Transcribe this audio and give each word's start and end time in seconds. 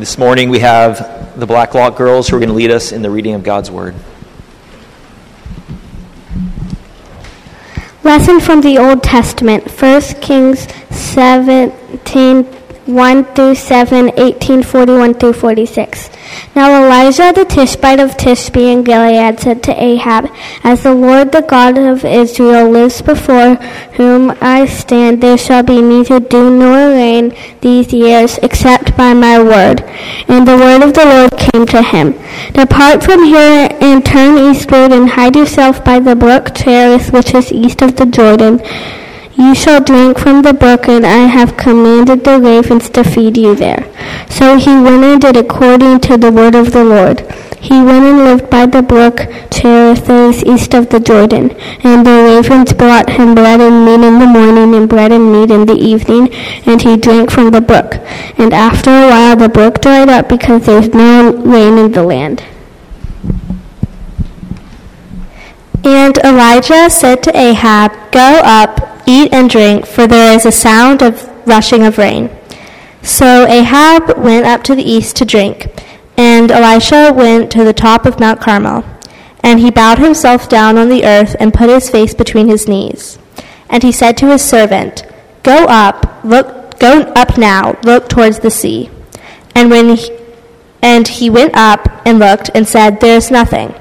This 0.00 0.16
morning 0.16 0.48
we 0.48 0.60
have 0.60 1.38
the 1.38 1.46
Blacklock 1.46 1.94
girls 1.94 2.26
who 2.26 2.36
are 2.36 2.38
going 2.38 2.48
to 2.48 2.54
lead 2.54 2.70
us 2.70 2.90
in 2.90 3.02
the 3.02 3.10
reading 3.10 3.34
of 3.34 3.42
God's 3.42 3.70
Word. 3.70 3.94
Lesson 8.02 8.40
from 8.40 8.62
the 8.62 8.78
Old 8.78 9.02
Testament, 9.02 9.70
1 9.70 10.00
Kings 10.22 10.66
17, 10.88 12.44
1 12.44 13.24
through 13.34 13.54
7, 13.54 14.18
18, 14.18 14.62
41 14.62 15.12
through 15.12 15.34
46. 15.34 16.08
Now 16.52 16.84
Elijah 16.84 17.32
the 17.32 17.44
Tishbite 17.44 18.00
of 18.00 18.16
Tishbe 18.16 18.72
in 18.72 18.82
Gilead 18.82 19.38
said 19.38 19.62
to 19.62 19.82
Ahab, 19.82 20.28
As 20.64 20.82
the 20.82 20.92
Lord 20.92 21.30
the 21.30 21.42
God 21.42 21.78
of 21.78 22.04
Israel 22.04 22.68
lives 22.68 23.02
before 23.02 23.54
whom 23.94 24.36
I 24.40 24.66
stand, 24.66 25.20
there 25.20 25.38
shall 25.38 25.62
be 25.62 25.80
neither 25.80 26.18
dew 26.18 26.50
nor 26.50 26.90
rain 26.90 27.36
these 27.60 27.92
years 27.92 28.38
except 28.42 28.96
by 28.96 29.14
my 29.14 29.40
word. 29.40 29.82
And 30.26 30.46
the 30.46 30.56
word 30.56 30.82
of 30.82 30.92
the 30.92 31.04
Lord 31.04 31.38
came 31.38 31.66
to 31.66 31.82
him. 31.82 32.14
Depart 32.52 33.04
from 33.04 33.22
here 33.22 33.68
and 33.80 34.04
turn 34.04 34.36
eastward 34.50 34.90
and 34.90 35.10
hide 35.10 35.36
yourself 35.36 35.84
by 35.84 36.00
the 36.00 36.16
brook 36.16 36.52
Cherith, 36.56 37.12
which 37.12 37.32
is 37.32 37.52
east 37.52 37.80
of 37.80 37.94
the 37.94 38.06
Jordan. 38.06 38.60
You 39.40 39.54
shall 39.54 39.80
drink 39.80 40.18
from 40.18 40.42
the 40.42 40.52
brook, 40.52 40.86
and 40.86 41.06
I 41.06 41.20
have 41.26 41.56
commanded 41.56 42.24
the 42.24 42.38
ravens 42.38 42.90
to 42.90 43.02
feed 43.02 43.38
you 43.38 43.54
there. 43.54 43.90
So 44.28 44.58
he 44.58 44.68
went 44.68 45.02
and 45.02 45.18
did 45.18 45.34
according 45.34 46.00
to 46.00 46.18
the 46.18 46.30
word 46.30 46.54
of 46.54 46.72
the 46.72 46.84
Lord. 46.84 47.20
He 47.58 47.80
went 47.82 48.04
and 48.04 48.18
lived 48.18 48.50
by 48.50 48.66
the 48.66 48.82
brook 48.82 49.16
Cherith 49.50 50.10
east 50.44 50.74
of 50.74 50.90
the 50.90 51.00
Jordan. 51.00 51.52
And 51.82 52.06
the 52.06 52.22
ravens 52.28 52.74
brought 52.74 53.08
him 53.08 53.34
bread 53.34 53.62
and 53.62 53.86
meat 53.86 54.06
in 54.06 54.18
the 54.18 54.26
morning, 54.26 54.74
and 54.74 54.86
bread 54.86 55.10
and 55.10 55.32
meat 55.32 55.50
in 55.50 55.64
the 55.64 55.80
evening, 55.92 56.28
and 56.66 56.82
he 56.82 56.98
drank 56.98 57.30
from 57.30 57.50
the 57.50 57.62
brook. 57.62 57.94
And 58.36 58.52
after 58.52 58.90
a 58.90 59.08
while 59.08 59.36
the 59.36 59.48
brook 59.48 59.80
dried 59.80 60.10
up 60.10 60.28
because 60.28 60.66
there 60.66 60.80
was 60.80 60.92
no 60.92 61.32
rain 61.32 61.78
in 61.78 61.92
the 61.92 62.02
land. 62.02 62.44
And 65.84 66.18
Elijah 66.18 66.90
said 66.90 67.22
to 67.22 67.36
Ahab, 67.36 67.92
Go 68.12 68.40
up, 68.44 69.02
eat 69.06 69.32
and 69.32 69.48
drink, 69.48 69.86
for 69.86 70.06
there 70.06 70.34
is 70.34 70.44
a 70.44 70.52
sound 70.52 71.02
of 71.02 71.28
rushing 71.46 71.84
of 71.84 71.96
rain. 71.96 72.30
So 73.02 73.46
Ahab 73.46 74.18
went 74.18 74.46
up 74.46 74.62
to 74.64 74.74
the 74.74 74.82
east 74.82 75.16
to 75.16 75.24
drink, 75.24 75.68
and 76.18 76.50
Elijah 76.50 77.12
went 77.14 77.50
to 77.52 77.64
the 77.64 77.72
top 77.72 78.04
of 78.04 78.20
Mount 78.20 78.40
Carmel. 78.40 78.84
And 79.42 79.60
he 79.60 79.70
bowed 79.70 79.98
himself 79.98 80.50
down 80.50 80.76
on 80.76 80.90
the 80.90 81.04
earth 81.06 81.34
and 81.40 81.54
put 81.54 81.70
his 81.70 81.88
face 81.88 82.12
between 82.12 82.48
his 82.48 82.68
knees. 82.68 83.18
And 83.70 83.82
he 83.82 83.90
said 83.90 84.18
to 84.18 84.26
his 84.26 84.42
servant, 84.42 85.06
Go 85.42 85.64
up, 85.64 86.22
look, 86.22 86.78
go 86.78 87.00
up 87.16 87.38
now, 87.38 87.78
look 87.84 88.10
towards 88.10 88.40
the 88.40 88.50
sea. 88.50 88.90
And 89.54 89.70
when 89.70 89.96
he, 89.96 90.10
and 90.82 91.08
he 91.08 91.30
went 91.30 91.56
up 91.56 92.02
and 92.04 92.18
looked 92.18 92.50
and 92.54 92.68
said, 92.68 93.00
There 93.00 93.16
is 93.16 93.30
nothing. 93.30 93.74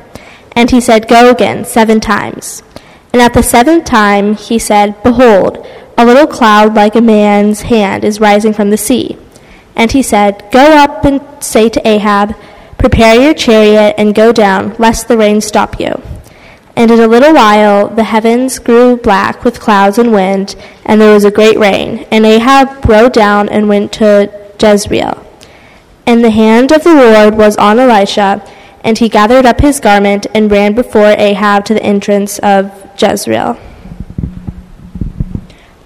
And 0.59 0.69
he 0.71 0.81
said, 0.81 1.07
Go 1.07 1.31
again 1.31 1.63
seven 1.63 2.01
times. 2.01 2.63
And 3.13 3.21
at 3.21 3.33
the 3.33 3.41
seventh 3.41 3.85
time 3.85 4.35
he 4.35 4.59
said, 4.59 5.01
Behold, 5.03 5.65
a 5.97 6.05
little 6.05 6.27
cloud 6.27 6.75
like 6.75 6.95
a 6.95 7.01
man's 7.01 7.61
hand 7.61 8.03
is 8.03 8.19
rising 8.19 8.51
from 8.51 8.69
the 8.69 8.75
sea. 8.75 9.17
And 9.73 9.89
he 9.89 10.03
said, 10.03 10.43
Go 10.51 10.59
up 10.59 11.05
and 11.05 11.21
say 11.41 11.69
to 11.69 11.87
Ahab, 11.87 12.35
Prepare 12.77 13.21
your 13.21 13.33
chariot 13.33 13.95
and 13.97 14.13
go 14.13 14.33
down, 14.33 14.75
lest 14.77 15.07
the 15.07 15.17
rain 15.17 15.39
stop 15.39 15.79
you. 15.79 16.01
And 16.75 16.91
in 16.91 16.99
a 16.99 17.07
little 17.07 17.33
while 17.33 17.87
the 17.87 18.03
heavens 18.03 18.59
grew 18.59 18.97
black 18.97 19.45
with 19.45 19.61
clouds 19.61 19.97
and 19.97 20.11
wind, 20.11 20.57
and 20.83 20.99
there 20.99 21.13
was 21.13 21.23
a 21.23 21.31
great 21.31 21.57
rain. 21.57 22.05
And 22.11 22.25
Ahab 22.25 22.83
rode 22.85 23.13
down 23.13 23.47
and 23.47 23.69
went 23.69 23.93
to 23.93 24.29
Jezreel. 24.61 25.25
And 26.05 26.21
the 26.21 26.31
hand 26.31 26.73
of 26.73 26.83
the 26.83 26.93
Lord 26.93 27.35
was 27.35 27.55
on 27.55 27.79
Elijah, 27.79 28.45
and 28.89 28.97
he 28.97 29.07
gathered 29.07 29.45
up 29.45 29.61
his 29.61 29.79
garment 29.79 30.25
and 30.33 30.49
ran 30.49 30.73
before 30.73 31.09
Ahab 31.09 31.63
to 31.63 31.75
the 31.75 31.83
entrance 31.83 32.39
of 32.39 32.73
Jezreel. 32.99 33.55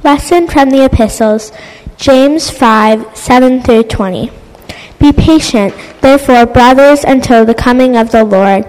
Lesson 0.05 0.47
from 0.47 0.69
the 0.69 0.85
Epistles, 0.85 1.51
James 1.97 2.49
5 2.49 3.17
7 3.17 3.61
through 3.61 3.83
20. 3.83 4.31
Be 4.99 5.11
patient, 5.11 5.75
therefore, 5.99 6.45
brothers, 6.45 7.03
until 7.03 7.43
the 7.43 7.53
coming 7.53 7.97
of 7.97 8.11
the 8.11 8.23
Lord. 8.23 8.65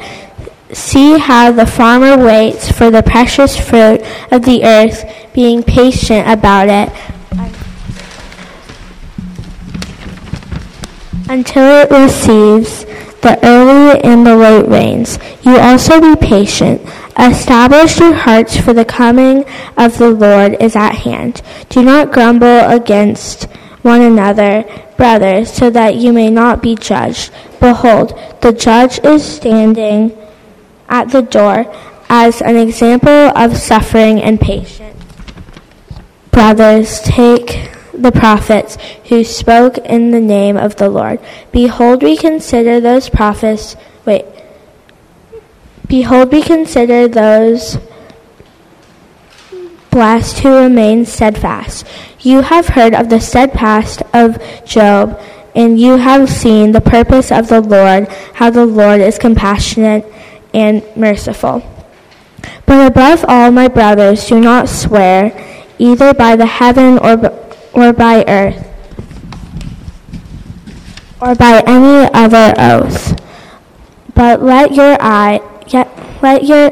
See 0.72 1.16
how 1.16 1.52
the 1.52 1.64
farmer 1.64 2.18
waits 2.18 2.72
for 2.72 2.90
the 2.90 3.04
precious 3.04 3.56
fruit 3.56 4.02
of 4.32 4.44
the 4.44 4.64
earth, 4.64 5.04
being 5.32 5.62
patient 5.62 6.28
about 6.28 6.68
it 6.68 6.92
until 11.28 11.82
it 11.82 11.90
receives 11.92 12.84
the 13.24 13.38
early 13.42 14.00
and 14.02 14.26
the 14.26 14.36
late 14.36 14.68
rains. 14.68 15.18
You 15.42 15.56
also 15.56 16.00
be 16.00 16.14
patient. 16.14 16.80
Establish 17.18 17.98
your 17.98 18.12
hearts, 18.12 18.56
for 18.56 18.72
the 18.72 18.84
coming 18.84 19.44
of 19.76 19.98
the 19.98 20.10
Lord 20.10 20.56
is 20.60 20.76
at 20.76 20.94
hand. 20.94 21.42
Do 21.70 21.82
not 21.82 22.12
grumble 22.12 22.68
against 22.68 23.44
one 23.82 24.02
another, 24.02 24.64
brothers, 24.96 25.52
so 25.52 25.70
that 25.70 25.96
you 25.96 26.12
may 26.12 26.30
not 26.30 26.62
be 26.62 26.76
judged. 26.76 27.32
Behold, 27.60 28.18
the 28.42 28.52
judge 28.52 28.98
is 29.02 29.24
standing 29.24 30.16
at 30.88 31.10
the 31.10 31.22
door 31.22 31.66
as 32.08 32.42
an 32.42 32.56
example 32.56 33.10
of 33.10 33.56
suffering 33.56 34.20
and 34.20 34.40
patience. 34.40 35.02
Brothers, 36.30 37.00
take 37.00 37.73
the 37.96 38.12
prophets 38.12 38.76
who 39.08 39.24
spoke 39.24 39.78
in 39.78 40.10
the 40.10 40.20
name 40.20 40.56
of 40.56 40.76
the 40.76 40.88
Lord. 40.88 41.20
Behold, 41.52 42.02
we 42.02 42.16
consider 42.16 42.80
those 42.80 43.08
prophets. 43.08 43.76
Wait. 44.04 44.24
Behold, 45.86 46.32
we 46.32 46.42
consider 46.42 47.08
those 47.08 47.78
blessed 49.90 50.40
who 50.40 50.56
remain 50.56 51.04
steadfast. 51.04 51.86
You 52.20 52.40
have 52.42 52.68
heard 52.68 52.94
of 52.94 53.10
the 53.10 53.20
steadfast 53.20 54.02
of 54.12 54.42
Job, 54.64 55.20
and 55.54 55.78
you 55.78 55.96
have 55.96 56.28
seen 56.28 56.72
the 56.72 56.80
purpose 56.80 57.30
of 57.30 57.48
the 57.48 57.60
Lord, 57.60 58.08
how 58.34 58.50
the 58.50 58.66
Lord 58.66 59.00
is 59.00 59.18
compassionate 59.18 60.04
and 60.52 60.82
merciful. 60.96 61.62
But 62.66 62.90
above 62.90 63.24
all, 63.28 63.50
my 63.50 63.68
brothers, 63.68 64.26
do 64.26 64.40
not 64.40 64.68
swear 64.68 65.32
either 65.78 66.14
by 66.14 66.36
the 66.36 66.46
heaven 66.46 66.98
or 66.98 67.16
or 67.74 67.92
by 67.92 68.24
earth, 68.26 68.66
or 71.20 71.34
by 71.34 71.62
any 71.66 72.08
other 72.14 72.54
oath. 72.58 73.20
But 74.14 74.42
let 74.42 74.74
your 74.74 74.96
eye, 75.00 75.40
yet, 75.66 75.90
let 76.22 76.44
your, 76.44 76.70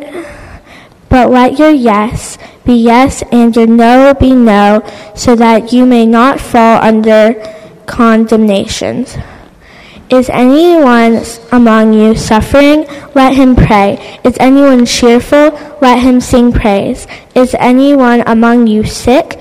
but 1.09 1.31
let 1.31 1.59
your 1.59 1.71
yes 1.71 2.39
be 2.65 2.75
yes 2.75 3.23
and 3.33 3.55
your 3.55 3.67
no 3.67 4.15
be 4.15 4.33
no, 4.33 4.83
so 5.15 5.35
that 5.37 5.73
you 5.73 5.85
may 5.85 6.07
not 6.07 6.41
fall 6.41 6.81
under 6.81 7.35
condemnations. 7.87 9.19
Is 10.13 10.29
anyone 10.29 11.25
among 11.51 11.95
you 11.95 12.15
suffering? 12.15 12.85
Let 13.15 13.33
him 13.33 13.57
pray. 13.57 14.21
Is 14.23 14.37
anyone 14.39 14.85
cheerful? 14.85 15.59
Let 15.81 16.01
him 16.01 16.21
sing 16.21 16.53
praise. 16.53 17.07
Is 17.35 17.57
anyone 17.59 18.23
among 18.27 18.67
you 18.67 18.85
sick? 18.85 19.41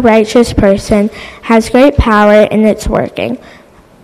a 0.00 0.02
righteous 0.02 0.52
person 0.54 1.10
has 1.42 1.68
great 1.68 1.96
power 1.96 2.44
in 2.50 2.64
its 2.64 2.88
working. 2.88 3.38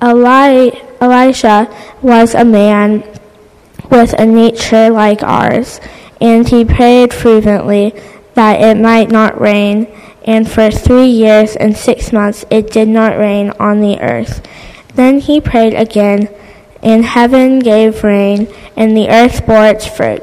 Eli- 0.03 0.71
Elisha 1.01 1.69
was 2.03 2.35
a 2.35 2.45
man 2.45 3.03
with 3.91 4.13
a 4.19 4.27
nature 4.27 4.91
like 4.91 5.23
ours, 5.23 5.81
and 6.21 6.49
he 6.49 6.65
prayed 6.65 7.15
fervently 7.15 7.95
that 8.35 8.61
it 8.61 8.77
might 8.77 9.11
not 9.11 9.41
rain, 9.41 9.87
and 10.25 10.51
for 10.51 10.71
three 10.71 11.07
years 11.07 11.57
and 11.57 11.77
six 11.77 12.13
months 12.13 12.45
it 12.51 12.71
did 12.71 12.89
not 12.89 13.19
rain 13.19 13.51
on 13.59 13.81
the 13.81 13.99
earth. 14.01 14.47
Then 14.95 15.21
he 15.21 15.41
prayed 15.41 15.75
again, 15.75 16.29
and 16.83 17.05
heaven 17.05 17.59
gave 17.59 18.05
rain, 18.05 18.49
and 18.77 18.97
the 18.97 19.09
earth 19.09 19.47
bore 19.47 19.67
its 19.67 19.87
fruit. 19.87 20.23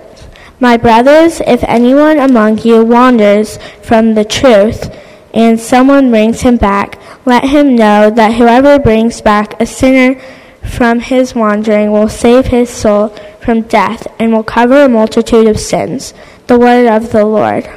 My 0.60 0.78
brothers, 0.78 1.42
if 1.42 1.64
anyone 1.64 2.20
among 2.20 2.60
you 2.60 2.84
wanders 2.86 3.58
from 3.82 4.14
the 4.14 4.24
truth, 4.24 4.92
and 5.34 5.60
someone 5.60 6.10
brings 6.10 6.42
him 6.42 6.58
back, 6.58 7.00
let 7.26 7.46
him 7.46 7.76
know 7.76 8.10
that 8.10 8.34
whoever 8.34 8.78
brings 8.78 9.22
back 9.22 9.60
a 9.60 9.66
sinner 9.66 10.20
from 10.64 11.00
his 11.00 11.36
wandering, 11.36 11.92
will 11.92 12.10
save 12.10 12.48
his 12.48 12.70
soul 12.70 13.10
from 13.42 13.62
death, 13.62 14.08
and 14.20 14.32
will 14.32 14.44
cover 14.44 14.84
a 14.84 14.90
multitude 14.90 15.48
of 15.48 15.60
sins. 15.60 16.14
The 16.48 16.58
word 16.58 16.88
of 16.88 17.12
the 17.12 17.26
Lord. 17.26 17.70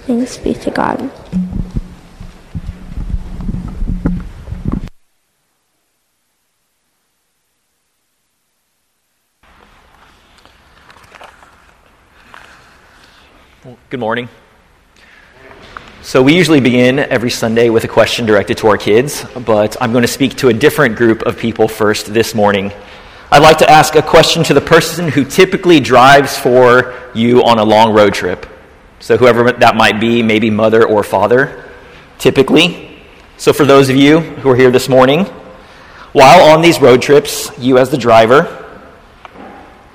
Thanks 0.00 0.36
be 0.36 0.54
to 0.54 0.70
God. 0.70 1.10
Good 13.88 14.00
morning. 14.00 14.28
So, 16.04 16.20
we 16.20 16.36
usually 16.36 16.60
begin 16.60 16.98
every 16.98 17.30
Sunday 17.30 17.70
with 17.70 17.84
a 17.84 17.88
question 17.88 18.26
directed 18.26 18.58
to 18.58 18.66
our 18.66 18.76
kids, 18.76 19.24
but 19.46 19.76
I'm 19.80 19.92
going 19.92 20.02
to 20.02 20.08
speak 20.08 20.34
to 20.38 20.48
a 20.48 20.52
different 20.52 20.96
group 20.96 21.22
of 21.22 21.38
people 21.38 21.68
first 21.68 22.12
this 22.12 22.34
morning. 22.34 22.72
I'd 23.30 23.40
like 23.42 23.58
to 23.58 23.70
ask 23.70 23.94
a 23.94 24.02
question 24.02 24.42
to 24.44 24.52
the 24.52 24.60
person 24.60 25.06
who 25.06 25.24
typically 25.24 25.78
drives 25.78 26.36
for 26.36 26.92
you 27.14 27.44
on 27.44 27.60
a 27.60 27.64
long 27.64 27.94
road 27.94 28.14
trip. 28.14 28.46
So, 28.98 29.16
whoever 29.16 29.52
that 29.52 29.76
might 29.76 30.00
be, 30.00 30.24
maybe 30.24 30.50
mother 30.50 30.84
or 30.84 31.04
father, 31.04 31.70
typically. 32.18 33.00
So, 33.36 33.52
for 33.52 33.64
those 33.64 33.88
of 33.88 33.94
you 33.94 34.18
who 34.18 34.50
are 34.50 34.56
here 34.56 34.72
this 34.72 34.88
morning, 34.88 35.26
while 36.10 36.52
on 36.52 36.62
these 36.62 36.80
road 36.80 37.00
trips, 37.00 37.56
you 37.60 37.78
as 37.78 37.90
the 37.90 37.96
driver, 37.96 38.61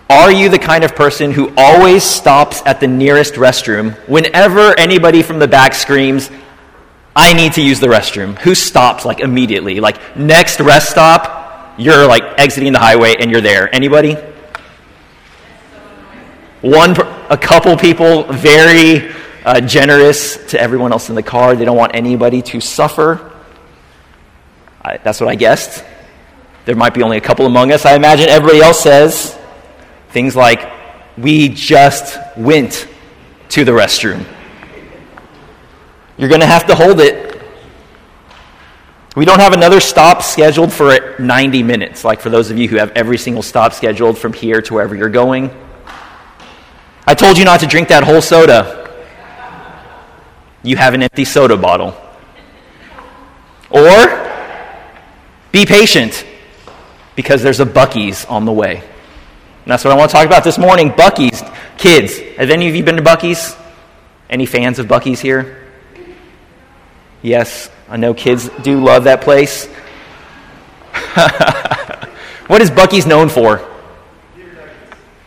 are 0.09 0.31
you 0.31 0.49
the 0.49 0.59
kind 0.59 0.83
of 0.83 0.95
person 0.95 1.31
who 1.31 1.51
always 1.57 2.03
stops 2.03 2.61
at 2.65 2.79
the 2.79 2.87
nearest 2.87 3.33
restroom 3.33 3.93
whenever 4.07 4.77
anybody 4.79 5.21
from 5.21 5.39
the 5.39 5.47
back 5.47 5.73
screams, 5.73 6.31
I 7.15 7.33
need 7.33 7.53
to 7.53 7.61
use 7.61 7.79
the 7.79 7.87
restroom? 7.87 8.37
Who 8.39 8.55
stops 8.55 9.03
like 9.03 9.19
immediately? 9.19 9.79
Like 9.79 10.15
next 10.15 10.59
rest 10.61 10.89
stop, 10.89 11.77
you're 11.77 12.07
like 12.07 12.23
exiting 12.39 12.71
the 12.71 12.79
highway 12.79 13.15
and 13.19 13.29
you're 13.29 13.41
there. 13.41 13.73
Anybody? 13.75 14.15
One, 16.61 16.95
a 17.29 17.37
couple 17.37 17.75
people, 17.75 18.23
very 18.23 19.13
uh, 19.45 19.61
generous 19.61 20.37
to 20.51 20.59
everyone 20.59 20.91
else 20.91 21.09
in 21.09 21.15
the 21.15 21.23
car. 21.23 21.55
They 21.55 21.65
don't 21.65 21.77
want 21.77 21.95
anybody 21.95 22.41
to 22.43 22.61
suffer. 22.61 23.31
I, 24.81 24.97
that's 24.97 25.19
what 25.19 25.29
I 25.29 25.35
guessed. 25.35 25.83
There 26.65 26.75
might 26.75 26.93
be 26.93 27.03
only 27.03 27.17
a 27.17 27.21
couple 27.21 27.45
among 27.45 27.71
us. 27.71 27.85
I 27.85 27.95
imagine 27.95 28.29
everybody 28.29 28.61
else 28.61 28.79
says, 28.79 29.36
Things 30.09 30.35
like, 30.35 30.71
we 31.17 31.49
just 31.49 32.17
went 32.37 32.87
to 33.49 33.63
the 33.63 33.71
restroom. 33.71 34.25
You're 36.17 36.29
going 36.29 36.41
to 36.41 36.47
have 36.47 36.67
to 36.67 36.75
hold 36.75 36.99
it. 36.99 37.41
We 39.15 39.25
don't 39.25 39.39
have 39.39 39.53
another 39.53 39.79
stop 39.79 40.21
scheduled 40.21 40.71
for 40.71 41.15
90 41.17 41.63
minutes, 41.63 42.03
like 42.03 42.19
for 42.19 42.29
those 42.29 42.51
of 42.51 42.57
you 42.57 42.67
who 42.67 42.77
have 42.77 42.91
every 42.91 43.17
single 43.17 43.41
stop 43.41 43.73
scheduled 43.73 44.17
from 44.17 44.33
here 44.33 44.61
to 44.61 44.73
wherever 44.73 44.95
you're 44.95 45.09
going. 45.09 45.49
I 47.05 47.15
told 47.15 47.37
you 47.37 47.45
not 47.45 47.61
to 47.61 47.67
drink 47.67 47.87
that 47.87 48.03
whole 48.03 48.21
soda. 48.21 49.05
You 50.61 50.75
have 50.75 50.93
an 50.93 51.03
empty 51.03 51.25
soda 51.25 51.57
bottle. 51.57 51.95
Or 53.69 54.27
be 55.51 55.65
patient 55.65 56.25
because 57.15 57.41
there's 57.41 57.59
a 57.59 57.65
Buc-ee's 57.65 58.25
on 58.25 58.45
the 58.45 58.51
way. 58.51 58.83
And 59.67 59.73
that's 59.73 59.83
what 59.83 59.91
I 59.91 59.97
want 59.97 60.09
to 60.11 60.15
talk 60.15 60.25
about 60.25 60.45
this 60.45 60.57
morning 60.57 60.91
Buc-ee's. 60.91 61.43
Kids, 61.77 62.17
have 62.37 62.49
any 62.49 62.69
of 62.69 62.75
you 62.75 62.85
been 62.85 62.95
to 62.95 63.01
Buc-ee's? 63.01 63.53
Any 64.29 64.45
fans 64.45 64.79
of 64.79 64.85
Buc-ee's 64.85 65.19
here? 65.19 65.67
Yes, 67.21 67.69
I 67.89 67.97
know 67.97 68.13
kids 68.13 68.47
do 68.63 68.81
love 68.81 69.03
that 69.03 69.19
place. 69.19 69.65
what 72.47 72.61
is 72.61 72.71
Buc-ee's 72.71 73.05
known 73.05 73.27
for? 73.27 73.61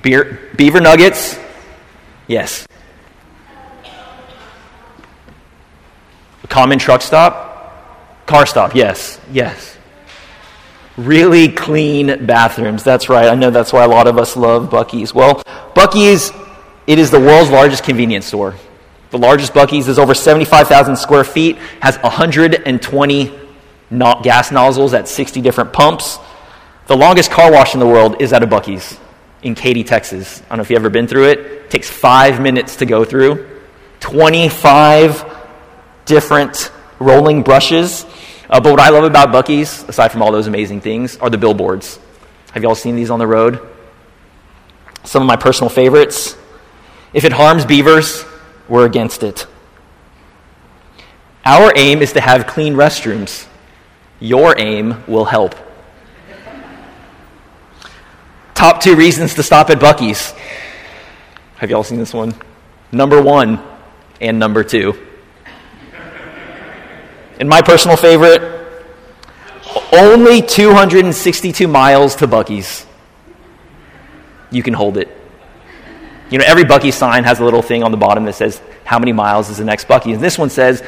Beer, 0.01 0.49
beaver 0.57 0.81
nuggets? 0.81 1.39
Yes. 2.27 2.67
A 6.43 6.47
common 6.49 6.79
truck 6.79 7.03
stop? 7.03 8.25
Car 8.25 8.47
stop, 8.47 8.75
yes, 8.75 9.21
yes. 9.31 9.77
Really 11.00 11.49
clean 11.49 12.26
bathrooms. 12.26 12.85
That's 12.85 13.08
right. 13.08 13.26
I 13.26 13.35
know 13.35 13.50
that's 13.50 13.73
why 13.73 13.85
a 13.85 13.88
lot 13.88 14.06
of 14.06 14.19
us 14.19 14.37
love 14.37 14.69
Buc-ee's. 14.69 15.14
Well, 15.14 15.43
Buc-ee's, 15.75 16.31
it 16.87 16.99
is 16.99 17.11
the 17.11 17.19
world's 17.19 17.50
largest 17.50 17.85
convenience 17.85 18.26
store. 18.26 18.55
The 19.11 19.17
largest 19.17 19.55
Buc-ee's 19.55 19.88
is 19.88 19.99
over 19.99 20.12
75,000 20.12 20.97
square 20.97 21.25
feet, 21.25 21.56
has 21.81 21.97
120 21.99 23.38
no- 23.88 24.20
gas 24.23 24.52
nozzles 24.52 24.93
at 24.93 25.08
60 25.08 25.41
different 25.41 25.73
pumps. 25.73 26.19
The 26.87 26.99
longest 26.99 27.31
car 27.31 27.50
wash 27.50 27.73
in 27.73 27.81
the 27.81 27.87
world 27.87 28.20
is 28.20 28.35
at 28.35 28.43
a 28.43 28.46
Buc-ee's 28.46 28.99
in 29.43 29.55
Katy, 29.55 29.85
Texas. 29.85 30.43
I 30.43 30.49
don't 30.50 30.58
know 30.58 30.62
if 30.62 30.69
you've 30.70 30.81
ever 30.81 30.91
been 30.91 31.06
through 31.06 31.31
it. 31.31 31.38
It 31.38 31.70
takes 31.70 31.88
five 31.88 32.43
minutes 32.43 32.76
to 32.76 32.85
go 32.85 33.06
through. 33.06 33.49
25 34.00 35.25
different 36.05 36.70
rolling 36.99 37.43
brushes. 37.43 38.05
Uh, 38.50 38.58
but 38.61 38.73
what 38.73 38.81
I 38.81 38.88
love 38.88 39.05
about 39.05 39.29
Buc-ee's, 39.29 39.85
aside 39.85 40.11
from 40.11 40.23
all 40.23 40.32
those 40.32 40.49
amazing 40.49 40.81
things, 40.81 41.17
are 41.19 41.31
the 41.31 41.38
billboards. 41.38 42.00
Have 42.52 42.64
you 42.64 42.69
all 42.69 42.75
seen 42.75 42.97
these 42.97 43.08
on 43.08 43.20
the 43.20 43.26
road? 43.26 43.61
Some 45.05 45.23
of 45.23 45.29
my 45.29 45.37
personal 45.37 45.70
favorites. 45.70 46.37
If 47.14 47.25
it 47.25 47.32
harms 47.32 47.64
beavers, 47.64 48.25
we're 48.69 48.87
against 48.87 49.23
it. 49.23 49.47
Our 51.44 51.73
aim 51.76 52.02
is 52.02 52.12
to 52.14 52.20
have 52.20 52.49
clean 52.49 52.75
restrooms. 52.75 53.47
Your 54.19 54.58
aim 54.58 55.05
will 55.06 55.25
help. 55.25 55.55
Top 58.55 58.82
two 58.82 58.96
reasons 58.96 59.35
to 59.35 59.44
stop 59.44 59.70
at 59.70 59.79
Buc-ee's. 59.79 60.35
Have 61.56 61.70
y'all 61.70 61.85
seen 61.85 61.99
this 61.99 62.12
one? 62.12 62.35
Number 62.91 63.23
one 63.23 63.62
and 64.20 64.38
number 64.41 64.64
two. 64.64 64.99
And 67.41 67.49
my 67.49 67.63
personal 67.63 67.97
favorite, 67.97 68.43
only 69.95 70.43
262 70.43 71.67
miles 71.67 72.15
to 72.17 72.29
Buc-ee's. 72.29 72.85
You 74.51 74.63
can 74.63 74.75
hold 74.75 74.99
it. 74.99 75.09
You 76.29 76.39
know, 76.39 76.45
every 76.47 76.65
Buc-ee's 76.65 76.95
sign 76.95 77.25
has 77.25 77.41
a 77.41 77.45
little 77.45 77.63
thing 77.63 77.83
on 77.83 77.93
the 77.93 77.97
bottom 77.97 78.27
that 78.27 78.35
says, 78.35 78.61
How 78.85 78.99
many 78.99 79.13
miles 79.13 79.49
is 79.49 79.57
the 79.57 79.65
next 79.65 79.89
Buc-ee's? 79.89 80.17
And 80.17 80.23
this 80.23 80.37
one 80.37 80.51
says, 80.51 80.83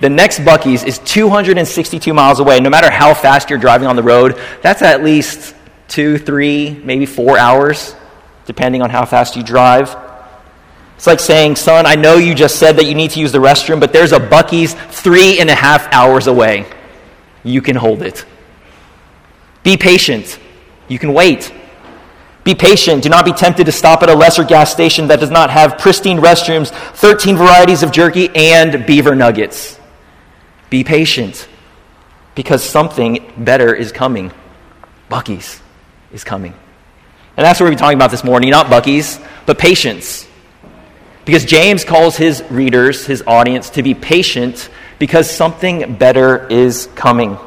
The 0.00 0.10
next 0.10 0.40
Buc-ee's 0.40 0.82
is 0.82 0.98
262 0.98 2.12
miles 2.12 2.40
away. 2.40 2.58
No 2.58 2.68
matter 2.68 2.90
how 2.90 3.14
fast 3.14 3.48
you're 3.48 3.58
driving 3.60 3.86
on 3.86 3.94
the 3.94 4.02
road, 4.02 4.40
that's 4.62 4.82
at 4.82 5.04
least 5.04 5.54
two, 5.86 6.18
three, 6.18 6.80
maybe 6.82 7.06
four 7.06 7.38
hours, 7.38 7.94
depending 8.44 8.82
on 8.82 8.90
how 8.90 9.04
fast 9.04 9.36
you 9.36 9.44
drive. 9.44 9.96
It's 11.00 11.06
like 11.06 11.18
saying, 11.18 11.56
son, 11.56 11.86
I 11.86 11.94
know 11.94 12.16
you 12.16 12.34
just 12.34 12.58
said 12.58 12.76
that 12.76 12.84
you 12.84 12.94
need 12.94 13.12
to 13.12 13.20
use 13.20 13.32
the 13.32 13.38
restroom, 13.38 13.80
but 13.80 13.90
there's 13.90 14.12
a 14.12 14.20
Buc-ee's 14.20 14.74
three 14.74 15.40
and 15.40 15.48
a 15.48 15.54
half 15.54 15.90
hours 15.94 16.26
away. 16.26 16.66
You 17.42 17.62
can 17.62 17.74
hold 17.74 18.02
it. 18.02 18.26
Be 19.62 19.78
patient. 19.78 20.38
You 20.88 20.98
can 20.98 21.14
wait. 21.14 21.54
Be 22.44 22.54
patient. 22.54 23.02
Do 23.02 23.08
not 23.08 23.24
be 23.24 23.32
tempted 23.32 23.64
to 23.64 23.72
stop 23.72 24.02
at 24.02 24.10
a 24.10 24.14
lesser 24.14 24.44
gas 24.44 24.70
station 24.70 25.08
that 25.08 25.20
does 25.20 25.30
not 25.30 25.48
have 25.48 25.78
pristine 25.78 26.18
restrooms, 26.18 26.68
13 26.68 27.34
varieties 27.34 27.82
of 27.82 27.92
jerky, 27.92 28.28
and 28.36 28.84
beaver 28.84 29.14
nuggets. 29.14 29.80
Be 30.68 30.84
patient 30.84 31.48
because 32.34 32.62
something 32.62 33.32
better 33.38 33.74
is 33.74 33.90
coming. 33.90 34.32
Buc-ee's 35.10 35.62
is 36.12 36.24
coming. 36.24 36.52
And 37.38 37.46
that's 37.46 37.58
what 37.58 37.70
we're 37.70 37.76
talking 37.76 37.96
about 37.96 38.10
this 38.10 38.22
morning. 38.22 38.50
Not 38.50 38.66
Buc-ee's, 38.66 39.18
but 39.46 39.58
patience. 39.58 40.26
Because 41.30 41.44
James 41.44 41.84
calls 41.84 42.16
his 42.16 42.42
readers, 42.50 43.06
his 43.06 43.22
audience, 43.24 43.70
to 43.70 43.84
be 43.84 43.94
patient 43.94 44.68
because 44.98 45.30
something 45.30 45.94
better 45.94 46.48
is 46.48 46.88
coming. 46.96 47.38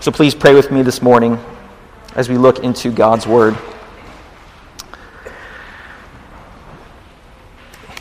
So 0.00 0.12
please 0.12 0.34
pray 0.34 0.52
with 0.52 0.70
me 0.70 0.82
this 0.82 1.00
morning 1.00 1.42
as 2.14 2.28
we 2.28 2.36
look 2.36 2.58
into 2.58 2.90
God's 2.92 3.26
Word. 3.26 3.56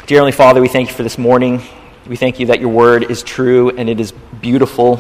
Dear 0.08 0.18
Heavenly 0.18 0.34
Father, 0.34 0.60
we 0.60 0.68
thank 0.68 0.90
you 0.90 0.94
for 0.94 1.04
this 1.04 1.18
morning. 1.18 1.62
We 2.06 2.18
thank 2.18 2.42
you 2.42 2.48
that 2.48 2.60
your 2.60 2.68
Word 2.68 3.10
is 3.10 3.24
true 3.24 3.70
and 3.70 3.88
it 3.88 4.02
is 4.02 4.12
beautiful, 4.12 5.00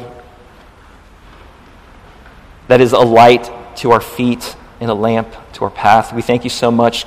that 2.70 2.80
is 2.80 2.94
a 2.94 3.00
light 3.00 3.52
to 3.80 3.92
our 3.92 4.00
feet 4.00 4.56
and 4.80 4.90
a 4.90 4.94
lamp 4.94 5.36
to 5.56 5.66
our 5.66 5.70
path. 5.70 6.14
We 6.14 6.22
thank 6.22 6.46
you 6.46 6.50
so 6.50 6.72
much 6.72 7.06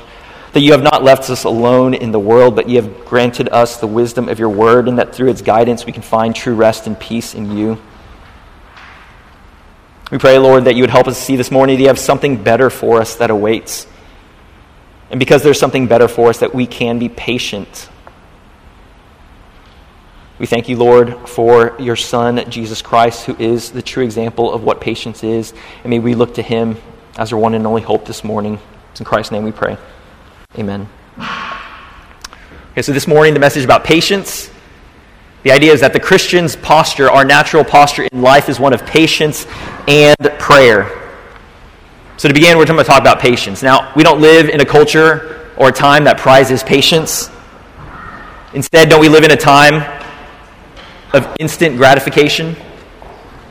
that 0.52 0.60
you 0.60 0.72
have 0.72 0.82
not 0.82 1.02
left 1.02 1.28
us 1.30 1.44
alone 1.44 1.94
in 1.94 2.10
the 2.10 2.18
world, 2.18 2.56
but 2.56 2.68
you 2.68 2.80
have 2.80 3.04
granted 3.04 3.48
us 3.50 3.76
the 3.78 3.86
wisdom 3.86 4.28
of 4.28 4.38
your 4.38 4.48
word, 4.48 4.88
and 4.88 4.98
that 4.98 5.14
through 5.14 5.30
its 5.30 5.42
guidance 5.42 5.84
we 5.84 5.92
can 5.92 6.02
find 6.02 6.34
true 6.34 6.54
rest 6.54 6.86
and 6.86 6.98
peace 6.98 7.34
in 7.34 7.56
you. 7.56 7.78
We 10.10 10.16
pray, 10.16 10.38
Lord, 10.38 10.64
that 10.64 10.74
you 10.74 10.82
would 10.82 10.90
help 10.90 11.06
us 11.06 11.18
see 11.18 11.36
this 11.36 11.50
morning 11.50 11.76
that 11.76 11.82
you 11.82 11.88
have 11.88 11.98
something 11.98 12.42
better 12.42 12.70
for 12.70 13.00
us 13.00 13.16
that 13.16 13.30
awaits. 13.30 13.86
And 15.10 15.20
because 15.20 15.42
there's 15.42 15.60
something 15.60 15.86
better 15.86 16.08
for 16.08 16.30
us, 16.30 16.38
that 16.38 16.54
we 16.54 16.66
can 16.66 16.98
be 16.98 17.10
patient. 17.10 17.90
We 20.38 20.46
thank 20.46 20.68
you, 20.68 20.76
Lord, 20.76 21.28
for 21.28 21.76
your 21.78 21.96
Son, 21.96 22.48
Jesus 22.50 22.80
Christ, 22.80 23.26
who 23.26 23.36
is 23.36 23.70
the 23.70 23.82
true 23.82 24.04
example 24.04 24.52
of 24.52 24.62
what 24.62 24.80
patience 24.80 25.22
is. 25.24 25.52
And 25.82 25.90
may 25.90 25.98
we 25.98 26.14
look 26.14 26.34
to 26.34 26.42
him 26.42 26.76
as 27.18 27.32
our 27.32 27.38
one 27.38 27.54
and 27.54 27.66
only 27.66 27.82
hope 27.82 28.06
this 28.06 28.24
morning. 28.24 28.58
It's 28.92 29.00
in 29.00 29.06
Christ's 29.06 29.32
name 29.32 29.44
we 29.44 29.52
pray. 29.52 29.76
Amen. 30.56 30.88
Okay, 32.72 32.80
so 32.80 32.90
this 32.90 33.06
morning, 33.06 33.34
the 33.34 33.40
message 33.40 33.64
about 33.64 33.84
patience. 33.84 34.50
The 35.42 35.52
idea 35.52 35.74
is 35.74 35.82
that 35.82 35.92
the 35.92 36.00
Christian's 36.00 36.56
posture, 36.56 37.10
our 37.10 37.22
natural 37.22 37.62
posture 37.62 38.04
in 38.10 38.22
life, 38.22 38.48
is 38.48 38.58
one 38.58 38.72
of 38.72 38.86
patience 38.86 39.46
and 39.86 40.16
prayer. 40.38 40.90
So, 42.16 42.28
to 42.28 42.34
begin, 42.34 42.56
we're 42.56 42.64
going 42.64 42.78
to 42.78 42.84
talk 42.84 43.02
about 43.02 43.20
patience. 43.20 43.62
Now, 43.62 43.92
we 43.94 44.02
don't 44.02 44.22
live 44.22 44.48
in 44.48 44.62
a 44.62 44.64
culture 44.64 45.52
or 45.58 45.68
a 45.68 45.72
time 45.72 46.04
that 46.04 46.16
prizes 46.16 46.62
patience. 46.62 47.30
Instead, 48.54 48.88
don't 48.88 49.02
we 49.02 49.10
live 49.10 49.24
in 49.24 49.32
a 49.32 49.36
time 49.36 49.82
of 51.12 51.36
instant 51.38 51.76
gratification. 51.76 52.56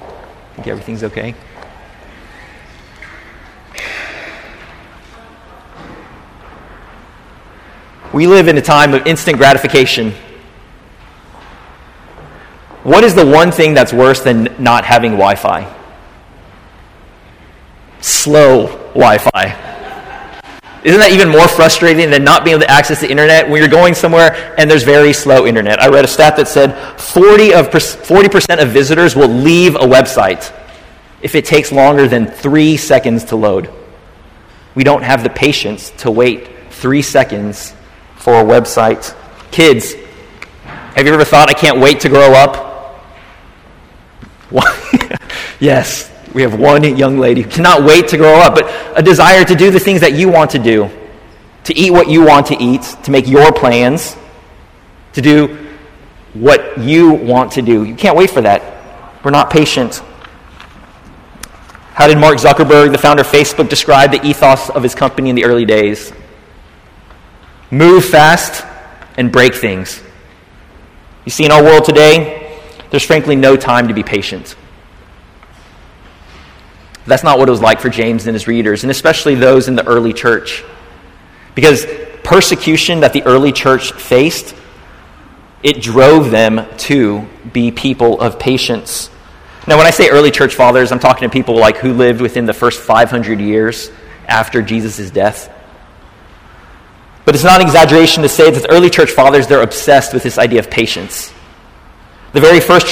I 0.02 0.56
think 0.56 0.68
everything's 0.68 1.04
okay. 1.04 1.36
We 8.14 8.26
live 8.26 8.48
in 8.48 8.58
a 8.58 8.62
time 8.62 8.94
of 8.94 9.06
instant 9.06 9.38
gratification. 9.38 10.14
What 12.84 13.04
is 13.04 13.14
the 13.14 13.26
one 13.26 13.52
thing 13.52 13.74
that's 13.74 13.92
worse 13.92 14.22
than 14.22 14.56
not 14.60 14.86
having 14.86 15.12
Wi 15.12 15.36
Fi? 15.36 15.74
Slow 18.00 18.68
Wi 18.94 19.18
Fi. 19.18 19.68
Isn't 20.84 21.02
that 21.02 21.12
even 21.12 21.28
more 21.28 21.50
frustrating 21.50 22.10
than 22.12 22.24
not 22.24 22.46
being 22.46 22.56
able 22.56 22.66
to 22.66 22.72
access 22.72 23.02
the 23.02 23.12
internet 23.12 23.50
when 23.50 23.60
you're 23.60 23.70
going 23.70 23.94
somewhere 23.94 24.56
and 24.58 24.72
there's 24.72 24.84
very 24.84 25.12
slow 25.12 25.46
internet? 25.46 25.82
I 25.82 25.90
read 25.90 26.06
a 26.06 26.08
stat 26.08 26.38
that 26.38 26.48
said 26.48 26.78
40 26.98 27.54
of 27.56 27.68
40% 27.68 28.62
of 28.62 28.70
visitors 28.70 29.16
will 29.16 29.28
leave 29.28 29.76
a 29.76 29.80
website 29.80 30.54
if 31.22 31.36
it 31.36 31.44
takes 31.44 31.74
longer 31.74 32.08
than 32.08 32.26
three 32.26 32.78
seconds 32.78 33.26
to 33.26 33.36
load. 33.36 33.70
We 34.76 34.86
don't 34.86 35.04
have 35.04 35.24
the 35.24 35.30
patience 35.30 35.90
to 35.98 36.12
wait 36.12 36.48
three 36.70 37.02
seconds 37.02 37.74
for 38.28 38.44
website. 38.44 39.16
Kids, 39.52 39.94
have 40.66 41.06
you 41.06 41.14
ever 41.14 41.24
thought, 41.24 41.50
I 41.50 41.54
can't 41.54 41.80
wait 41.80 42.02
to 42.02 42.10
grow 42.10 42.34
up? 42.34 43.02
yes, 45.62 46.12
we 46.34 46.42
have 46.42 46.60
one 46.60 46.84
young 46.98 47.20
lady 47.20 47.44
who 47.44 47.50
cannot 47.50 47.86
wait 47.86 48.10
to 48.10 48.18
grow 48.18 48.34
up, 48.34 48.54
but 48.54 48.70
a 48.98 49.02
desire 49.02 49.46
to 49.46 49.56
do 49.56 49.72
the 49.72 49.80
things 49.80 50.02
that 50.02 50.12
you 50.12 50.28
want 50.28 50.52
to 50.52 50.60
do, 50.60 50.90
to 51.64 51.74
eat 51.74 51.92
what 51.92 52.10
you 52.10 52.22
want 52.22 52.48
to 52.48 52.62
eat, 52.62 52.82
to 53.04 53.12
make 53.12 53.30
your 53.30 53.54
plans, 53.54 54.18
to 55.14 55.22
do 55.22 55.70
what 56.34 56.78
you 56.80 57.14
want 57.14 57.54
to 57.54 57.62
do. 57.62 57.86
You 57.86 57.96
can't 57.96 58.18
wait 58.18 58.30
for 58.30 58.42
that. 58.42 58.62
We're 59.24 59.32
not 59.32 59.50
patient. 59.50 60.04
How 61.94 62.08
did 62.08 62.18
Mark 62.18 62.40
Zuckerberg, 62.40 62.92
the 62.92 62.98
founder 62.98 63.22
of 63.22 63.28
Facebook, 63.28 63.70
describe 63.70 64.12
the 64.12 64.22
ethos 64.28 64.70
of 64.70 64.84
his 64.84 64.96
company 64.96 65.30
in 65.30 65.38
the 65.38 65.46
early 65.46 65.64
days? 65.64 66.12
Move 67.72 68.06
fast 68.06 68.66
and 69.18 69.32
break 69.32 69.54
things. 69.54 70.02
You 71.26 71.32
see, 71.32 71.46
in 71.46 71.52
our 71.52 71.64
world 71.64 71.84
today, 71.84 72.62
there's 72.90 73.04
frankly 73.04 73.36
no 73.36 73.58
time 73.58 73.90
to 73.90 73.94
be 73.94 74.04
patient. 74.04 74.56
That's 77.06 77.24
not 77.24 77.40
what 77.40 77.48
it 77.48 77.52
was 77.52 77.62
like 77.62 77.80
for 77.80 77.90
James 77.90 78.28
and 78.28 78.36
his 78.36 78.48
readers, 78.48 78.84
and 78.84 78.92
especially 78.92 79.36
those 79.36 79.68
in 79.68 79.76
the 79.76 79.86
early 79.86 80.14
church. 80.14 80.64
Because 81.56 81.86
persecution 82.24 83.00
that 83.02 83.14
the 83.14 83.24
early 83.24 83.52
church 83.52 83.94
faced, 83.94 84.56
it 85.64 85.82
drove 85.82 86.32
them 86.32 86.66
to 86.78 87.28
be 87.52 87.72
people 87.72 88.20
of 88.22 88.38
patience. 88.38 89.10
Now, 89.68 89.78
when 89.78 89.88
I 89.88 89.92
say 89.92 90.10
early 90.10 90.32
church 90.32 90.56
fathers, 90.56 90.92
I'm 90.92 91.00
talking 91.00 91.28
to 91.28 91.32
people 91.32 91.58
like 91.58 91.78
who 91.78 91.94
lived 91.94 92.22
within 92.22 92.46
the 92.46 92.54
first 92.54 92.80
500 92.80 93.42
years 93.42 93.92
after 94.28 94.62
Jesus' 94.62 95.10
death. 95.12 95.54
But 97.28 97.36
it's 97.36 97.44
not 97.44 97.60
an 97.60 97.68
exaggeration 97.68 98.24
to 98.24 98.30
say 98.30 98.50
that 98.50 98.64
the 98.64 98.72
early 98.72 98.90
church 98.90 99.12
fathers, 99.12 99.48
they're 99.48 99.62
obsessed 99.62 100.14
with 100.14 100.24
this 100.24 100.38
idea 100.38 100.60
of 100.60 100.72
patience. 100.72 101.34
The 102.32 102.40
very 102.40 102.62
first 102.62 102.88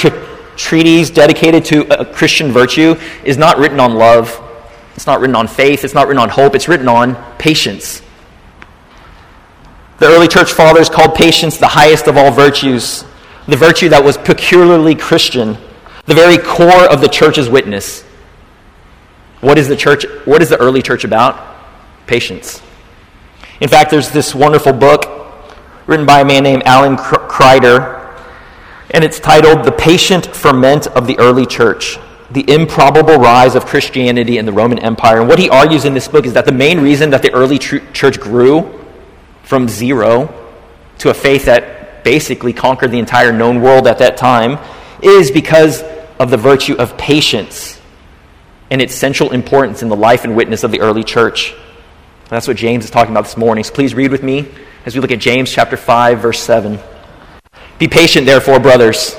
treatise 0.58 1.08
dedicated 1.08 1.64
to 1.64 2.00
a 2.00 2.04
Christian 2.04 2.52
virtue 2.52 2.96
is 3.24 3.38
not 3.38 3.56
written 3.56 3.80
on 3.80 3.94
love, 3.94 4.38
it's 4.94 5.06
not 5.06 5.20
written 5.20 5.34
on 5.34 5.48
faith, 5.48 5.84
it's 5.84 5.94
not 5.94 6.06
written 6.06 6.20
on 6.20 6.28
hope, 6.28 6.54
it's 6.54 6.68
written 6.68 6.86
on 6.86 7.14
patience. 7.38 8.02
The 10.00 10.06
early 10.06 10.28
church 10.28 10.52
fathers 10.52 10.90
called 10.90 11.14
patience 11.14 11.56
the 11.56 11.68
highest 11.68 12.06
of 12.06 12.18
all 12.18 12.30
virtues, 12.30 13.06
the 13.48 13.56
virtue 13.56 13.88
that 13.88 14.04
was 14.04 14.18
peculiarly 14.18 14.94
Christian, 14.94 15.56
the 16.04 16.14
very 16.14 16.36
core 16.36 16.84
of 16.92 17.00
the 17.00 17.08
church's 17.08 17.48
witness. 17.48 18.02
What 19.40 19.56
is 19.56 19.66
the 19.66 19.76
church 19.76 20.04
what 20.26 20.42
is 20.42 20.50
the 20.50 20.58
early 20.58 20.82
church 20.82 21.04
about? 21.04 21.56
Patience. 22.06 22.60
In 23.60 23.68
fact, 23.68 23.90
there's 23.90 24.10
this 24.10 24.34
wonderful 24.34 24.72
book 24.72 25.06
written 25.86 26.04
by 26.04 26.20
a 26.20 26.24
man 26.24 26.42
named 26.42 26.62
Alan 26.64 26.96
Kreider 26.96 27.96
and 28.90 29.02
it's 29.02 29.18
titled 29.18 29.64
The 29.64 29.72
Patient 29.72 30.26
Ferment 30.26 30.86
of 30.88 31.06
the 31.06 31.18
Early 31.18 31.44
Church 31.44 31.98
The 32.30 32.48
Improbable 32.48 33.16
Rise 33.16 33.54
of 33.54 33.66
Christianity 33.66 34.38
in 34.38 34.46
the 34.46 34.52
Roman 34.52 34.78
Empire. 34.78 35.20
And 35.20 35.28
what 35.28 35.38
he 35.38 35.50
argues 35.50 35.84
in 35.84 35.92
this 35.92 36.06
book 36.06 36.24
is 36.24 36.32
that 36.34 36.44
the 36.44 36.52
main 36.52 36.80
reason 36.80 37.10
that 37.10 37.22
the 37.22 37.32
early 37.32 37.58
tr- 37.58 37.78
church 37.92 38.20
grew 38.20 38.84
from 39.42 39.68
zero 39.68 40.32
to 40.98 41.10
a 41.10 41.14
faith 41.14 41.46
that 41.46 42.04
basically 42.04 42.52
conquered 42.52 42.92
the 42.92 42.98
entire 42.98 43.32
known 43.32 43.60
world 43.60 43.86
at 43.88 43.98
that 43.98 44.16
time 44.16 44.58
is 45.02 45.30
because 45.30 45.82
of 46.20 46.30
the 46.30 46.36
virtue 46.36 46.74
of 46.76 46.96
patience 46.96 47.80
and 48.70 48.80
its 48.80 48.94
central 48.94 49.32
importance 49.32 49.82
in 49.82 49.88
the 49.88 49.96
life 49.96 50.24
and 50.24 50.36
witness 50.36 50.62
of 50.62 50.70
the 50.70 50.80
early 50.80 51.02
church. 51.02 51.54
That's 52.28 52.48
what 52.48 52.56
James 52.56 52.84
is 52.84 52.90
talking 52.90 53.12
about 53.12 53.24
this 53.24 53.36
morning. 53.36 53.62
So 53.62 53.72
please 53.72 53.94
read 53.94 54.10
with 54.10 54.22
me 54.22 54.48
as 54.84 54.94
we 54.94 55.00
look 55.00 55.12
at 55.12 55.20
James 55.20 55.50
chapter 55.50 55.76
5 55.76 56.18
verse 56.20 56.40
7. 56.40 56.78
Be 57.78 57.88
patient, 57.88 58.26
therefore, 58.26 58.58
brothers, 58.58 59.16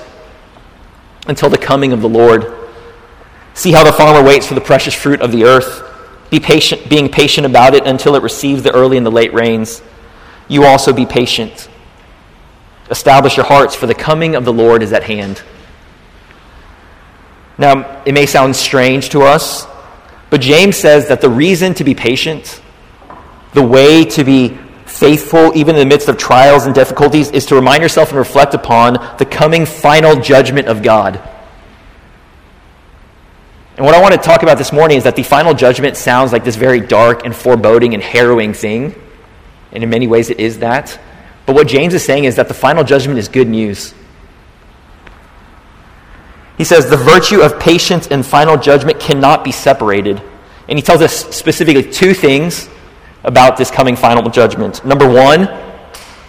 until 1.27 1.49
the 1.49 1.57
coming 1.57 1.93
of 1.93 2.01
the 2.01 2.09
Lord. 2.09 2.53
See 3.53 3.71
how 3.71 3.83
the 3.83 3.93
farmer 3.93 4.27
waits 4.27 4.47
for 4.47 4.55
the 4.55 4.61
precious 4.61 4.93
fruit 4.93 5.21
of 5.21 5.31
the 5.31 5.45
earth, 5.45 5.83
be 6.29 6.39
patient, 6.39 6.89
being 6.89 7.09
patient 7.09 7.45
about 7.45 7.73
it 7.73 7.85
until 7.85 8.15
it 8.15 8.23
receives 8.23 8.63
the 8.63 8.73
early 8.73 8.97
and 8.97 9.05
the 9.05 9.11
late 9.11 9.33
rains. 9.33 9.81
You 10.47 10.65
also 10.65 10.91
be 10.91 11.05
patient. 11.05 11.69
Establish 12.89 13.37
your 13.37 13.45
hearts, 13.45 13.75
for 13.75 13.85
the 13.85 13.95
coming 13.95 14.35
of 14.35 14.43
the 14.43 14.53
Lord 14.53 14.81
is 14.83 14.93
at 14.93 15.03
hand. 15.03 15.41
Now, 17.57 18.03
it 18.05 18.13
may 18.13 18.25
sound 18.25 18.55
strange 18.55 19.09
to 19.09 19.21
us, 19.21 19.65
but 20.29 20.41
James 20.41 20.77
says 20.77 21.07
that 21.07 21.21
the 21.21 21.29
reason 21.29 21.73
to 21.75 21.83
be 21.83 21.95
patient, 21.95 22.61
the 23.57 23.63
way 23.63 24.05
to 24.05 24.23
be 24.23 24.55
faithful 24.85 25.51
even 25.55 25.75
in 25.75 25.79
the 25.79 25.85
midst 25.85 26.07
of 26.07 26.17
trials 26.17 26.67
and 26.67 26.75
difficulties 26.75 27.31
is 27.31 27.47
to 27.47 27.55
remind 27.55 27.81
yourself 27.81 28.09
and 28.09 28.19
reflect 28.19 28.53
upon 28.53 28.93
the 29.17 29.25
coming 29.25 29.65
final 29.65 30.15
judgment 30.15 30.67
of 30.67 30.83
God. 30.83 31.19
And 33.75 33.85
what 33.85 33.95
I 33.95 34.01
want 34.01 34.13
to 34.13 34.19
talk 34.19 34.43
about 34.43 34.59
this 34.59 34.71
morning 34.71 34.97
is 34.97 35.03
that 35.05 35.15
the 35.15 35.23
final 35.23 35.55
judgment 35.55 35.97
sounds 35.97 36.31
like 36.31 36.43
this 36.43 36.55
very 36.55 36.79
dark 36.79 37.25
and 37.25 37.35
foreboding 37.35 37.95
and 37.95 38.01
harrowing 38.01 38.53
thing. 38.53 38.93
And 39.71 39.83
in 39.83 39.89
many 39.89 40.05
ways, 40.07 40.29
it 40.29 40.39
is 40.39 40.59
that. 40.59 40.99
But 41.47 41.55
what 41.55 41.67
James 41.67 41.95
is 41.95 42.05
saying 42.05 42.25
is 42.25 42.35
that 42.35 42.47
the 42.47 42.53
final 42.53 42.83
judgment 42.83 43.17
is 43.17 43.27
good 43.27 43.47
news. 43.47 43.95
He 46.57 46.63
says 46.63 46.89
the 46.89 46.97
virtue 46.97 47.41
of 47.41 47.59
patience 47.59 48.07
and 48.07 48.23
final 48.25 48.57
judgment 48.57 48.99
cannot 48.99 49.43
be 49.43 49.51
separated. 49.51 50.21
And 50.67 50.77
he 50.77 50.83
tells 50.83 51.01
us 51.01 51.35
specifically 51.35 51.83
two 51.83 52.13
things 52.13 52.69
about 53.27 53.57
this 53.57 53.69
coming 53.69 53.95
final 53.95 54.27
judgment. 54.29 54.83
Number 54.85 55.07
one, 55.07 55.47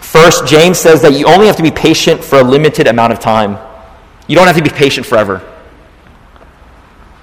first, 0.01 0.47
James 0.47 0.79
says 0.79 1.01
that 1.03 1.13
you 1.15 1.27
only 1.27 1.47
have 1.47 1.57
to 1.57 1.63
be 1.63 1.71
patient 1.71 2.23
for 2.23 2.41
a 2.41 2.43
limited 2.43 2.89
amount 2.89 3.13
of 3.13 3.21
time. 3.21 3.57
You 4.27 4.35
don't 4.35 4.49
have 4.49 4.57
to 4.57 4.63
be 4.63 4.69
patient 4.69 5.07
forever. 5.07 5.41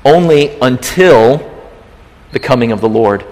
Only 0.06 0.58
until 0.62 1.52
the 2.32 2.40
coming 2.40 2.72
of 2.72 2.80
the 2.80 2.88
Lord. 2.90 3.26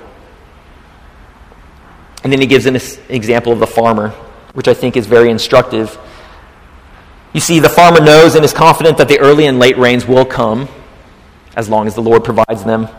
And 2.24 2.32
then 2.32 2.42
he 2.42 2.46
gives 2.46 2.66
an 2.66 2.76
example 3.10 3.54
of 3.54 3.60
the 3.60 3.68
farmer, 3.68 4.10
which 4.54 4.68
I 4.68 4.74
think 4.74 4.98
is 4.98 5.08
very 5.08 5.30
instructive. 5.30 5.98
You 7.32 7.40
see, 7.40 7.60
the 7.60 7.70
farmer 7.70 8.02
knows 8.02 8.36
and 8.36 8.44
is 8.44 8.54
confident 8.54 8.98
that 8.98 9.08
the 9.08 9.20
early 9.20 9.46
and 9.46 9.60
late 9.60 9.78
rains 9.78 10.06
will 10.06 10.26
come 10.26 10.68
as 11.56 11.70
long 11.70 11.88
as 11.88 11.96
the 11.96 12.02
Lord 12.02 12.24
provides 12.24 12.64
them. 12.64 12.90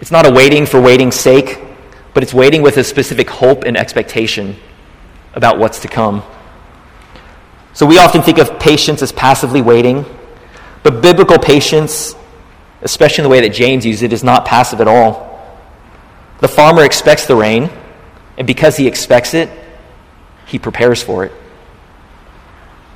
It's 0.00 0.10
not 0.10 0.26
a 0.26 0.30
waiting 0.30 0.66
for 0.66 0.80
waiting's 0.80 1.14
sake 1.14 1.65
but 2.16 2.22
it's 2.22 2.32
waiting 2.32 2.62
with 2.62 2.78
a 2.78 2.82
specific 2.82 3.28
hope 3.28 3.64
and 3.64 3.76
expectation 3.76 4.56
about 5.34 5.58
what's 5.58 5.80
to 5.80 5.86
come. 5.86 6.22
So 7.74 7.84
we 7.84 7.98
often 7.98 8.22
think 8.22 8.38
of 8.38 8.58
patience 8.58 9.02
as 9.02 9.12
passively 9.12 9.60
waiting, 9.60 10.06
but 10.82 11.02
biblical 11.02 11.38
patience, 11.38 12.14
especially 12.80 13.20
in 13.20 13.24
the 13.24 13.28
way 13.28 13.42
that 13.42 13.50
James 13.50 13.84
uses 13.84 14.02
it, 14.02 14.14
is 14.14 14.24
not 14.24 14.46
passive 14.46 14.80
at 14.80 14.88
all. 14.88 15.46
The 16.40 16.48
farmer 16.48 16.84
expects 16.84 17.26
the 17.26 17.36
rain, 17.36 17.68
and 18.38 18.46
because 18.46 18.78
he 18.78 18.86
expects 18.86 19.34
it, 19.34 19.50
he 20.46 20.58
prepares 20.58 21.02
for 21.02 21.26
it. 21.26 21.32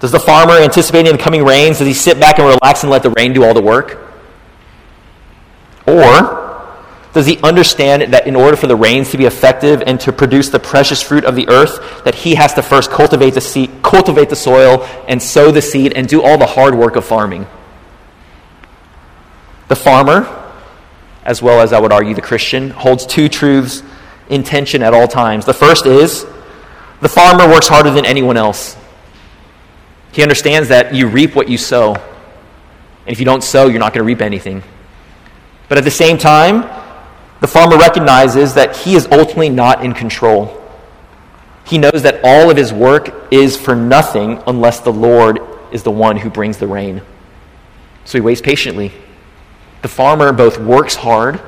Does 0.01 0.13
the 0.13 0.19
farmer, 0.21 0.55
anticipating 0.55 1.13
the 1.13 1.19
coming 1.19 1.45
rains, 1.45 1.77
does 1.77 1.87
he 1.87 1.93
sit 1.93 2.19
back 2.19 2.39
and 2.39 2.49
relax 2.49 2.85
and 2.85 2.91
let 2.91 3.03
the 3.03 3.11
rain 3.11 3.35
do 3.35 3.45
all 3.45 3.53
the 3.53 3.61
work? 3.61 3.99
Or 5.87 6.40
does 7.13 7.27
he 7.27 7.39
understand 7.43 8.13
that 8.13 8.27
in 8.27 8.37
order 8.37 8.57
for 8.57 8.69
the 8.69 8.77
rains 8.77 9.11
to 9.11 9.19
be 9.19 9.25
effective 9.25 9.83
and 9.85 9.99
to 10.01 10.13
produce 10.13 10.49
the 10.49 10.61
precious 10.61 11.03
fruit 11.03 11.25
of 11.25 11.35
the 11.35 11.49
earth, 11.49 12.05
that 12.05 12.15
he 12.15 12.37
has 12.37 12.55
to 12.55 12.63
first 12.63 12.91
cultivate 12.91 13.35
the 13.35 13.41
seed, 13.41 13.71
cultivate 13.83 14.29
the 14.29 14.37
soil 14.37 14.87
and 15.09 15.21
sow 15.21 15.51
the 15.51 15.63
seed 15.63 15.93
and 15.95 16.07
do 16.07 16.23
all 16.23 16.39
the 16.39 16.47
hard 16.47 16.75
work 16.75 16.95
of 16.95 17.05
farming? 17.05 17.47
The 19.67 19.77
farmer, 19.77 20.53
as 21.25 21.43
well 21.43 21.61
as 21.61 21.73
I 21.73 21.81
would 21.81 21.93
argue 21.93 22.15
the 22.15 22.23
Christian, 22.23 22.71
holds 22.71 23.07
two 23.07 23.29
truths 23.29 23.83
in 24.29 24.45
tension 24.45 24.83
at 24.83 24.95
all 24.95 25.09
times. 25.09 25.45
The 25.45 25.55
first 25.55 25.87
is 25.87 26.25
the 27.01 27.09
farmer 27.09 27.49
works 27.49 27.67
harder 27.67 27.91
than 27.91 28.07
anyone 28.07 28.37
else. 28.37 28.77
He 30.13 30.23
understands 30.23 30.69
that 30.69 30.95
you 30.95 31.09
reap 31.09 31.35
what 31.35 31.49
you 31.49 31.59
sow. 31.59 31.95
And 31.95 33.13
if 33.13 33.19
you 33.19 33.25
don't 33.25 33.43
sow, 33.43 33.67
you're 33.67 33.81
not 33.81 33.93
going 33.93 34.05
to 34.05 34.07
reap 34.07 34.21
anything. 34.21 34.63
But 35.69 35.79
at 35.79 35.85
the 35.85 35.91
same 35.91 36.19
time, 36.19 36.80
the 37.41 37.49
farmer 37.49 37.79
recognizes 37.79 38.55
that 38.55 38.77
he 38.77 38.95
is 38.95 39.07
ultimately 39.11 39.49
not 39.49 39.85
in 39.85 39.95
control. 39.95 40.57
He 41.65 41.79
knows 41.79 42.03
that 42.03 42.21
all 42.23 42.51
of 42.51 42.57
his 42.57 42.73
work 42.73 43.33
is 43.33 43.57
for 43.57 43.75
nothing 43.75 44.43
unless 44.47 44.81
the 44.81 44.93
Lord 44.93 45.41
is 45.73 45.83
the 45.83 45.91
one 45.91 46.17
who 46.17 46.31
brings 46.31 46.59
the 46.59 46.67
rain. 46.67 47.03
So 48.05 48.19
he 48.19 48.23
waits 48.23 48.41
patiently. 48.41 48.93
The 49.83 49.89
farmer 49.89 50.33
both 50.33 50.59
works 50.59 50.95
hard 50.95 51.41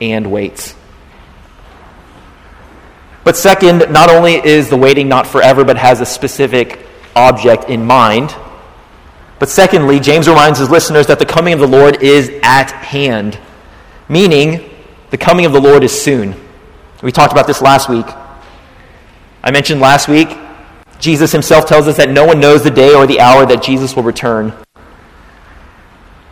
and 0.00 0.32
waits. 0.32 0.74
But 3.22 3.36
second, 3.36 3.92
not 3.92 4.10
only 4.10 4.34
is 4.34 4.70
the 4.70 4.76
waiting 4.76 5.08
not 5.08 5.26
forever, 5.26 5.62
but 5.64 5.76
has 5.76 6.00
a 6.00 6.06
specific 6.06 6.86
object 7.14 7.64
in 7.64 7.84
mind. 7.84 8.34
But 9.38 9.50
secondly, 9.50 10.00
James 10.00 10.26
reminds 10.26 10.58
his 10.58 10.70
listeners 10.70 11.06
that 11.06 11.18
the 11.18 11.26
coming 11.26 11.52
of 11.52 11.60
the 11.60 11.68
Lord 11.68 12.02
is 12.02 12.30
at 12.42 12.70
hand, 12.72 13.38
meaning 14.08 14.69
the 15.10 15.18
coming 15.18 15.46
of 15.46 15.52
the 15.52 15.60
Lord 15.60 15.84
is 15.84 15.92
soon. 15.92 16.34
We 17.02 17.12
talked 17.12 17.32
about 17.32 17.46
this 17.46 17.62
last 17.62 17.88
week. 17.88 18.06
I 19.42 19.50
mentioned 19.50 19.80
last 19.80 20.08
week, 20.08 20.28
Jesus 20.98 21.32
himself 21.32 21.66
tells 21.66 21.88
us 21.88 21.96
that 21.96 22.10
no 22.10 22.24
one 22.24 22.40
knows 22.40 22.62
the 22.62 22.70
day 22.70 22.94
or 22.94 23.06
the 23.06 23.20
hour 23.20 23.46
that 23.46 23.62
Jesus 23.62 23.96
will 23.96 24.02
return. 24.02 24.52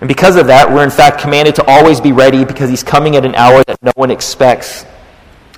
And 0.01 0.07
because 0.07 0.37
of 0.37 0.47
that, 0.47 0.71
we're 0.71 0.85
in 0.85 0.91
fact 0.91 1.21
commanded 1.21 1.57
to 1.57 1.65
always 1.65 2.01
be 2.01 2.13
ready 2.13 2.45
because 2.45 2.71
he's 2.71 2.83
coming 2.83 3.17
at 3.17 3.25
an 3.25 3.35
hour 3.35 3.65
that 3.65 3.83
no 3.83 3.93
one 3.97 4.11
expects. 4.11 4.85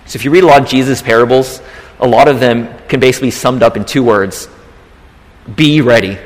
So 0.06 0.16
if 0.16 0.24
you 0.24 0.30
read 0.30 0.44
a 0.44 0.46
lot 0.46 0.62
of 0.62 0.68
Jesus' 0.68 1.02
parables, 1.02 1.60
a 1.98 2.06
lot 2.06 2.28
of 2.28 2.40
them 2.40 2.68
can 2.88 3.00
basically 3.00 3.28
be 3.28 3.32
summed 3.32 3.62
up 3.62 3.76
in 3.76 3.84
two 3.84 4.02
words 4.02 4.48
be 5.56 5.80
ready. 5.80 6.18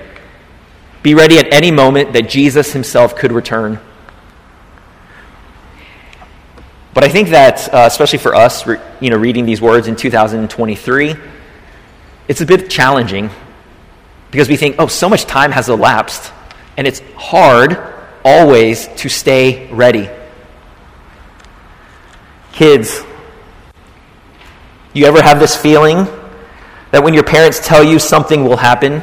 Be 1.02 1.14
ready 1.14 1.38
at 1.38 1.52
any 1.52 1.70
moment 1.70 2.12
that 2.12 2.28
Jesus 2.28 2.72
himself 2.72 3.16
could 3.16 3.32
return. 3.32 3.78
But 6.94 7.02
I 7.02 7.08
think 7.08 7.30
that, 7.30 7.74
uh, 7.74 7.84
especially 7.88 8.20
for 8.20 8.36
us, 8.36 8.64
you 9.00 9.10
know, 9.10 9.16
reading 9.16 9.46
these 9.46 9.60
words 9.60 9.88
in 9.88 9.96
2023, 9.96 11.16
it's 12.28 12.40
a 12.40 12.46
bit 12.46 12.70
challenging 12.70 13.30
because 14.30 14.48
we 14.48 14.56
think, 14.56 14.76
oh, 14.78 14.86
so 14.86 15.08
much 15.08 15.24
time 15.24 15.50
has 15.50 15.68
elapsed, 15.68 16.32
and 16.76 16.86
it's 16.86 17.00
hard 17.16 17.76
always 18.24 18.86
to 18.96 19.08
stay 19.08 19.68
ready. 19.72 20.08
Kids, 22.52 23.02
you 24.92 25.06
ever 25.06 25.20
have 25.20 25.40
this 25.40 25.56
feeling 25.56 26.06
that 26.92 27.02
when 27.02 27.12
your 27.12 27.24
parents 27.24 27.58
tell 27.66 27.82
you 27.82 27.98
something 27.98 28.44
will 28.44 28.56
happen, 28.56 29.02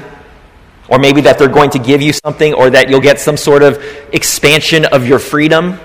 or 0.87 0.97
maybe 0.97 1.19
that 1.21 1.37
they're 1.37 1.49
going 1.49 1.71
to 1.71 1.79
give 1.79 2.01
you 2.01 2.13
something, 2.13 2.53
or 2.53 2.69
that 2.69 2.89
you'll 2.89 3.01
get 3.01 3.19
some 3.19 3.35
sort 3.35 3.63
of 3.63 3.83
expansion 4.13 4.85
of 4.85 5.05
your 5.05 5.19
freedom 5.19 5.77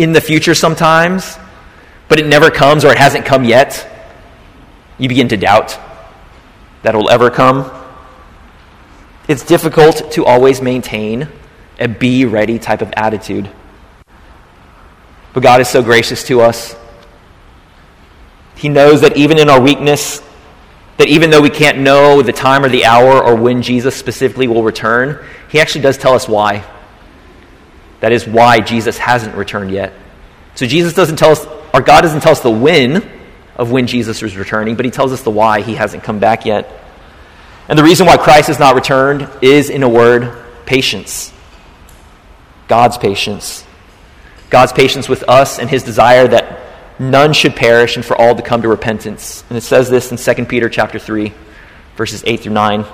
in 0.00 0.12
the 0.12 0.20
future 0.20 0.54
sometimes, 0.54 1.38
but 2.08 2.18
it 2.18 2.26
never 2.26 2.50
comes 2.50 2.86
or 2.86 2.90
it 2.90 2.96
hasn't 2.96 3.26
come 3.26 3.44
yet, 3.44 3.86
you 4.96 5.10
begin 5.10 5.28
to 5.28 5.36
doubt 5.36 5.78
that 6.82 6.94
it 6.94 6.96
will 6.96 7.10
ever 7.10 7.28
come. 7.28 7.70
It's 9.28 9.44
difficult 9.44 10.10
to 10.12 10.24
always 10.24 10.62
maintain 10.62 11.28
a 11.78 11.86
be 11.86 12.24
ready 12.24 12.58
type 12.58 12.80
of 12.80 12.90
attitude. 12.96 13.50
But 15.34 15.42
God 15.42 15.60
is 15.60 15.68
so 15.68 15.82
gracious 15.82 16.24
to 16.24 16.40
us. 16.40 16.74
He 18.56 18.70
knows 18.70 19.02
that 19.02 19.18
even 19.18 19.38
in 19.38 19.50
our 19.50 19.60
weakness, 19.60 20.22
that 20.96 21.08
even 21.08 21.28
though 21.28 21.42
we 21.42 21.50
can't 21.50 21.78
know 21.78 22.22
the 22.22 22.32
time 22.32 22.64
or 22.64 22.70
the 22.70 22.86
hour 22.86 23.22
or 23.22 23.34
when 23.34 23.60
Jesus 23.60 23.94
specifically 23.94 24.48
will 24.48 24.62
return, 24.62 25.22
he 25.50 25.60
actually 25.60 25.82
does 25.82 25.98
tell 25.98 26.14
us 26.14 26.26
why. 26.26 26.64
That 28.00 28.12
is 28.12 28.26
why 28.26 28.60
Jesus 28.60 28.98
hasn't 28.98 29.34
returned 29.34 29.70
yet. 29.70 29.92
So 30.54 30.66
Jesus 30.66 30.94
doesn't 30.94 31.16
tell 31.16 31.30
us, 31.30 31.46
our 31.72 31.80
God 31.80 32.00
doesn't 32.00 32.20
tell 32.20 32.32
us 32.32 32.40
the 32.40 32.50
when 32.50 33.08
of 33.56 33.70
when 33.70 33.86
Jesus 33.86 34.22
is 34.22 34.36
returning, 34.36 34.74
but 34.74 34.84
he 34.84 34.90
tells 34.90 35.12
us 35.12 35.22
the 35.22 35.30
why 35.30 35.60
he 35.60 35.74
hasn't 35.74 36.02
come 36.02 36.18
back 36.18 36.44
yet. 36.46 36.80
And 37.68 37.78
the 37.78 37.84
reason 37.84 38.06
why 38.06 38.16
Christ 38.16 38.48
has 38.48 38.58
not 38.58 38.74
returned 38.74 39.28
is, 39.42 39.70
in 39.70 39.82
a 39.82 39.88
word, 39.88 40.44
patience. 40.66 41.32
God's 42.66 42.98
patience. 42.98 43.64
God's 44.48 44.72
patience 44.72 45.08
with 45.08 45.28
us 45.28 45.58
and 45.58 45.70
his 45.70 45.82
desire 45.82 46.26
that 46.26 46.58
none 46.98 47.32
should 47.32 47.54
perish 47.54 47.96
and 47.96 48.04
for 48.04 48.16
all 48.20 48.34
to 48.34 48.42
come 48.42 48.62
to 48.62 48.68
repentance. 48.68 49.44
And 49.48 49.56
it 49.56 49.62
says 49.62 49.88
this 49.88 50.10
in 50.10 50.16
2 50.18 50.46
Peter 50.46 50.68
chapter 50.68 50.98
3, 50.98 51.32
verses 51.96 52.24
8 52.26 52.40
through 52.40 52.52
9. 52.52 52.84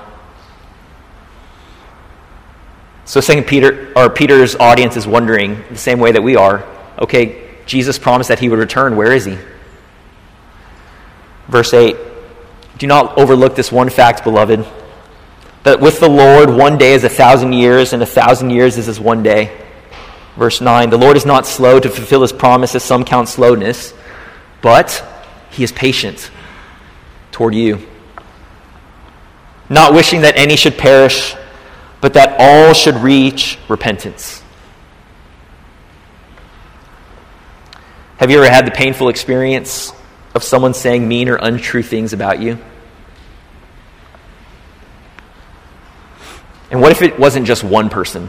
So 3.07 3.21
2 3.21 3.43
Peter 3.43 3.93
or 3.97 4.11
Peter's 4.11 4.57
audience 4.57 4.97
is 4.97 5.07
wondering 5.07 5.63
the 5.71 5.79
same 5.79 6.01
way 6.01 6.13
that 6.13 6.23
we 6.23 6.37
are. 6.37 6.65
Okay, 6.99 7.57
Jesus 7.65 7.99
promised 7.99 8.29
that 8.29 8.41
he 8.41 8.49
would 8.49 8.59
return. 8.59 8.97
Where 8.97 9.13
is 9.13 9.25
he? 9.25 9.39
Verse 11.49 11.73
8. 11.73 11.97
Do 12.79 12.87
not 12.87 13.17
overlook 13.17 13.55
this 13.55 13.73
one 13.73 13.89
fact, 13.89 14.25
beloved, 14.25 14.67
that 15.63 15.81
with 15.81 16.01
the 16.01 16.09
Lord 16.09 16.51
one 16.51 16.77
day 16.77 16.93
is 16.93 17.05
a 17.05 17.09
thousand 17.09 17.53
years, 17.53 17.93
and 17.93 18.03
a 18.03 18.07
thousand 18.07 18.51
years 18.51 18.77
is 18.77 18.89
as 18.89 19.01
one 19.01 19.23
day. 19.23 19.57
Verse 20.37 20.61
9 20.61 20.91
The 20.91 20.99
Lord 20.99 21.17
is 21.17 21.25
not 21.25 21.47
slow 21.47 21.81
to 21.81 21.89
fulfill 21.89 22.23
his 22.23 22.33
promise, 22.33 22.75
as 22.75 22.83
some 22.83 23.05
count 23.05 23.29
slowness, 23.29 23.95
but 24.63 25.05
he 25.51 25.65
is 25.65 25.73
patient 25.73 26.31
toward 27.31 27.55
you, 27.55 27.87
not 29.71 29.95
wishing 29.95 30.23
that 30.23 30.37
any 30.37 30.57
should 30.57 30.77
perish, 30.77 31.35
but 32.01 32.15
that 32.15 32.37
all 32.39 32.73
should 32.73 32.97
reach 32.97 33.59
repentance. 33.69 34.43
Have 38.19 38.31
you 38.31 38.39
ever 38.39 38.51
had 38.51 38.67
the 38.67 38.71
painful 38.71 39.09
experience 39.09 39.93
of 40.35 40.43
someone 40.43 40.75
saying 40.75 41.07
mean 41.07 41.29
or 41.29 41.37
untrue 41.37 41.83
things 41.83 42.13
about 42.13 42.41
you? 42.41 42.59
And 46.71 46.81
what 46.81 46.93
if 46.93 47.03
it 47.03 47.19
wasn't 47.19 47.47
just 47.47 47.63
one 47.63 47.89
person? 47.89 48.29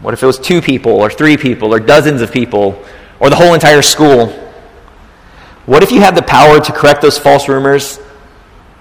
What 0.00 0.14
if 0.14 0.22
it 0.22 0.26
was 0.26 0.38
two 0.38 0.62
people, 0.62 0.92
or 0.92 1.10
three 1.10 1.36
people, 1.36 1.74
or 1.74 1.80
dozens 1.80 2.22
of 2.22 2.32
people, 2.32 2.82
or 3.20 3.30
the 3.30 3.36
whole 3.36 3.54
entire 3.54 3.82
school? 3.82 4.28
What 5.66 5.82
if 5.82 5.90
you 5.90 6.00
had 6.00 6.16
the 6.16 6.22
power 6.22 6.60
to 6.60 6.72
correct 6.72 7.02
those 7.02 7.18
false 7.18 7.48
rumors? 7.48 7.98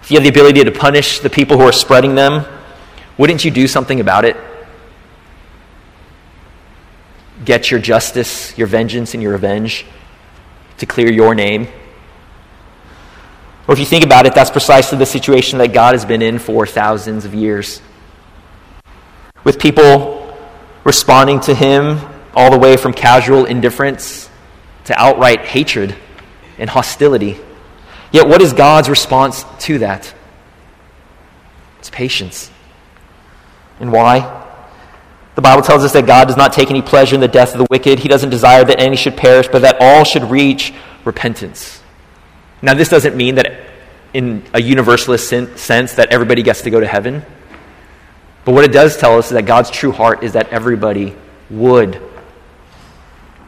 If 0.01 0.11
you 0.11 0.17
had 0.17 0.23
the 0.23 0.29
ability 0.29 0.63
to 0.63 0.71
punish 0.71 1.19
the 1.19 1.29
people 1.29 1.57
who 1.57 1.63
are 1.63 1.73
spreading 1.73 2.15
them, 2.15 2.45
wouldn't 3.17 3.43
you 3.43 3.51
do 3.51 3.67
something 3.67 3.99
about 3.99 4.25
it? 4.25 4.37
Get 7.45 7.71
your 7.71 7.79
justice, 7.79 8.57
your 8.57 8.67
vengeance, 8.67 9.13
and 9.13 9.23
your 9.23 9.31
revenge 9.31 9.85
to 10.77 10.85
clear 10.85 11.11
your 11.11 11.35
name? 11.35 11.67
Or 13.67 13.73
if 13.73 13.79
you 13.79 13.85
think 13.85 14.05
about 14.05 14.25
it, 14.25 14.33
that's 14.33 14.51
precisely 14.51 14.97
the 14.97 15.05
situation 15.05 15.59
that 15.59 15.73
God 15.73 15.93
has 15.93 16.05
been 16.05 16.21
in 16.21 16.39
for 16.39 16.65
thousands 16.65 17.25
of 17.25 17.33
years. 17.33 17.81
With 19.43 19.59
people 19.59 20.37
responding 20.83 21.41
to 21.41 21.53
him 21.53 21.99
all 22.33 22.51
the 22.51 22.57
way 22.57 22.77
from 22.77 22.93
casual 22.93 23.45
indifference 23.45 24.29
to 24.85 24.97
outright 24.97 25.41
hatred 25.41 25.95
and 26.57 26.69
hostility. 26.69 27.37
Yet, 28.11 28.27
what 28.27 28.41
is 28.41 28.53
God's 28.53 28.89
response 28.89 29.43
to 29.59 29.79
that? 29.79 30.13
It's 31.79 31.89
patience. 31.89 32.49
And 33.79 33.91
why? 33.91 34.45
The 35.35 35.41
Bible 35.41 35.61
tells 35.61 35.83
us 35.83 35.93
that 35.93 36.07
God 36.07 36.27
does 36.27 36.37
not 36.37 36.51
take 36.51 36.71
any 36.71 36.81
pleasure 36.81 37.13
in 37.13 37.21
the 37.21 37.27
death 37.27 37.53
of 37.53 37.59
the 37.59 37.67
wicked. 37.69 37.99
He 37.99 38.07
doesn't 38.07 38.31
desire 38.31 38.65
that 38.65 38.79
any 38.79 38.95
should 38.95 39.15
perish, 39.15 39.47
but 39.47 39.61
that 39.61 39.77
all 39.79 40.03
should 40.03 40.23
reach 40.23 40.73
repentance. 41.05 41.81
Now, 42.61 42.73
this 42.73 42.89
doesn't 42.89 43.15
mean 43.15 43.35
that 43.35 43.67
in 44.13 44.43
a 44.53 44.61
universalist 44.61 45.29
sense 45.29 45.93
that 45.93 46.09
everybody 46.09 46.41
gets 46.41 46.63
to 46.63 46.71
go 46.71 46.79
to 46.79 46.87
heaven. 46.87 47.23
But 48.45 48.53
what 48.53 48.63
it 48.63 48.71
does 48.71 48.97
tell 48.97 49.17
us 49.17 49.27
is 49.27 49.33
that 49.33 49.45
God's 49.45 49.69
true 49.69 49.91
heart 49.91 50.23
is 50.23 50.33
that 50.33 50.49
everybody 50.49 51.15
would. 51.49 52.01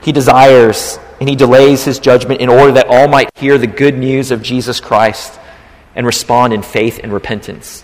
He 0.01 0.11
desires 0.11 0.99
and 1.19 1.27
he 1.27 1.35
delays 1.35 1.83
his 1.83 1.99
judgment 1.99 2.39
in 2.39 2.49
order 2.49 2.73
that 2.73 2.87
all 2.87 3.07
might 3.07 3.29
hear 3.35 3.57
the 3.57 3.67
good 3.67 3.97
news 3.97 4.29
of 4.29 4.43
Jesus 4.43 4.79
Christ 4.79 5.39
and 5.95 6.05
respond 6.05 6.53
in 6.53 6.61
faith 6.61 6.99
and 7.01 7.11
repentance. 7.11 7.83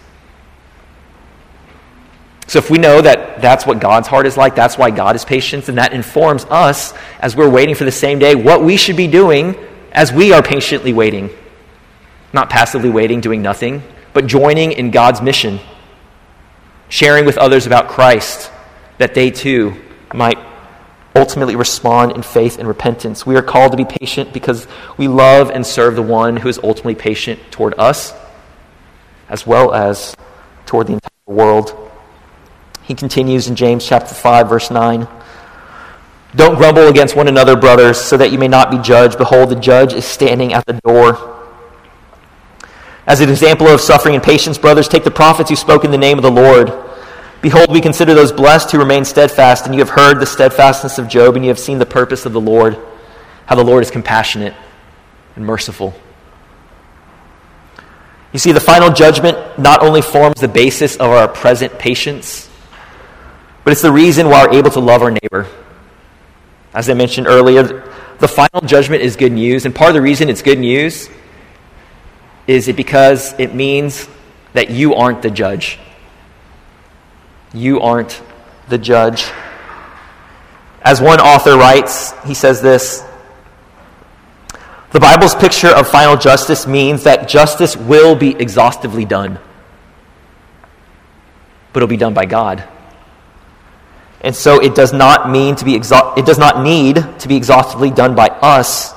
So 2.47 2.59
if 2.59 2.69
we 2.69 2.77
know 2.77 3.01
that 3.01 3.41
that's 3.41 3.65
what 3.65 3.79
God's 3.79 4.07
heart 4.07 4.27
is 4.27 4.37
like, 4.37 4.55
that's 4.55 4.77
why 4.77 4.91
God 4.91 5.15
is 5.15 5.25
patient, 5.25 5.67
and 5.67 5.77
that 5.77 5.93
informs 5.93 6.45
us 6.45 6.93
as 7.19 7.35
we're 7.35 7.49
waiting 7.49 7.73
for 7.73 7.85
the 7.85 7.91
same 7.91 8.19
day 8.19 8.35
what 8.35 8.63
we 8.63 8.77
should 8.77 8.95
be 8.95 9.07
doing 9.07 9.55
as 9.91 10.13
we 10.13 10.31
are 10.31 10.43
patiently 10.43 10.93
waiting. 10.93 11.29
Not 12.33 12.49
passively 12.49 12.89
waiting, 12.89 13.21
doing 13.21 13.41
nothing, 13.41 13.81
but 14.13 14.27
joining 14.27 14.73
in 14.73 14.91
God's 14.91 15.21
mission, 15.21 15.59
sharing 16.89 17.25
with 17.25 17.37
others 17.37 17.65
about 17.65 17.87
Christ, 17.87 18.51
that 18.99 19.15
they 19.15 19.31
too 19.31 19.81
might 20.13 20.37
ultimately 21.15 21.55
respond 21.55 22.11
in 22.11 22.21
faith 22.21 22.59
and 22.59 22.67
repentance. 22.67 23.25
We 23.25 23.35
are 23.37 23.41
called 23.41 23.71
to 23.71 23.77
be 23.77 23.85
patient 23.85 24.33
because 24.33 24.67
we 24.97 25.07
love 25.07 25.49
and 25.49 25.65
serve 25.65 25.95
the 25.95 26.01
one 26.01 26.37
who 26.37 26.49
is 26.49 26.59
ultimately 26.59 26.95
patient 26.95 27.39
toward 27.51 27.73
us, 27.79 28.13
as 29.29 29.47
well 29.47 29.73
as 29.73 30.15
toward 30.65 30.87
the 30.87 30.93
entire 30.93 31.09
world. 31.25 31.84
He 32.85 32.93
continues 32.93 33.47
in 33.47 33.55
James 33.55 33.85
chapter 33.85 34.13
5 34.13 34.49
verse 34.49 34.69
9. 34.71 35.07
Don't 36.35 36.55
grumble 36.55 36.87
against 36.87 37.15
one 37.15 37.27
another, 37.27 37.55
brothers, 37.55 37.99
so 37.99 38.17
that 38.17 38.31
you 38.31 38.37
may 38.37 38.47
not 38.47 38.69
be 38.69 38.77
judged. 38.77 39.17
Behold, 39.17 39.49
the 39.49 39.55
judge 39.55 39.93
is 39.93 40.03
standing 40.03 40.53
at 40.53 40.65
the 40.65 40.73
door. 40.83 41.31
As 43.07 43.21
an 43.21 43.29
example 43.29 43.67
of 43.67 43.79
suffering 43.79 44.15
and 44.15 44.23
patience, 44.23 44.57
brothers, 44.57 44.87
take 44.87 45.03
the 45.03 45.11
prophets 45.11 45.49
who 45.49 45.55
spoke 45.55 45.85
in 45.85 45.91
the 45.91 45.97
name 45.97 46.17
of 46.17 46.23
the 46.23 46.31
Lord. 46.31 46.73
Behold, 47.41 47.71
we 47.71 47.79
consider 47.79 48.13
those 48.13 48.31
blessed 48.31 48.71
who 48.71 48.79
remain 48.79 49.05
steadfast, 49.05 49.65
and 49.65 49.73
you 49.73 49.79
have 49.79 49.89
heard 49.89 50.19
the 50.19 50.25
steadfastness 50.25 50.97
of 50.97 51.07
Job, 51.07 51.35
and 51.35 51.45
you 51.45 51.49
have 51.49 51.59
seen 51.59 51.77
the 51.77 51.85
purpose 51.85 52.25
of 52.25 52.33
the 52.33 52.41
Lord, 52.41 52.77
how 53.45 53.55
the 53.55 53.63
Lord 53.63 53.83
is 53.83 53.91
compassionate 53.91 54.55
and 55.35 55.45
merciful. 55.45 55.93
You 58.33 58.39
see, 58.39 58.51
the 58.51 58.59
final 58.59 58.91
judgment 58.91 59.37
not 59.57 59.81
only 59.81 60.01
forms 60.01 60.41
the 60.41 60.47
basis 60.47 60.95
of 60.95 61.11
our 61.11 61.27
present 61.27 61.79
patience, 61.79 62.49
but 63.65 63.71
it's 63.71 63.81
the 63.81 63.91
reason 63.91 64.29
why 64.29 64.45
we're 64.45 64.53
able 64.53 64.69
to 64.69 64.79
love 64.79 65.01
our 65.01 65.11
neighbor. 65.11 65.47
As 66.73 66.87
I 66.87 66.93
mentioned 66.93 67.25
earlier, 67.25 67.63
the 68.19 68.27
final 68.27 68.61
judgment 68.61 69.01
is 69.01 69.15
good 69.15 69.31
news, 69.31 69.65
and 69.65 69.73
part 69.73 69.89
of 69.89 69.95
the 69.95 70.03
reason 70.03 70.29
it's 70.29 70.43
good 70.43 70.59
news 70.59 71.09
is 72.45 72.67
it 72.67 72.75
because 72.75 73.33
it 73.39 73.55
means 73.55 74.07
that 74.53 74.69
you 74.69 74.93
aren't 74.93 75.23
the 75.23 75.31
judge. 75.31 75.79
You 77.55 77.81
aren't 77.81 78.21
the 78.69 78.77
judge. 78.77 79.25
As 80.83 81.01
one 81.01 81.19
author 81.19 81.57
writes, 81.57 82.13
he 82.23 82.35
says 82.35 82.61
this 82.61 83.03
The 84.91 84.99
Bible's 84.99 85.33
picture 85.33 85.69
of 85.69 85.87
final 85.87 86.17
justice 86.17 86.67
means 86.67 87.03
that 87.05 87.27
justice 87.27 87.75
will 87.75 88.15
be 88.15 88.35
exhaustively 88.35 89.05
done, 89.05 89.39
but 91.73 91.79
it'll 91.79 91.89
be 91.89 91.97
done 91.97 92.13
by 92.13 92.25
God. 92.25 92.63
And 94.21 94.35
so 94.35 94.59
it 94.59 94.75
does 94.75 94.93
not 94.93 95.29
mean 95.29 95.55
to 95.57 95.65
be 95.65 95.75
it 95.75 96.25
does 96.25 96.37
not 96.37 96.63
need 96.63 96.95
to 97.19 97.27
be 97.27 97.35
exhaustively 97.35 97.91
done 97.91 98.15
by 98.15 98.27
us 98.27 98.93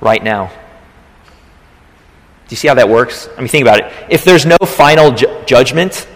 right 0.00 0.22
now. 0.22 0.46
Do 0.46 2.54
you 2.54 2.56
see 2.56 2.68
how 2.68 2.74
that 2.74 2.88
works? 2.88 3.28
I 3.36 3.40
mean, 3.40 3.48
think 3.48 3.62
about 3.62 3.80
it. 3.80 3.92
If 4.10 4.24
there's 4.24 4.46
no 4.46 4.58
final 4.58 5.12
ju- 5.12 5.42
judgment, 5.46 6.06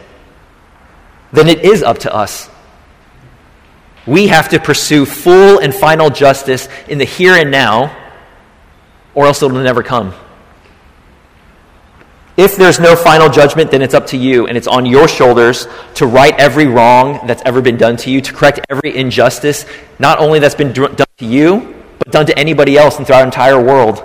then 1.33 1.49
it 1.49 1.65
is 1.65 1.83
up 1.83 1.99
to 2.01 2.15
us. 2.15 2.49
We 4.07 4.29
have 4.29 4.51
to 4.51 4.61
pursue 4.61 5.05
full 5.05 5.59
and 5.59 5.75
final 5.75 6.11
justice 6.11 6.69
in 6.89 6.99
the 6.99 7.05
here 7.05 7.35
and 7.35 7.51
now, 7.51 7.97
or 9.15 9.27
else 9.27 9.43
it'll 9.43 9.59
never 9.59 9.83
come. 9.83 10.15
If 12.37 12.57
there's 12.57 12.79
no 12.79 12.95
final 12.95 13.31
judgment, 13.31 13.71
then 13.71 13.81
it's 13.81 13.95
up 13.95 14.09
to 14.09 14.17
you, 14.17 14.47
and 14.47 14.59
it's 14.59 14.67
on 14.67 14.85
your 14.85 15.09
shoulders 15.09 15.67
to 15.95 16.07
right 16.07 16.35
every 16.39 16.67
wrong 16.67 17.27
that's 17.27 17.43
ever 17.47 17.63
been 17.63 17.79
done 17.79 17.97
to 17.99 18.11
you, 18.11 18.21
to 18.21 18.33
correct 18.33 18.61
every 18.69 18.95
injustice, 18.95 19.65
not 19.99 20.19
only 20.19 20.39
that's 20.39 20.55
been 20.55 20.73
done 20.73 20.95
to 21.17 21.25
you, 21.25 21.75
but 21.99 22.11
done 22.11 22.27
to 22.27 22.39
anybody 22.39 22.77
else 22.77 22.99
in 22.99 23.07
throughout 23.07 23.21
our 23.21 23.25
entire 23.25 23.63
world. 23.63 24.05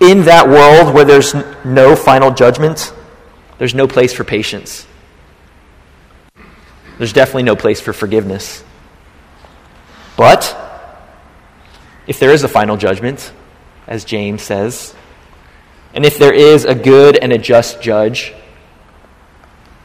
In 0.00 0.24
that 0.24 0.46
world 0.48 0.94
where 0.94 1.06
there's 1.06 1.34
no 1.64 1.96
final 1.96 2.30
judgment, 2.32 2.92
there's 3.56 3.74
no 3.74 3.88
place 3.88 4.12
for 4.12 4.24
patience. 4.24 4.86
There's 6.98 7.12
definitely 7.14 7.44
no 7.44 7.56
place 7.56 7.80
for 7.80 7.92
forgiveness. 7.92 8.62
But 10.16 10.54
if 12.06 12.20
there 12.20 12.30
is 12.30 12.44
a 12.44 12.48
final 12.48 12.76
judgment, 12.76 13.32
as 13.86 14.04
James 14.04 14.42
says, 14.42 14.94
and 15.94 16.04
if 16.04 16.18
there 16.18 16.32
is 16.32 16.64
a 16.64 16.74
good 16.74 17.16
and 17.16 17.32
a 17.32 17.38
just 17.38 17.80
judge, 17.80 18.34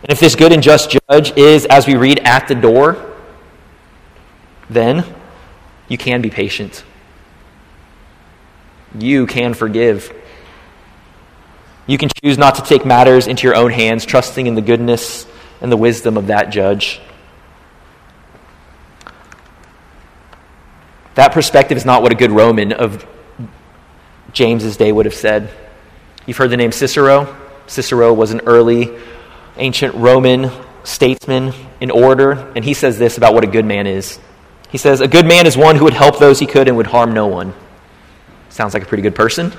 and 0.03 0.11
if 0.11 0.19
this 0.19 0.35
good 0.35 0.51
and 0.51 0.61
just 0.61 0.97
judge 1.09 1.35
is, 1.37 1.65
as 1.65 1.87
we 1.87 1.95
read, 1.95 2.19
at 2.19 2.47
the 2.47 2.55
door, 2.55 3.13
then 4.69 5.05
you 5.87 5.97
can 5.97 6.21
be 6.21 6.29
patient. 6.29 6.83
You 8.99 9.25
can 9.25 9.53
forgive. 9.53 10.13
You 11.87 11.97
can 11.97 12.09
choose 12.21 12.37
not 12.37 12.55
to 12.55 12.61
take 12.63 12.85
matters 12.85 13.27
into 13.27 13.47
your 13.47 13.55
own 13.55 13.71
hands, 13.71 14.05
trusting 14.05 14.45
in 14.45 14.55
the 14.55 14.61
goodness 14.61 15.25
and 15.61 15.71
the 15.71 15.77
wisdom 15.77 16.17
of 16.17 16.27
that 16.27 16.49
judge. 16.49 16.99
That 21.15 21.31
perspective 21.31 21.77
is 21.77 21.85
not 21.85 22.01
what 22.01 22.11
a 22.11 22.15
good 22.15 22.31
Roman 22.31 22.73
of 22.73 23.05
James's 24.33 24.77
day 24.77 24.91
would 24.91 25.05
have 25.05 25.13
said. 25.13 25.49
You've 26.25 26.37
heard 26.37 26.51
the 26.51 26.57
name 26.57 26.71
Cicero. 26.71 27.35
Cicero 27.67 28.13
was 28.13 28.31
an 28.31 28.41
early 28.45 28.97
ancient 29.57 29.93
Roman 29.95 30.51
statesman 30.83 31.53
in 31.81 31.91
order, 31.91 32.51
and 32.55 32.63
he 32.63 32.73
says 32.73 32.97
this 32.97 33.17
about 33.17 33.33
what 33.33 33.43
a 33.43 33.47
good 33.47 33.65
man 33.65 33.87
is. 33.87 34.19
He 34.69 34.77
says, 34.77 35.01
A 35.01 35.07
good 35.07 35.25
man 35.25 35.45
is 35.45 35.57
one 35.57 35.75
who 35.75 35.83
would 35.83 35.93
help 35.93 36.19
those 36.19 36.39
he 36.39 36.45
could 36.45 36.67
and 36.67 36.77
would 36.77 36.87
harm 36.87 37.13
no 37.13 37.27
one. 37.27 37.53
Sounds 38.49 38.73
like 38.73 38.83
a 38.83 38.85
pretty 38.85 39.03
good 39.03 39.15
person. 39.15 39.51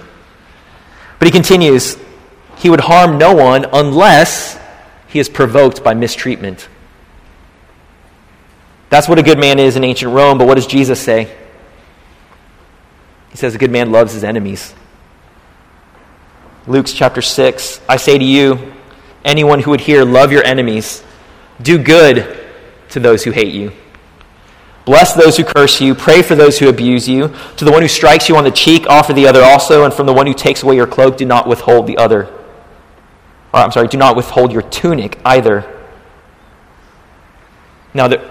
But 1.19 1.27
he 1.27 1.33
continues, 1.33 1.99
He 2.57 2.71
would 2.71 2.81
harm 2.81 3.19
no 3.19 3.35
one 3.35 3.67
unless 3.73 4.59
he 5.07 5.19
is 5.19 5.29
provoked 5.29 5.85
by 5.85 5.95
mistreatment. 5.95 6.69
That's 8.89 9.09
what 9.09 9.19
a 9.19 9.23
good 9.23 9.39
man 9.39 9.59
is 9.59 9.77
in 9.77 9.85
ancient 9.85 10.13
Rome, 10.13 10.39
but 10.39 10.47
what 10.47 10.55
does 10.55 10.67
Jesus 10.67 11.01
say? 11.01 11.35
He 13.31 13.37
says, 13.37 13.55
A 13.55 13.59
good 13.59 13.71
man 13.71 13.93
loves 13.93 14.15
his 14.15 14.25
enemies. 14.25 14.75
Luke's 16.67 16.93
chapter 16.93 17.21
6 17.21 17.81
I 17.89 17.97
say 17.97 18.17
to 18.17 18.25
you, 18.25 18.73
anyone 19.25 19.61
who 19.61 19.71
would 19.71 19.83
hear, 19.83 20.05
love 20.05 20.33
your 20.33 20.45
enemies, 20.45 21.05
do 21.61 21.79
good 21.79 22.41
to 22.91 23.01
those 23.01 23.25
who 23.25 23.31
hate 23.31 23.53
you. 23.53 23.73
Bless 24.85 25.15
those 25.15 25.37
who 25.37 25.45
curse 25.45 25.81
you, 25.81 25.95
pray 25.95 26.23
for 26.23 26.35
those 26.35 26.59
who 26.59 26.69
abuse 26.69 27.09
you. 27.09 27.35
To 27.57 27.65
the 27.65 27.73
one 27.73 27.83
who 27.83 27.89
strikes 27.89 28.29
you 28.29 28.37
on 28.37 28.45
the 28.45 28.51
cheek, 28.51 28.87
offer 28.87 29.13
the 29.13 29.27
other 29.27 29.43
also, 29.43 29.85
and 29.85 29.95
from 29.95 30.07
the 30.07 30.13
one 30.13 30.27
who 30.27 30.35
takes 30.35 30.63
away 30.63 30.77
your 30.77 30.87
cloak, 30.87 31.17
do 31.17 31.25
not 31.25 31.47
withhold 31.47 31.87
the 31.87 31.97
other. 31.97 32.27
Or, 33.53 33.61
I'm 33.61 33.71
sorry, 33.71 33.89
do 33.89 33.97
not 33.97 34.15
withhold 34.15 34.53
your 34.53 34.63
tunic 34.63 35.19
either. 35.25 35.71
Now, 37.95 38.09
there, 38.09 38.31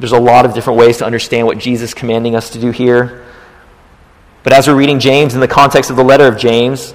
there's 0.00 0.12
a 0.12 0.18
lot 0.18 0.44
of 0.46 0.54
different 0.54 0.78
ways 0.78 0.98
to 0.98 1.06
understand 1.06 1.46
what 1.46 1.58
Jesus 1.58 1.90
is 1.90 1.94
commanding 1.94 2.34
us 2.34 2.50
to 2.50 2.60
do 2.60 2.70
here. 2.70 3.24
But 4.42 4.52
as 4.52 4.66
we're 4.66 4.76
reading 4.76 4.98
James 4.98 5.34
in 5.34 5.40
the 5.40 5.48
context 5.48 5.90
of 5.90 5.96
the 5.96 6.04
letter 6.04 6.26
of 6.26 6.38
James, 6.38 6.92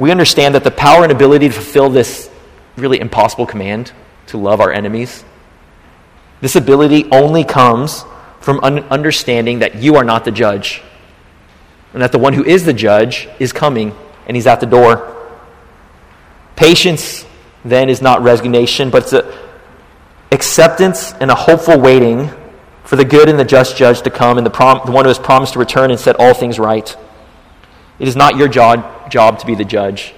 we 0.00 0.10
understand 0.10 0.54
that 0.54 0.64
the 0.64 0.70
power 0.70 1.02
and 1.02 1.12
ability 1.12 1.46
to 1.48 1.54
fulfill 1.54 1.90
this 1.90 2.30
really 2.76 2.98
impossible 2.98 3.44
command 3.44 3.92
to 4.28 4.38
love 4.38 4.58
our 4.58 4.72
enemies, 4.72 5.24
this 6.40 6.56
ability 6.56 7.06
only 7.12 7.44
comes 7.44 8.06
from 8.40 8.60
un- 8.62 8.78
understanding 8.84 9.58
that 9.58 9.74
you 9.74 9.96
are 9.96 10.04
not 10.04 10.24
the 10.24 10.30
judge, 10.30 10.82
and 11.92 12.00
that 12.00 12.12
the 12.12 12.18
one 12.18 12.32
who 12.32 12.42
is 12.42 12.64
the 12.64 12.72
judge 12.72 13.28
is 13.38 13.52
coming 13.52 13.94
and 14.26 14.38
he's 14.38 14.46
at 14.46 14.60
the 14.60 14.66
door. 14.66 15.14
Patience, 16.56 17.26
then, 17.62 17.90
is 17.90 18.00
not 18.00 18.22
resignation, 18.22 18.88
but 18.88 19.02
it's 19.02 19.12
a 19.12 19.38
acceptance 20.32 21.12
and 21.12 21.30
a 21.30 21.34
hopeful 21.34 21.78
waiting 21.78 22.30
for 22.84 22.96
the 22.96 23.04
good 23.04 23.28
and 23.28 23.38
the 23.38 23.44
just 23.44 23.76
judge 23.76 24.00
to 24.00 24.10
come 24.10 24.38
and 24.38 24.46
the, 24.46 24.50
prom- 24.50 24.80
the 24.86 24.92
one 24.92 25.04
who 25.04 25.08
has 25.08 25.18
promised 25.18 25.52
to 25.52 25.58
return 25.58 25.90
and 25.90 26.00
set 26.00 26.16
all 26.18 26.32
things 26.32 26.58
right. 26.58 26.96
It 28.00 28.08
is 28.08 28.16
not 28.16 28.36
your 28.36 28.48
job, 28.48 29.10
job 29.10 29.38
to 29.40 29.46
be 29.46 29.54
the 29.54 29.64
judge. 29.64 30.14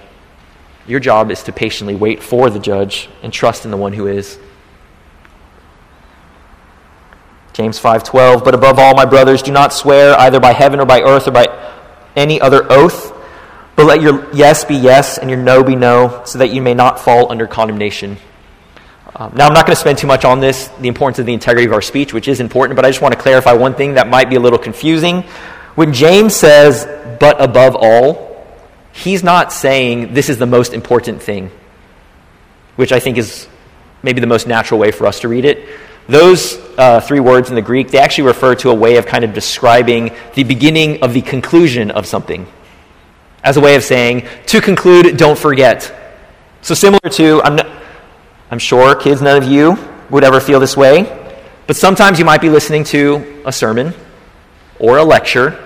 Your 0.87 0.99
job 0.99 1.29
is 1.29 1.43
to 1.43 1.51
patiently 1.51 1.95
wait 1.95 2.23
for 2.23 2.49
the 2.49 2.59
judge 2.59 3.09
and 3.21 3.31
trust 3.31 3.65
in 3.65 3.71
the 3.71 3.77
one 3.77 3.93
who 3.93 4.07
is. 4.07 4.39
James 7.53 7.79
5:12 7.79 8.43
But 8.43 8.55
above 8.55 8.79
all 8.79 8.95
my 8.95 9.05
brothers 9.05 9.43
do 9.43 9.51
not 9.51 9.73
swear 9.73 10.19
either 10.19 10.39
by 10.39 10.53
heaven 10.53 10.79
or 10.79 10.85
by 10.85 11.01
earth 11.01 11.27
or 11.27 11.31
by 11.31 11.45
any 12.15 12.41
other 12.41 12.65
oath 12.71 13.11
but 13.75 13.85
let 13.85 14.01
your 14.01 14.27
yes 14.33 14.63
be 14.65 14.75
yes 14.75 15.17
and 15.17 15.29
your 15.29 15.39
no 15.39 15.63
be 15.63 15.75
no 15.75 16.21
so 16.25 16.39
that 16.39 16.49
you 16.49 16.61
may 16.61 16.73
not 16.73 16.99
fall 16.99 17.31
under 17.31 17.47
condemnation. 17.47 18.17
Um, 19.15 19.33
now 19.35 19.47
I'm 19.47 19.53
not 19.53 19.65
going 19.65 19.75
to 19.75 19.79
spend 19.79 19.99
too 19.99 20.07
much 20.07 20.25
on 20.25 20.39
this 20.39 20.69
the 20.79 20.87
importance 20.87 21.19
of 21.19 21.25
the 21.25 21.33
integrity 21.33 21.67
of 21.67 21.73
our 21.73 21.81
speech 21.81 22.13
which 22.13 22.27
is 22.27 22.39
important 22.39 22.75
but 22.75 22.85
I 22.85 22.89
just 22.89 23.01
want 23.01 23.13
to 23.13 23.19
clarify 23.19 23.53
one 23.53 23.75
thing 23.75 23.95
that 23.95 24.07
might 24.07 24.29
be 24.29 24.35
a 24.35 24.39
little 24.39 24.59
confusing. 24.59 25.23
When 25.75 25.93
James 25.93 26.35
says 26.35 26.87
but 27.19 27.41
above 27.41 27.75
all 27.75 28.33
he's 28.93 29.23
not 29.23 29.51
saying 29.51 30.13
this 30.13 30.29
is 30.29 30.37
the 30.37 30.45
most 30.45 30.73
important 30.73 31.21
thing 31.21 31.49
which 32.75 32.91
I 32.91 32.99
think 32.99 33.17
is 33.17 33.47
maybe 34.01 34.19
the 34.19 34.27
most 34.27 34.47
natural 34.47 34.79
way 34.79 34.91
for 34.91 35.07
us 35.07 35.19
to 35.21 35.27
read 35.27 35.45
it. 35.45 35.67
Those 36.07 36.57
uh, 36.77 36.99
three 36.99 37.19
words 37.19 37.49
in 37.49 37.55
the 37.55 37.61
Greek, 37.61 37.89
they 37.91 37.99
actually 37.99 38.25
refer 38.25 38.55
to 38.55 38.69
a 38.71 38.73
way 38.73 38.97
of 38.97 39.05
kind 39.05 39.23
of 39.23 39.33
describing 39.33 40.11
the 40.33 40.43
beginning 40.43 41.01
of 41.01 41.13
the 41.13 41.21
conclusion 41.21 41.91
of 41.91 42.05
something. 42.05 42.45
As 43.43 43.57
a 43.57 43.61
way 43.61 43.75
of 43.75 43.83
saying, 43.83 44.27
to 44.47 44.59
conclude, 44.59 45.17
don't 45.17 45.37
forget. 45.37 45.93
So, 46.61 46.73
similar 46.73 47.09
to, 47.11 47.41
I'm, 47.43 47.55
not, 47.55 47.67
I'm 48.51 48.59
sure, 48.59 48.95
kids, 48.95 49.21
none 49.21 49.41
of 49.41 49.49
you 49.49 49.77
would 50.09 50.23
ever 50.23 50.39
feel 50.39 50.59
this 50.59 50.75
way, 50.75 51.03
but 51.67 51.75
sometimes 51.75 52.19
you 52.19 52.25
might 52.25 52.41
be 52.41 52.49
listening 52.49 52.83
to 52.85 53.41
a 53.45 53.51
sermon 53.51 53.93
or 54.83 54.97
a 54.97 55.03
lecture. 55.03 55.57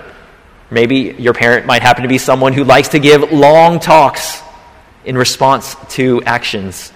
Maybe 0.70 1.16
your 1.18 1.34
parent 1.34 1.66
might 1.66 1.82
happen 1.82 2.04
to 2.04 2.08
be 2.08 2.18
someone 2.18 2.52
who 2.52 2.62
likes 2.62 2.88
to 2.90 3.00
give 3.00 3.32
long 3.32 3.80
talks 3.80 4.40
in 5.04 5.18
response 5.18 5.74
to 5.96 6.22
actions. 6.22 6.92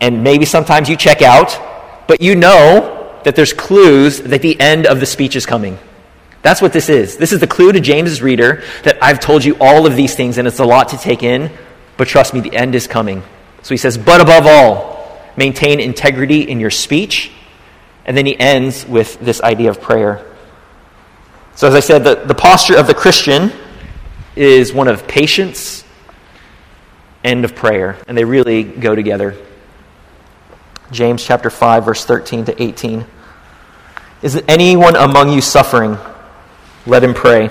And 0.00 0.24
maybe 0.24 0.46
sometimes 0.46 0.88
you 0.88 0.96
check 0.96 1.20
out, 1.20 1.58
but 2.08 2.22
you 2.22 2.34
know 2.34 3.20
that 3.24 3.36
there's 3.36 3.52
clues 3.52 4.22
that 4.22 4.40
the 4.40 4.58
end 4.58 4.86
of 4.86 5.00
the 5.00 5.06
speech 5.06 5.36
is 5.36 5.44
coming. 5.44 5.78
That's 6.40 6.62
what 6.62 6.72
this 6.72 6.88
is. 6.88 7.18
This 7.18 7.32
is 7.32 7.40
the 7.40 7.46
clue 7.46 7.72
to 7.72 7.80
James's 7.80 8.22
reader 8.22 8.62
that 8.84 8.96
I've 9.02 9.20
told 9.20 9.44
you 9.44 9.54
all 9.60 9.84
of 9.86 9.96
these 9.96 10.14
things 10.14 10.38
and 10.38 10.48
it's 10.48 10.60
a 10.60 10.64
lot 10.64 10.88
to 10.90 10.96
take 10.96 11.22
in, 11.22 11.50
but 11.98 12.08
trust 12.08 12.32
me, 12.32 12.40
the 12.40 12.56
end 12.56 12.74
is 12.74 12.86
coming. 12.86 13.22
So 13.60 13.74
he 13.74 13.76
says, 13.76 13.98
but 13.98 14.22
above 14.22 14.46
all, 14.46 15.20
maintain 15.36 15.78
integrity 15.78 16.48
in 16.48 16.58
your 16.58 16.70
speech. 16.70 17.32
And 18.06 18.16
then 18.16 18.24
he 18.24 18.38
ends 18.40 18.86
with 18.86 19.20
this 19.20 19.42
idea 19.42 19.68
of 19.68 19.82
prayer. 19.82 20.24
So, 21.58 21.66
as 21.66 21.74
I 21.74 21.80
said, 21.80 22.04
the, 22.04 22.14
the 22.14 22.36
posture 22.36 22.76
of 22.76 22.86
the 22.86 22.94
Christian 22.94 23.50
is 24.36 24.72
one 24.72 24.86
of 24.86 25.08
patience 25.08 25.82
and 27.24 27.44
of 27.44 27.56
prayer, 27.56 27.98
and 28.06 28.16
they 28.16 28.22
really 28.22 28.62
go 28.62 28.94
together. 28.94 29.34
James 30.92 31.24
chapter 31.24 31.50
5, 31.50 31.84
verse 31.84 32.04
13 32.04 32.44
to 32.44 32.62
18. 32.62 33.04
Is 34.22 34.40
anyone 34.46 34.94
among 34.94 35.32
you 35.32 35.40
suffering? 35.40 35.98
Let 36.86 37.02
him 37.02 37.12
pray. 37.12 37.50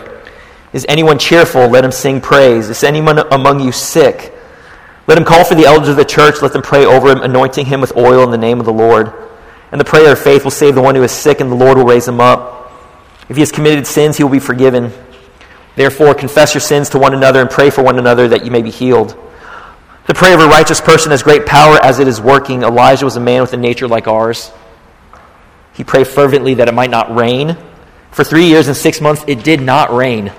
Is 0.72 0.86
anyone 0.88 1.20
cheerful? 1.20 1.68
Let 1.68 1.84
him 1.84 1.92
sing 1.92 2.22
praise. 2.22 2.70
Is 2.70 2.86
anyone 2.86 3.20
among 3.20 3.60
you 3.60 3.74
sick? 3.74 4.34
Let 5.06 5.18
him 5.18 5.26
call 5.26 5.44
for 5.44 5.56
the 5.56 5.66
elders 5.66 5.90
of 5.90 5.98
the 5.98 6.06
church. 6.06 6.42
Let 6.42 6.54
them 6.54 6.62
pray 6.62 6.86
over 6.86 7.12
him, 7.12 7.24
anointing 7.24 7.66
him 7.66 7.82
with 7.82 7.98
oil 7.98 8.24
in 8.24 8.32
the 8.32 8.38
name 8.38 8.62
of 8.62 8.66
the 8.66 8.72
Lord. 8.72 9.12
And 9.74 9.82
the 9.82 9.86
prayer 9.86 10.14
of 10.14 10.20
faith 10.20 10.46
will 10.46 10.52
save 10.52 10.76
the 10.76 10.82
one 10.82 10.96
who 10.96 11.04
is 11.04 11.12
sick, 11.12 11.42
and 11.42 11.52
the 11.52 11.56
Lord 11.58 11.78
will 11.78 11.84
raise 11.84 12.08
him 12.08 12.22
up. 12.22 12.57
If 13.30 13.36
he 13.36 13.42
has 13.42 13.52
committed 13.52 13.86
sins, 13.86 14.18
he 14.18 14.24
will 14.24 14.32
be 14.32 14.40
forgiven. 14.40 14.92
Therefore, 15.76 16.14
confess 16.14 16.54
your 16.54 16.62
sins 16.62 16.90
to 16.90 17.00
one 17.00 17.14
another 17.14 17.42
and 17.42 17.50
pray 17.50 17.70
for 17.70 17.84
one 17.84 18.00
another 18.00 18.28
that 18.30 18.46
you 18.46 18.52
may 18.52 18.62
be 18.62 18.72
healed. 18.72 19.16
The 20.08 20.14
prayer 20.14 20.36
of 20.36 20.40
a 20.40 20.48
righteous 20.48 20.80
person 20.80 21.12
has 21.12 21.22
great 21.22 21.46
power 21.46 21.78
as 21.84 22.00
it 22.00 22.08
is 22.08 22.22
working. 22.22 22.64
Elijah 22.64 23.06
was 23.06 23.18
a 23.18 23.20
man 23.20 23.42
with 23.42 23.54
a 23.54 23.58
nature 23.58 23.88
like 23.88 24.08
ours. 24.08 24.52
He 25.74 25.84
prayed 25.84 26.08
fervently 26.08 26.56
that 26.56 26.70
it 26.70 26.74
might 26.74 26.90
not 26.90 27.14
rain. 27.14 27.58
For 28.12 28.24
three 28.24 28.46
years 28.46 28.68
and 28.68 28.76
six 28.76 29.02
months, 29.02 29.24
it 29.28 29.44
did 29.44 29.62
not 29.62 29.94
rain. 29.94 30.32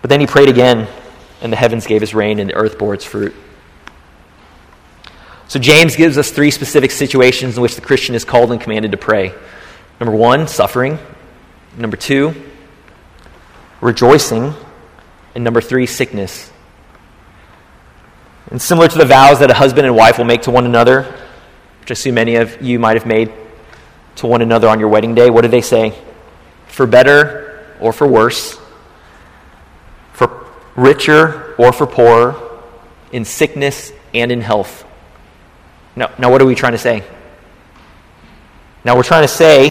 But 0.00 0.08
then 0.08 0.20
he 0.20 0.26
prayed 0.26 0.48
again, 0.48 0.88
and 1.42 1.52
the 1.52 1.56
heavens 1.56 1.86
gave 1.86 2.00
his 2.00 2.14
rain, 2.14 2.38
and 2.38 2.50
the 2.50 2.54
earth 2.54 2.78
bore 2.78 2.94
its 2.94 3.04
fruit. 3.04 3.34
So 5.46 5.58
James 5.58 5.94
gives 5.94 6.18
us 6.18 6.30
three 6.30 6.50
specific 6.50 6.90
situations 6.90 7.56
in 7.56 7.62
which 7.62 7.74
the 7.74 7.80
Christian 7.80 8.14
is 8.14 8.24
called 8.24 8.50
and 8.50 8.60
commanded 8.60 8.90
to 8.92 8.98
pray. 8.98 9.34
Number 10.00 10.16
one, 10.16 10.48
suffering. 10.48 10.98
Number 11.78 11.96
two, 11.96 12.34
rejoicing. 13.80 14.52
And 15.34 15.44
number 15.44 15.60
three, 15.60 15.86
sickness. 15.86 16.50
And 18.50 18.60
similar 18.60 18.88
to 18.88 18.98
the 18.98 19.04
vows 19.04 19.38
that 19.38 19.50
a 19.50 19.54
husband 19.54 19.86
and 19.86 19.94
wife 19.94 20.18
will 20.18 20.24
make 20.24 20.42
to 20.42 20.50
one 20.50 20.66
another, 20.66 21.02
which 21.80 21.90
I 21.90 21.92
assume 21.92 22.16
many 22.16 22.34
of 22.36 22.60
you 22.60 22.80
might 22.80 22.96
have 22.96 23.06
made 23.06 23.32
to 24.16 24.26
one 24.26 24.42
another 24.42 24.68
on 24.68 24.80
your 24.80 24.88
wedding 24.88 25.14
day, 25.14 25.30
what 25.30 25.42
do 25.42 25.48
they 25.48 25.60
say? 25.60 25.96
For 26.66 26.86
better 26.86 27.64
or 27.78 27.92
for 27.92 28.08
worse, 28.08 28.58
for 30.12 30.48
richer 30.74 31.54
or 31.58 31.72
for 31.72 31.86
poorer, 31.86 32.34
in 33.12 33.24
sickness 33.24 33.92
and 34.12 34.32
in 34.32 34.40
health. 34.40 34.84
Now, 35.94 36.10
now 36.18 36.30
what 36.30 36.42
are 36.42 36.46
we 36.46 36.56
trying 36.56 36.72
to 36.72 36.78
say? 36.78 37.04
Now, 38.84 38.96
we're 38.96 39.02
trying 39.02 39.22
to 39.22 39.28
say 39.28 39.70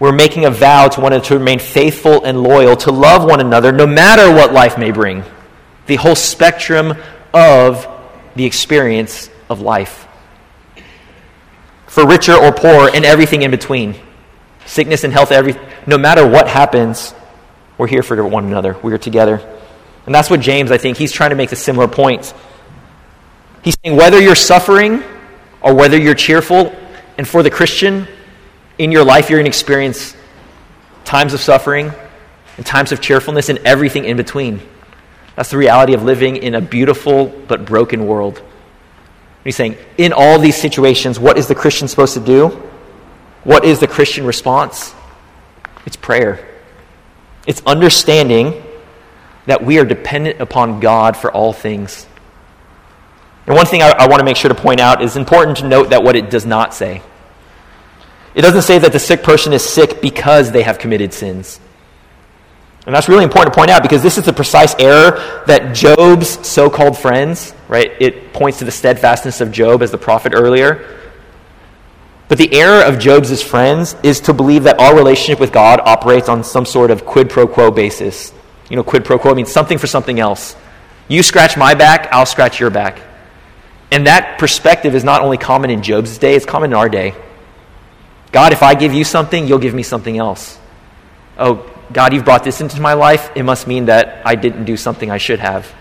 we're 0.00 0.12
making 0.12 0.46
a 0.46 0.50
vow 0.50 0.88
to 0.88 1.00
one 1.00 1.12
another 1.12 1.26
to 1.26 1.38
remain 1.38 1.58
faithful 1.58 2.24
and 2.24 2.42
loyal, 2.42 2.74
to 2.74 2.90
love 2.90 3.22
one 3.22 3.38
another 3.38 3.70
no 3.70 3.86
matter 3.86 4.34
what 4.34 4.52
life 4.52 4.78
may 4.78 4.90
bring. 4.90 5.22
The 5.86 5.96
whole 5.96 6.14
spectrum 6.14 6.94
of 7.34 7.86
the 8.34 8.46
experience 8.46 9.28
of 9.50 9.60
life. 9.60 10.08
For 11.86 12.06
richer 12.06 12.34
or 12.34 12.50
poor, 12.50 12.88
and 12.92 13.04
everything 13.04 13.42
in 13.42 13.50
between. 13.50 13.94
Sickness 14.64 15.04
and 15.04 15.12
health, 15.12 15.32
every, 15.32 15.54
no 15.86 15.98
matter 15.98 16.26
what 16.26 16.48
happens, 16.48 17.12
we're 17.76 17.88
here 17.88 18.02
for 18.02 18.24
one 18.26 18.46
another. 18.46 18.76
We 18.82 18.92
are 18.92 18.98
together. 18.98 19.40
And 20.06 20.14
that's 20.14 20.30
what 20.30 20.40
James, 20.40 20.70
I 20.70 20.78
think, 20.78 20.96
he's 20.96 21.12
trying 21.12 21.30
to 21.30 21.36
make 21.36 21.52
a 21.52 21.56
similar 21.56 21.88
point. 21.88 22.32
He's 23.62 23.76
saying 23.84 23.96
whether 23.96 24.18
you're 24.20 24.34
suffering 24.34 25.02
or 25.60 25.74
whether 25.74 25.98
you're 25.98 26.14
cheerful, 26.14 26.74
and 27.18 27.28
for 27.28 27.42
the 27.42 27.50
Christian, 27.50 28.06
in 28.80 28.90
your 28.90 29.04
life, 29.04 29.28
you're 29.28 29.38
going 29.38 29.44
to 29.44 29.50
experience 29.50 30.16
times 31.04 31.34
of 31.34 31.40
suffering 31.40 31.92
and 32.56 32.64
times 32.64 32.92
of 32.92 33.00
cheerfulness 33.02 33.50
and 33.50 33.58
everything 33.58 34.06
in 34.06 34.16
between. 34.16 34.58
That's 35.36 35.50
the 35.50 35.58
reality 35.58 35.92
of 35.92 36.02
living 36.02 36.38
in 36.38 36.54
a 36.54 36.62
beautiful 36.62 37.26
but 37.26 37.66
broken 37.66 38.06
world. 38.06 38.40
He's 39.44 39.54
saying, 39.54 39.76
in 39.98 40.14
all 40.14 40.38
these 40.38 40.56
situations, 40.56 41.20
what 41.20 41.36
is 41.36 41.46
the 41.46 41.54
Christian 41.54 41.88
supposed 41.88 42.14
to 42.14 42.20
do? 42.20 42.48
What 43.44 43.66
is 43.66 43.80
the 43.80 43.86
Christian 43.86 44.24
response? 44.24 44.94
It's 45.84 45.96
prayer. 45.96 46.48
It's 47.46 47.62
understanding 47.66 48.62
that 49.44 49.62
we 49.62 49.78
are 49.78 49.84
dependent 49.84 50.40
upon 50.40 50.80
God 50.80 51.18
for 51.18 51.30
all 51.30 51.52
things. 51.52 52.06
And 53.46 53.54
one 53.54 53.66
thing 53.66 53.82
I, 53.82 53.90
I 53.90 54.06
want 54.06 54.20
to 54.20 54.24
make 54.24 54.38
sure 54.38 54.48
to 54.48 54.54
point 54.54 54.80
out 54.80 55.02
is 55.02 55.18
important 55.18 55.58
to 55.58 55.68
note 55.68 55.90
that 55.90 56.02
what 56.02 56.16
it 56.16 56.30
does 56.30 56.46
not 56.46 56.72
say. 56.72 57.02
It 58.34 58.42
doesn't 58.42 58.62
say 58.62 58.78
that 58.78 58.92
the 58.92 58.98
sick 58.98 59.22
person 59.22 59.52
is 59.52 59.64
sick 59.64 60.00
because 60.00 60.52
they 60.52 60.62
have 60.62 60.78
committed 60.78 61.12
sins. 61.12 61.60
And 62.86 62.94
that's 62.94 63.08
really 63.08 63.24
important 63.24 63.52
to 63.52 63.58
point 63.58 63.70
out 63.70 63.82
because 63.82 64.02
this 64.02 64.16
is 64.16 64.24
the 64.24 64.32
precise 64.32 64.74
error 64.78 65.44
that 65.46 65.74
Job's 65.74 66.46
so 66.46 66.70
called 66.70 66.96
friends, 66.96 67.52
right? 67.68 67.92
It 68.00 68.32
points 68.32 68.58
to 68.60 68.64
the 68.64 68.70
steadfastness 68.70 69.40
of 69.40 69.52
Job 69.52 69.82
as 69.82 69.90
the 69.90 69.98
prophet 69.98 70.32
earlier. 70.34 70.98
But 72.28 72.38
the 72.38 72.52
error 72.54 72.82
of 72.84 72.98
Job's 72.98 73.42
friends 73.42 73.96
is 74.02 74.20
to 74.20 74.32
believe 74.32 74.62
that 74.62 74.78
our 74.78 74.96
relationship 74.96 75.40
with 75.40 75.52
God 75.52 75.80
operates 75.84 76.28
on 76.28 76.44
some 76.44 76.64
sort 76.64 76.90
of 76.90 77.04
quid 77.04 77.28
pro 77.28 77.46
quo 77.46 77.70
basis. 77.70 78.32
You 78.70 78.76
know, 78.76 78.84
quid 78.84 79.04
pro 79.04 79.18
quo 79.18 79.34
means 79.34 79.50
something 79.50 79.78
for 79.78 79.88
something 79.88 80.20
else. 80.20 80.56
You 81.08 81.22
scratch 81.24 81.56
my 81.56 81.74
back, 81.74 82.08
I'll 82.12 82.26
scratch 82.26 82.60
your 82.60 82.70
back. 82.70 83.00
And 83.90 84.06
that 84.06 84.38
perspective 84.38 84.94
is 84.94 85.02
not 85.02 85.22
only 85.22 85.36
common 85.36 85.70
in 85.70 85.82
Job's 85.82 86.16
day, 86.18 86.36
it's 86.36 86.46
common 86.46 86.70
in 86.70 86.76
our 86.76 86.88
day. 86.88 87.14
God, 88.32 88.52
if 88.52 88.62
I 88.62 88.74
give 88.74 88.92
you 88.92 89.04
something, 89.04 89.46
you'll 89.46 89.58
give 89.58 89.74
me 89.74 89.82
something 89.82 90.16
else. 90.16 90.58
Oh, 91.36 91.68
God, 91.92 92.12
you've 92.12 92.24
brought 92.24 92.44
this 92.44 92.60
into 92.60 92.80
my 92.80 92.92
life. 92.92 93.30
It 93.34 93.42
must 93.42 93.66
mean 93.66 93.86
that 93.86 94.22
I 94.24 94.36
didn't 94.36 94.64
do 94.64 94.76
something 94.76 95.10
I 95.10 95.18
should 95.18 95.40
have. 95.40 95.72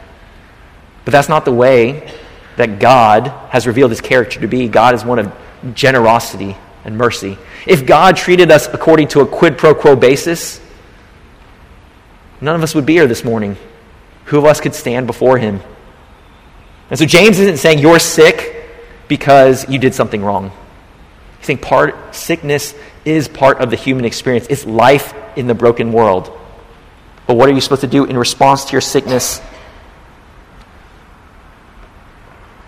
But 1.06 1.12
that's 1.12 1.30
not 1.30 1.46
the 1.46 1.52
way 1.52 2.12
that 2.58 2.80
God 2.80 3.28
has 3.50 3.68
revealed 3.68 3.92
his 3.92 4.02
character 4.02 4.40
to 4.42 4.48
be. 4.48 4.68
God 4.68 4.96
is 4.96 5.06
one 5.06 5.20
of 5.20 5.32
generosity 5.74 6.58
and 6.84 6.98
mercy. 6.98 7.38
If 7.68 7.86
God 7.86 8.18
treated 8.18 8.52
us 8.52 8.68
according 8.68 9.10
to 9.10 9.22
a 9.22 9.28
quid 9.28 9.58
pro 9.58 9.76
quo 9.76 9.96
basis, 9.96 10.60
none 12.42 12.56
of 12.56 12.64
us 12.64 12.74
would 12.74 12.86
be 12.86 12.94
here 12.94 13.08
this 13.08 13.24
morning. 13.24 13.56
Who 14.26 14.38
of 14.38 14.46
us 14.46 14.60
could 14.60 14.76
stand 14.76 15.08
before 15.08 15.38
him? 15.38 15.62
And 16.90 16.98
so 16.98 17.06
James 17.06 17.40
isn't 17.40 17.58
saying 17.58 17.80
you're 17.80 18.00
sick 18.00 18.66
because 19.08 19.70
you 19.70 19.78
did 19.80 19.94
something 19.94 20.24
wrong. 20.24 20.52
You 21.40 21.46
think 21.46 21.62
part 21.62 22.14
sickness 22.14 22.76
is 23.06 23.28
part 23.28 23.60
of 23.60 23.70
the 23.70 23.76
human 23.76 24.06
experience. 24.06 24.48
It's 24.50 24.66
life 24.66 25.14
in 25.36 25.48
the 25.48 25.54
broken 25.54 25.94
world. 25.94 26.38
But 27.28 27.36
what 27.36 27.48
are 27.50 27.54
you 27.54 27.62
supposed 27.62 27.82
to 27.82 27.88
do 27.88 28.06
in 28.06 28.18
response 28.18 28.66
to 28.66 28.72
your 28.74 28.82
sickness? 28.82 29.42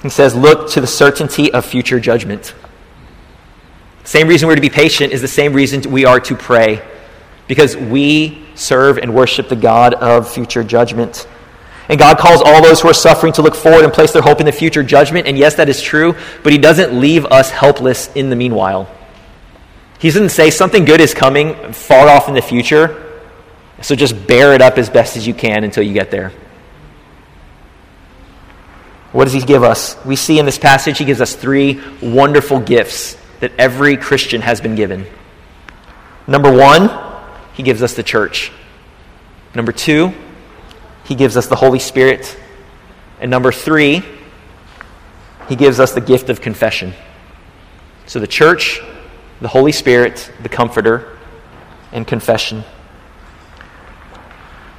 He 0.04 0.10
says, 0.10 0.36
look 0.36 0.70
to 0.72 0.82
the 0.82 0.88
certainty 0.88 1.52
of 1.54 1.66
future 1.66 2.00
judgment. 2.00 2.56
Same 4.04 4.28
reason 4.28 4.48
we're 4.48 4.56
to 4.56 4.62
be 4.62 4.70
patient 4.70 5.14
is 5.14 5.22
the 5.22 5.28
same 5.28 5.54
reason 5.54 5.82
we 5.92 6.06
are 6.06 6.20
to 6.22 6.36
pray, 6.36 6.82
because 7.48 7.78
we 7.78 8.46
serve 8.56 8.98
and 8.98 9.14
worship 9.14 9.50
the 9.50 9.56
God 9.56 9.94
of 9.94 10.32
future 10.32 10.64
judgment. 10.64 11.28
And 11.92 12.00
God 12.00 12.18
calls 12.18 12.42
all 12.42 12.64
those 12.64 12.80
who 12.80 12.88
are 12.88 12.94
suffering 12.94 13.34
to 13.34 13.42
look 13.42 13.54
forward 13.54 13.84
and 13.84 13.92
place 13.92 14.14
their 14.14 14.22
hope 14.22 14.40
in 14.40 14.46
the 14.46 14.52
future 14.54 14.82
judgment. 14.82 15.28
And 15.28 15.38
yes, 15.38 15.56
that 15.56 15.68
is 15.68 15.82
true, 15.82 16.16
but 16.42 16.54
He 16.54 16.58
doesn't 16.58 16.98
leave 16.98 17.26
us 17.26 17.52
helpless 17.52 18.10
in 18.16 18.30
the 18.30 18.36
meanwhile. 18.38 18.90
He 20.00 20.08
doesn't 20.08 20.30
say 20.30 20.52
something 20.52 20.86
good 20.86 21.02
is 21.02 21.14
coming 21.14 21.74
far 21.74 22.08
off 22.08 22.30
in 22.30 22.34
the 22.34 22.42
future, 22.42 23.22
so 23.82 23.94
just 23.94 24.26
bear 24.26 24.54
it 24.54 24.62
up 24.62 24.78
as 24.78 24.90
best 24.90 25.18
as 25.18 25.28
you 25.28 25.34
can 25.34 25.66
until 25.66 25.84
you 25.84 25.94
get 25.94 26.12
there. 26.12 26.32
What 29.12 29.26
does 29.26 29.34
he 29.34 29.42
give 29.42 29.62
us? 29.62 29.98
We 30.06 30.16
see 30.16 30.40
in 30.40 30.46
this 30.46 30.58
passage 30.58 30.98
he 30.98 31.04
gives 31.04 31.20
us 31.20 31.36
three 31.36 31.82
wonderful 32.02 32.62
gifts 32.62 33.18
that 33.42 33.52
every 33.58 33.98
Christian 33.98 34.40
has 34.40 34.62
been 34.62 34.76
given. 34.76 35.06
Number 36.26 36.56
one, 36.56 36.90
he 37.54 37.64
gives 37.64 37.84
us 37.84 37.96
the 37.96 38.04
church. 38.04 38.54
Number 39.54 39.74
two, 39.74 40.14
he 41.12 41.16
gives 41.16 41.36
us 41.36 41.48
the 41.48 41.58
Holy 41.58 41.80
Spirit. 41.80 42.40
And 43.20 43.30
number 43.30 43.52
three, 43.52 44.02
he 45.50 45.58
gives 45.58 45.78
us 45.78 45.92
the 45.92 46.00
gift 46.00 46.30
of 46.30 46.40
confession. 46.40 46.94
So 48.06 48.22
the 48.22 48.28
church, 48.28 48.80
the 49.42 49.50
Holy 49.50 49.74
Spirit, 49.74 50.32
the 50.42 50.48
Comforter, 50.48 51.18
and 51.92 52.08
confession. 52.08 52.64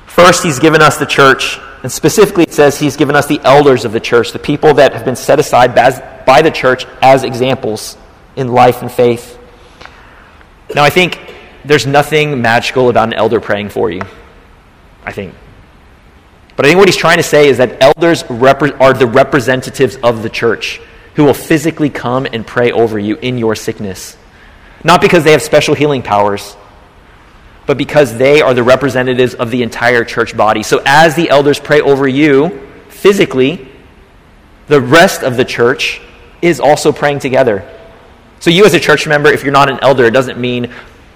First, 0.07 0.42
he's 0.42 0.59
given 0.59 0.81
us 0.81 0.97
the 0.97 1.05
church. 1.05 1.59
And 1.83 1.92
specifically, 1.92 2.45
it 2.45 2.55
says 2.55 2.81
he's 2.81 2.97
given 2.97 3.14
us 3.14 3.27
the 3.27 3.40
elders 3.45 3.85
of 3.85 3.92
the 3.92 4.01
church, 4.01 4.33
the 4.33 4.38
people 4.38 4.73
that 4.73 4.95
have 4.95 5.05
been 5.05 5.16
set 5.16 5.38
aside 5.38 5.75
by 5.75 6.40
the 6.40 6.51
church 6.51 6.87
as 7.03 7.25
examples 7.25 7.99
in 8.37 8.49
life 8.49 8.81
and 8.81 8.90
faith. 8.90 9.38
Now, 10.75 10.83
I 10.83 10.88
think 10.88 11.21
there's 11.66 11.87
nothing 11.87 12.40
magical 12.40 12.88
about 12.88 13.09
an 13.09 13.12
elder 13.12 13.38
praying 13.38 13.68
for 13.68 13.90
you. 13.90 14.01
I 15.05 15.12
think. 15.12 15.35
But 16.57 16.67
I 16.67 16.69
think 16.69 16.79
what 16.79 16.88
he's 16.88 16.97
trying 16.97 17.17
to 17.17 17.23
say 17.23 17.49
is 17.49 17.59
that 17.59 17.83
elders 17.83 18.25
repre- 18.25 18.79
are 18.81 18.93
the 18.93 19.07
representatives 19.07 19.97
of 19.97 20.23
the 20.23 20.29
church 20.29 20.81
who 21.15 21.25
will 21.25 21.35
physically 21.35 21.91
come 21.91 22.27
and 22.27 22.47
pray 22.47 22.73
over 22.73 22.99
you 22.99 23.17
in 23.17 23.38
your 23.38 23.55
sickness. 23.55 24.17
Not 24.85 25.01
because 25.01 25.25
they 25.25 25.33
have 25.33 25.43
special 25.43 25.75
healing 25.75 26.03
powers, 26.03 26.57
but 27.67 27.79
because 27.79 28.17
they 28.17 28.41
are 28.41 28.55
the 28.55 28.62
representatives 28.62 29.35
of 29.35 29.51
the 29.51 29.62
entire 29.62 30.05
church 30.05 30.37
body. 30.37 30.62
So 30.62 30.83
as 30.85 31.15
the 31.15 31.31
elders 31.31 31.61
pray 31.61 31.81
over 31.81 32.09
you 32.09 32.69
physically, 32.88 33.69
the 34.67 34.81
rest 34.81 35.23
of 35.23 35.37
the 35.37 35.45
church 35.45 36.01
is 36.41 36.61
also 36.61 36.93
praying 36.93 37.21
together. 37.21 37.69
So 38.41 38.51
you 38.51 38.65
as 38.65 38.75
a 38.75 38.81
church 38.81 39.07
member, 39.07 39.31
if 39.31 39.45
you're 39.45 39.53
not 39.53 39.71
an 39.71 39.79
elder, 39.81 40.05
it 40.05 40.11
doesn't 40.11 40.38
mean, 40.38 40.73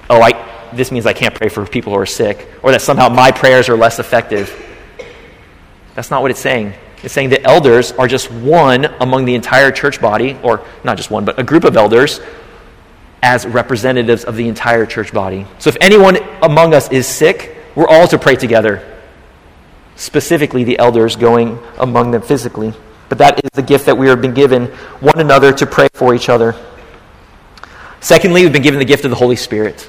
oh, 0.09 0.22
I, 0.22 0.70
this 0.72 0.92
means 0.92 1.07
I 1.07 1.12
can't 1.12 1.35
pray 1.35 1.49
for 1.49 1.66
people 1.66 1.92
who 1.92 1.99
are 1.99 2.07
sick, 2.07 2.49
or 2.62 2.70
that 2.70 2.83
somehow 2.83 3.09
my 3.09 3.33
prayers 3.33 3.68
are 3.68 3.77
less 3.77 3.99
effective. 3.99 4.65
That's 5.96 6.11
not 6.11 6.22
what 6.22 6.30
it's 6.30 6.40
saying. 6.40 6.74
It's 7.02 7.12
saying 7.12 7.30
the 7.30 7.42
elders 7.42 7.92
are 7.92 8.06
just 8.06 8.30
one 8.30 8.85
among 9.00 9.24
the 9.24 9.35
entire 9.35 9.72
church 9.72 10.00
body, 10.00 10.38
or 10.42 10.64
not 10.85 10.96
just 10.96 11.11
one, 11.11 11.24
but 11.24 11.38
a 11.38 11.42
group 11.42 11.64
of 11.64 11.76
elders 11.76 12.20
as 13.22 13.46
representatives 13.46 14.24
of 14.24 14.37
the 14.37 14.46
entire 14.46 14.87
church 14.87 15.12
body. 15.12 15.46
So 15.59 15.68
if 15.68 15.76
anyone 15.80 16.18
among 16.42 16.74
us 16.74 16.90
is 16.92 17.06
sick, 17.06 17.56
we're 17.74 17.88
all 17.88 18.06
to 18.09 18.18
pray 18.18 18.37
together. 18.37 19.00
Specifically, 19.96 20.64
the 20.64 20.78
elders 20.78 21.16
going 21.16 21.59
among 21.78 22.11
them 22.11 22.20
physically. 22.20 22.74
But 23.09 23.18
that 23.18 23.42
is 23.42 23.50
the 23.54 23.62
gift 23.62 23.87
that 23.87 23.96
we 23.96 24.09
have 24.09 24.20
been 24.20 24.35
given 24.35 24.66
one 25.00 25.18
another 25.18 25.52
to 25.54 25.66
pray 25.66 25.88
for 25.94 26.14
each 26.14 26.28
other. 26.28 26.54
Secondly, 28.00 28.42
we've 28.42 28.52
been 28.52 28.62
given 28.62 28.78
the 28.78 28.85
gift 28.85 29.04
of 29.04 29.11
the 29.11 29.16
Holy 29.16 29.37
Spirit. 29.37 29.88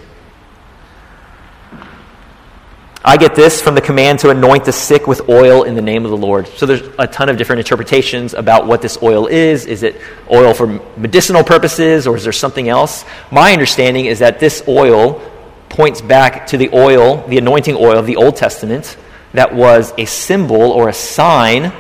I 3.08 3.16
get 3.16 3.36
this 3.36 3.62
from 3.62 3.74
the 3.74 3.80
command 3.80 4.20
to 4.20 4.32
anoint 4.32 4.66
the 4.66 4.74
sick 4.74 5.08
with 5.08 5.30
oil 5.30 5.64
in 5.64 5.76
the 5.76 5.82
name 5.82 6.04
of 6.04 6.12
the 6.12 6.18
Lord. 6.18 6.46
So 6.46 6.66
there's 6.66 6.82
a 7.00 7.08
ton 7.08 7.30
of 7.30 7.38
different 7.38 7.62
interpretations 7.62 8.34
about 8.34 8.68
what 8.68 8.82
this 8.82 9.02
oil 9.02 9.28
is. 9.28 9.66
Is 9.66 9.84
it 9.84 10.02
oil 10.30 10.54
for 10.54 10.68
medicinal 10.98 11.42
purposes 11.42 12.06
or 12.06 12.18
is 12.18 12.26
there 12.26 12.34
something 12.34 12.68
else? 12.68 13.06
My 13.32 13.54
understanding 13.54 14.08
is 14.08 14.20
that 14.20 14.42
this 14.42 14.62
oil 14.68 15.22
points 15.70 16.02
back 16.02 16.48
to 16.48 16.58
the 16.58 16.70
oil, 16.74 17.26
the 17.30 17.38
anointing 17.38 17.78
oil 17.78 17.98
of 17.98 18.08
the 18.08 18.18
Old 18.18 18.36
Testament, 18.36 18.98
that 19.32 19.56
was 19.56 19.94
a 19.98 20.04
symbol 20.04 20.60
or 20.60 20.90
a 20.90 20.94
sign 20.94 21.72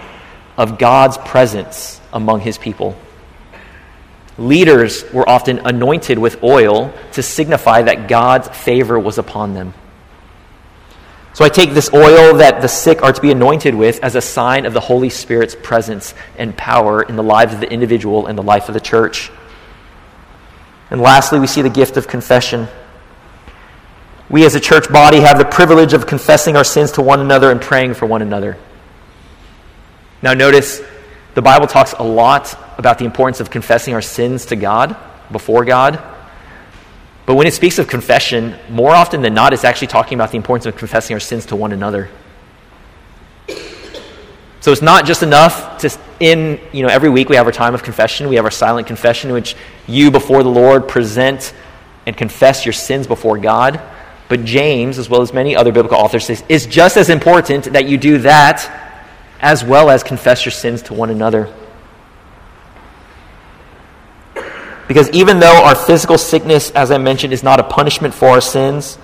of 0.55 0.79
God's 0.79 1.17
presence 1.17 1.99
among 2.13 2.39
his 2.39 2.57
people. 2.57 2.97
Leaders 4.37 5.03
were 5.11 5.27
often 5.27 5.59
anointed 5.65 6.19
with 6.19 6.41
oil 6.41 6.93
to 7.11 7.21
signify 7.21 7.81
that 7.81 8.07
God's 8.07 8.47
favor 8.47 8.97
was 8.97 9.17
upon 9.17 9.53
them. 9.53 9.73
So 11.37 11.45
I 11.45 11.49
take 11.49 11.75
this 11.75 11.93
oil 11.93 12.37
that 12.37 12.63
the 12.63 12.67
sick 12.67 13.03
are 13.03 13.13
to 13.13 13.21
be 13.21 13.29
anointed 13.29 13.75
with 13.75 13.99
as 14.03 14.15
a 14.15 14.21
sign 14.21 14.65
of 14.65 14.73
the 14.73 14.79
Holy 14.79 15.11
Spirit's 15.11 15.55
presence 15.55 16.15
and 16.35 16.57
power 16.57 17.03
in 17.03 17.15
the 17.15 17.21
lives 17.21 17.53
of 17.53 17.59
the 17.59 17.71
individual 17.71 18.25
and 18.25 18.35
the 18.35 18.41
life 18.41 18.69
of 18.69 18.73
the 18.73 18.79
church. 18.79 19.29
And 20.89 20.99
lastly, 20.99 21.39
we 21.39 21.45
see 21.45 21.61
the 21.61 21.69
gift 21.69 21.95
of 21.95 22.07
confession. 22.07 22.67
We 24.31 24.45
as 24.45 24.55
a 24.55 24.59
church 24.59 24.91
body 24.91 25.19
have 25.19 25.37
the 25.37 25.45
privilege 25.45 25.93
of 25.93 26.07
confessing 26.07 26.57
our 26.57 26.63
sins 26.63 26.93
to 26.93 27.03
one 27.03 27.19
another 27.19 27.51
and 27.51 27.61
praying 27.61 27.93
for 27.93 28.07
one 28.07 28.23
another. 28.23 28.57
Now, 30.23 30.33
notice 30.33 30.81
the 31.35 31.43
Bible 31.43 31.67
talks 31.67 31.93
a 31.93 32.03
lot 32.03 32.57
about 32.79 32.97
the 32.97 33.05
importance 33.05 33.41
of 33.41 33.51
confessing 33.51 33.93
our 33.93 34.01
sins 34.01 34.47
to 34.47 34.55
God, 34.55 34.97
before 35.31 35.65
God. 35.65 36.01
But 37.27 37.35
when 37.35 37.45
it 37.45 37.53
speaks 37.53 37.77
of 37.77 37.89
confession, 37.89 38.55
more 38.69 38.91
often 38.91 39.21
than 39.21 39.33
not, 39.33 39.51
it's 39.51 39.65
actually 39.65 39.87
talking 39.87 40.17
about 40.17 40.31
the 40.31 40.37
importance 40.37 40.65
of 40.65 40.77
confessing 40.77 41.13
our 41.13 41.19
sins 41.19 41.45
to 41.47 41.57
one 41.57 41.73
another. 41.73 42.09
So 44.61 44.71
it's 44.71 44.81
not 44.81 45.05
just 45.05 45.23
enough 45.23 45.77
to, 45.79 45.99
in, 46.21 46.57
you 46.71 46.83
know, 46.83 46.87
every 46.87 47.09
week 47.09 47.27
we 47.27 47.35
have 47.35 47.45
our 47.45 47.51
time 47.51 47.75
of 47.75 47.83
confession. 47.83 48.29
We 48.29 48.37
have 48.37 48.45
our 48.45 48.51
silent 48.51 48.87
confession 48.87 49.33
which 49.33 49.57
you, 49.87 50.09
before 50.09 50.41
the 50.41 50.49
Lord, 50.49 50.87
present 50.87 51.53
and 52.05 52.15
confess 52.15 52.65
your 52.65 52.71
sins 52.71 53.07
before 53.07 53.37
God. 53.37 53.81
But 54.29 54.45
James, 54.45 54.97
as 54.97 55.09
well 55.09 55.21
as 55.21 55.33
many 55.33 55.53
other 55.53 55.73
biblical 55.73 55.97
authors, 55.97 56.25
says 56.27 56.45
it's 56.47 56.65
just 56.65 56.95
as 56.95 57.09
important 57.09 57.73
that 57.73 57.89
you 57.89 57.97
do 57.97 58.19
that 58.19 58.95
as 59.41 59.65
well 59.65 59.89
as 59.89 60.01
confess 60.01 60.45
your 60.45 60.53
sins 60.53 60.81
to 60.83 60.93
one 60.93 61.09
another. 61.09 61.53
Because 64.87 65.09
even 65.09 65.39
though 65.39 65.63
our 65.63 65.75
physical 65.75 66.17
sickness, 66.17 66.71
as 66.71 66.91
I 66.91 66.97
mentioned, 66.97 67.33
is 67.33 67.43
not 67.43 67.59
a 67.59 67.63
punishment 67.63 68.13
for 68.13 68.29
our 68.29 68.41
sins, 68.41 68.97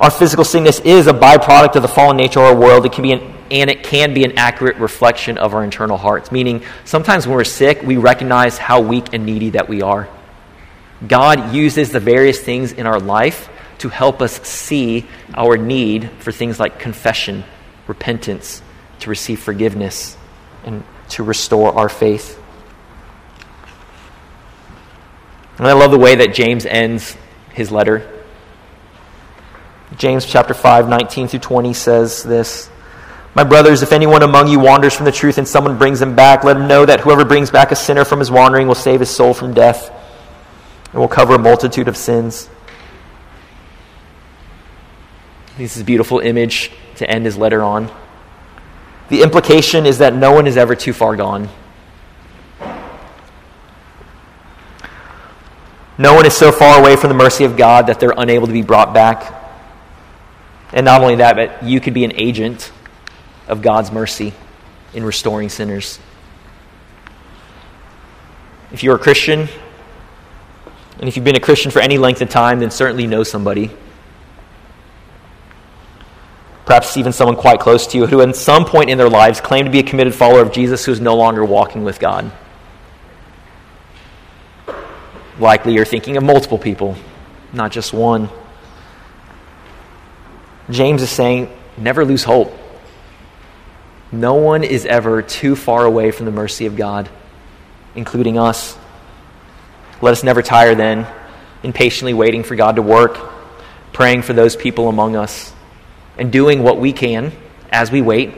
our 0.00 0.10
physical 0.10 0.44
sickness 0.44 0.80
is 0.80 1.06
a 1.06 1.12
byproduct 1.12 1.76
of 1.76 1.82
the 1.82 1.88
fallen 1.88 2.16
nature 2.16 2.40
of 2.40 2.46
our 2.46 2.56
world. 2.56 2.84
It 2.84 2.92
can 2.92 3.02
be 3.02 3.12
an, 3.12 3.34
and 3.50 3.70
it 3.70 3.82
can 3.82 4.12
be 4.12 4.24
an 4.24 4.36
accurate 4.36 4.76
reflection 4.76 5.38
of 5.38 5.54
our 5.54 5.64
internal 5.64 5.96
hearts. 5.96 6.30
Meaning, 6.30 6.64
sometimes 6.84 7.26
when 7.26 7.36
we're 7.36 7.44
sick, 7.44 7.82
we 7.82 7.96
recognize 7.96 8.58
how 8.58 8.80
weak 8.80 9.14
and 9.14 9.24
needy 9.24 9.50
that 9.50 9.68
we 9.68 9.82
are. 9.82 10.08
God 11.06 11.54
uses 11.54 11.90
the 11.90 12.00
various 12.00 12.40
things 12.40 12.72
in 12.72 12.86
our 12.86 13.00
life 13.00 13.48
to 13.78 13.88
help 13.88 14.20
us 14.20 14.40
see 14.42 15.06
our 15.34 15.56
need 15.56 16.10
for 16.18 16.32
things 16.32 16.58
like 16.60 16.78
confession, 16.78 17.44
repentance, 17.86 18.62
to 19.00 19.10
receive 19.10 19.40
forgiveness, 19.40 20.16
and 20.64 20.84
to 21.10 21.22
restore 21.22 21.74
our 21.74 21.88
faith. 21.88 22.40
And 25.58 25.66
I 25.66 25.72
love 25.72 25.90
the 25.90 25.98
way 25.98 26.16
that 26.16 26.34
James 26.34 26.66
ends 26.66 27.16
his 27.52 27.70
letter. 27.70 28.10
James 29.96 30.26
chapter 30.26 30.54
5, 30.54 30.88
19 30.88 31.28
through 31.28 31.38
20 31.38 31.72
says 31.72 32.22
this 32.24 32.68
My 33.34 33.44
brothers, 33.44 33.82
if 33.82 33.92
anyone 33.92 34.22
among 34.22 34.48
you 34.48 34.58
wanders 34.58 34.94
from 34.94 35.04
the 35.04 35.12
truth 35.12 35.38
and 35.38 35.46
someone 35.46 35.78
brings 35.78 36.02
him 36.02 36.16
back, 36.16 36.42
let 36.42 36.56
him 36.56 36.66
know 36.66 36.84
that 36.84 37.00
whoever 37.00 37.24
brings 37.24 37.50
back 37.50 37.70
a 37.70 37.76
sinner 37.76 38.04
from 38.04 38.18
his 38.18 38.30
wandering 38.30 38.66
will 38.66 38.74
save 38.74 39.00
his 39.00 39.10
soul 39.10 39.32
from 39.32 39.54
death 39.54 39.90
and 40.92 41.00
will 41.00 41.08
cover 41.08 41.34
a 41.34 41.38
multitude 41.38 41.86
of 41.86 41.96
sins. 41.96 42.48
This 45.56 45.76
is 45.76 45.82
a 45.82 45.84
beautiful 45.84 46.18
image 46.18 46.72
to 46.96 47.08
end 47.08 47.26
his 47.26 47.36
letter 47.36 47.62
on. 47.62 47.90
The 49.08 49.22
implication 49.22 49.86
is 49.86 49.98
that 49.98 50.14
no 50.14 50.32
one 50.32 50.48
is 50.48 50.56
ever 50.56 50.74
too 50.74 50.92
far 50.92 51.14
gone. 51.14 51.48
No 55.96 56.14
one 56.14 56.26
is 56.26 56.34
so 56.34 56.50
far 56.50 56.80
away 56.80 56.96
from 56.96 57.08
the 57.08 57.14
mercy 57.14 57.44
of 57.44 57.56
God 57.56 57.86
that 57.86 58.00
they're 58.00 58.14
unable 58.16 58.46
to 58.46 58.52
be 58.52 58.62
brought 58.62 58.92
back. 58.92 59.42
And 60.72 60.84
not 60.84 61.02
only 61.02 61.16
that, 61.16 61.36
but 61.36 61.62
you 61.62 61.80
could 61.80 61.94
be 61.94 62.04
an 62.04 62.12
agent 62.16 62.72
of 63.46 63.62
God's 63.62 63.92
mercy 63.92 64.32
in 64.92 65.04
restoring 65.04 65.48
sinners. 65.48 66.00
If 68.72 68.82
you're 68.82 68.96
a 68.96 68.98
Christian, 68.98 69.48
and 70.98 71.08
if 71.08 71.16
you've 71.16 71.24
been 71.24 71.36
a 71.36 71.40
Christian 71.40 71.70
for 71.70 71.80
any 71.80 71.96
length 71.96 72.20
of 72.22 72.28
time, 72.28 72.58
then 72.58 72.72
certainly 72.72 73.06
know 73.06 73.22
somebody. 73.22 73.70
Perhaps 76.66 76.96
even 76.96 77.12
someone 77.12 77.36
quite 77.36 77.60
close 77.60 77.86
to 77.88 77.98
you 77.98 78.06
who, 78.06 78.20
at 78.20 78.34
some 78.34 78.64
point 78.64 78.90
in 78.90 78.98
their 78.98 79.08
lives, 79.08 79.40
claimed 79.40 79.66
to 79.66 79.70
be 79.70 79.80
a 79.80 79.82
committed 79.84 80.14
follower 80.14 80.40
of 80.40 80.50
Jesus 80.50 80.84
who 80.84 80.92
is 80.92 81.00
no 81.00 81.14
longer 81.14 81.44
walking 81.44 81.84
with 81.84 82.00
God. 82.00 82.32
Likely 85.38 85.74
you're 85.74 85.84
thinking 85.84 86.16
of 86.16 86.22
multiple 86.22 86.58
people, 86.58 86.96
not 87.52 87.72
just 87.72 87.92
one. 87.92 88.28
James 90.70 91.02
is 91.02 91.10
saying, 91.10 91.50
never 91.76 92.04
lose 92.04 92.24
hope. 92.24 92.56
No 94.12 94.34
one 94.34 94.62
is 94.62 94.86
ever 94.86 95.22
too 95.22 95.56
far 95.56 95.84
away 95.84 96.12
from 96.12 96.26
the 96.26 96.32
mercy 96.32 96.66
of 96.66 96.76
God, 96.76 97.08
including 97.96 98.38
us. 98.38 98.78
Let 100.00 100.12
us 100.12 100.22
never 100.22 100.40
tire 100.40 100.74
then 100.74 101.06
in 101.62 101.72
patiently 101.72 102.14
waiting 102.14 102.44
for 102.44 102.54
God 102.54 102.76
to 102.76 102.82
work, 102.82 103.18
praying 103.92 104.22
for 104.22 104.32
those 104.34 104.54
people 104.54 104.88
among 104.88 105.16
us, 105.16 105.52
and 106.16 106.30
doing 106.30 106.62
what 106.62 106.78
we 106.78 106.92
can 106.92 107.32
as 107.70 107.90
we 107.90 108.02
wait 108.02 108.32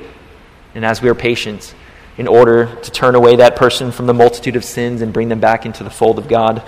and 0.75 0.85
as 0.85 1.03
we 1.03 1.09
are 1.11 1.15
patient 1.15 1.75
in 2.17 2.27
order 2.27 2.75
to 2.83 2.91
turn 2.91 3.15
away 3.15 3.37
that 3.37 3.57
person 3.57 3.93
from 3.93 4.07
the 4.07 4.15
multitude 4.15 4.57
of 4.57 4.65
sins 4.65 5.03
and 5.03 5.13
bring 5.13 5.29
them 5.29 5.41
back 5.41 5.67
into 5.67 5.85
the 5.85 5.91
fold 5.91 6.19
of 6.19 6.29
God. 6.29 6.63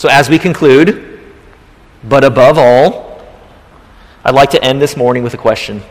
So, 0.00 0.08
as 0.08 0.30
we 0.30 0.38
conclude, 0.38 1.20
but 2.02 2.24
above 2.24 2.56
all, 2.56 3.22
I'd 4.24 4.34
like 4.34 4.52
to 4.52 4.64
end 4.64 4.80
this 4.80 4.96
morning 4.96 5.22
with 5.22 5.34
a 5.34 5.36
question. 5.36 5.82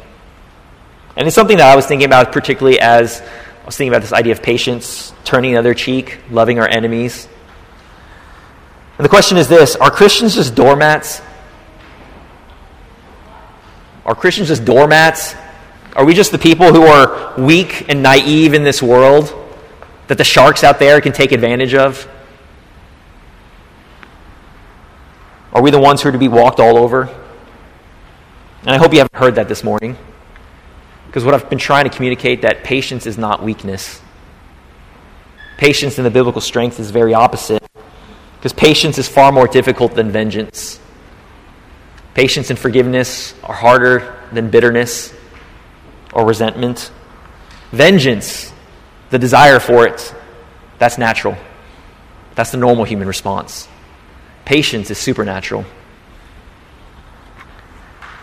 And 1.16 1.28
it's 1.28 1.36
something 1.36 1.58
that 1.58 1.72
I 1.72 1.76
was 1.76 1.86
thinking 1.86 2.08
about, 2.08 2.32
particularly 2.32 2.80
as 2.80 3.22
I 3.22 3.66
was 3.68 3.78
thinking 3.78 3.94
about 3.94 4.02
this 4.02 4.12
idea 4.12 4.32
of 4.32 4.42
patience, 4.42 5.14
turning 5.26 5.52
the 5.52 5.60
other 5.60 5.76
cheek, 5.76 6.18
loving 6.32 6.58
our 6.58 6.68
enemies. 6.68 7.28
And 8.98 9.06
the 9.06 9.10
question 9.10 9.38
is 9.38 9.48
this 9.48 9.76
Are 9.76 9.92
Christians 9.92 10.34
just 10.34 10.56
doormats? 10.56 11.22
Are 14.08 14.16
Christians 14.16 14.48
just 14.48 14.66
doormats 14.66 15.36
are 15.96 16.04
we 16.04 16.16
just 16.16 16.32
the 16.32 16.40
people 16.40 16.74
who 16.74 16.82
are 16.82 17.36
weak 17.38 17.86
and 17.90 18.02
naive 18.02 18.56
in 18.56 18.64
this 18.64 18.82
world 18.82 19.32
that 20.08 20.18
the 20.18 20.24
sharks 20.24 20.64
out 20.64 20.80
there 20.80 21.00
can 21.00 21.14
take 21.14 21.32
advantage 21.32 21.76
of? 21.76 22.10
Are 25.54 25.62
we 25.62 25.72
the 25.72 25.80
ones 25.80 26.02
who 26.02 26.10
are 26.10 26.12
to 26.12 26.18
be 26.18 26.28
walked 26.28 26.60
all 26.60 26.78
over? 26.78 27.10
And 28.62 28.70
I 28.70 28.78
hope 28.78 28.94
you 28.94 29.00
haven't 29.00 29.16
heard 29.16 29.36
that 29.36 29.48
this 29.48 29.64
morning. 29.64 29.98
Because 31.08 31.26
what 31.26 31.34
I've 31.34 31.50
been 31.50 31.58
trying 31.58 31.86
to 31.86 31.90
communicate 31.90 32.44
that 32.44 32.64
patience 32.64 33.08
is 33.08 33.18
not 33.18 33.44
weakness. 33.44 34.02
Patience 35.58 35.98
in 35.98 36.04
the 36.04 36.12
biblical 36.12 36.42
strength 36.42 36.80
is 36.80 36.92
very 36.92 37.14
opposite. 37.14 37.64
Because 38.38 38.54
patience 38.54 38.98
is 38.98 39.08
far 39.08 39.32
more 39.32 39.48
difficult 39.48 39.96
than 39.96 40.12
vengeance. 40.12 40.80
Patience 42.14 42.50
and 42.50 42.60
forgiveness 42.60 43.34
are 43.44 43.56
harder 43.56 44.16
than 44.32 44.50
bitterness 44.50 45.14
or 46.14 46.26
resentment. 46.26 46.92
Vengeance, 47.72 48.54
the 49.10 49.18
desire 49.18 49.60
for 49.60 49.88
it, 49.88 50.14
that's 50.78 50.98
natural. 50.98 51.36
That's 52.36 52.52
the 52.52 52.58
normal 52.58 52.84
human 52.84 53.08
response. 53.08 53.68
Patience 54.50 54.90
is 54.90 54.98
supernatural. 54.98 55.64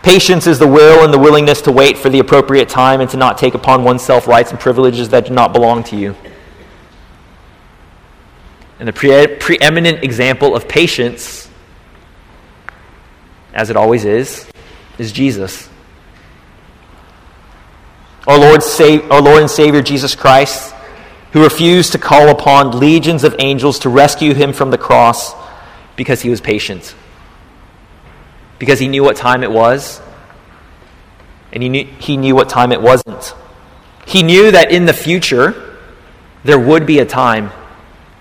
Patience 0.03 0.45
is 0.45 0.59
the 0.59 0.67
will 0.67 1.05
and 1.05 1.13
the 1.13 1.17
willingness 1.17 1.61
to 1.61 1.71
wait 1.71 1.97
for 1.97 2.09
the 2.09 2.19
appropriate 2.19 2.67
time 2.67 2.99
and 2.99 3.09
to 3.11 3.15
not 3.15 3.37
take 3.37 3.53
upon 3.53 3.85
oneself 3.85 4.27
rights 4.27 4.51
and 4.51 4.59
privileges 4.59 5.07
that 5.07 5.27
do 5.27 5.33
not 5.33 5.53
belong 5.53 5.85
to 5.85 5.95
you. 5.95 6.17
And 8.77 8.89
the 8.89 8.91
pre- 8.91 9.37
preeminent 9.37 10.03
example 10.03 10.53
of 10.53 10.67
patience, 10.67 11.49
as 13.53 13.69
it 13.69 13.77
always 13.77 14.03
is, 14.03 14.51
is 14.97 15.13
Jesus. 15.13 15.69
Our 18.27 18.37
Lord, 18.37 18.61
our 18.81 19.21
Lord 19.21 19.43
and 19.43 19.49
Savior 19.49 19.81
Jesus 19.81 20.13
Christ, 20.13 20.75
who 21.31 21.41
refused 21.41 21.93
to 21.93 21.97
call 21.97 22.27
upon 22.27 22.77
legions 22.77 23.23
of 23.23 23.33
angels 23.39 23.79
to 23.79 23.87
rescue 23.87 24.33
him 24.33 24.51
from 24.51 24.71
the 24.71 24.77
cross 24.77 25.33
because 25.97 26.21
he 26.21 26.29
was 26.29 26.39
patient. 26.39 26.95
Because 28.59 28.79
he 28.79 28.87
knew 28.87 29.03
what 29.03 29.17
time 29.17 29.43
it 29.43 29.51
was, 29.51 29.99
and 31.51 31.61
he 31.61 31.67
knew, 31.67 31.83
he 31.99 32.15
knew 32.15 32.33
what 32.33 32.47
time 32.47 32.71
it 32.71 32.81
wasn't. 32.81 33.33
He 34.05 34.23
knew 34.23 34.51
that 34.51 34.71
in 34.71 34.85
the 34.85 34.93
future, 34.93 35.77
there 36.45 36.57
would 36.57 36.85
be 36.85 36.99
a 36.99 37.05
time 37.05 37.51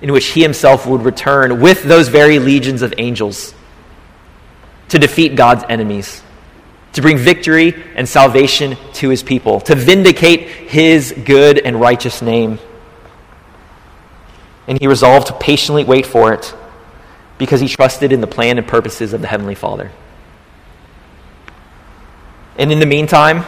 in 0.03 0.13
which 0.13 0.27
he 0.27 0.43
himself 0.43 0.85
would 0.89 1.03
return 1.03 1.61
with 1.61 1.85
those 1.85 2.09
very 2.09 2.41
legions 2.41 2.83
of 2.83 2.93
angels 2.99 3.55
to 4.89 4.99
defeat 4.99 5.37
God's 5.37 5.65
enemies 5.69 6.23
to 6.97 7.03
bring 7.03 7.19
victory 7.19 7.75
and 7.95 8.09
salvation 8.09 8.75
to 8.95 9.11
his 9.11 9.23
people, 9.23 9.61
to 9.61 9.75
vindicate 9.75 10.49
his 10.49 11.15
good 11.27 11.59
and 11.59 11.79
righteous 11.79 12.23
name. 12.23 12.59
And 14.67 14.81
he 14.81 14.87
resolved 14.87 15.27
to 15.27 15.35
patiently 15.35 15.85
wait 15.85 16.07
for 16.07 16.33
it 16.33 16.55
because 17.39 17.61
he 17.61 17.69
trusted 17.69 18.13
in 18.13 18.21
the 18.21 18.27
plan 18.27 18.59
and 18.59 18.67
purposes 18.67 19.13
of 19.13 19.21
the 19.21 19.27
Heavenly 19.27 19.55
Father. 19.55 19.93
And 22.59 22.73
in 22.73 22.81
the 22.81 22.87
meantime, 22.87 23.43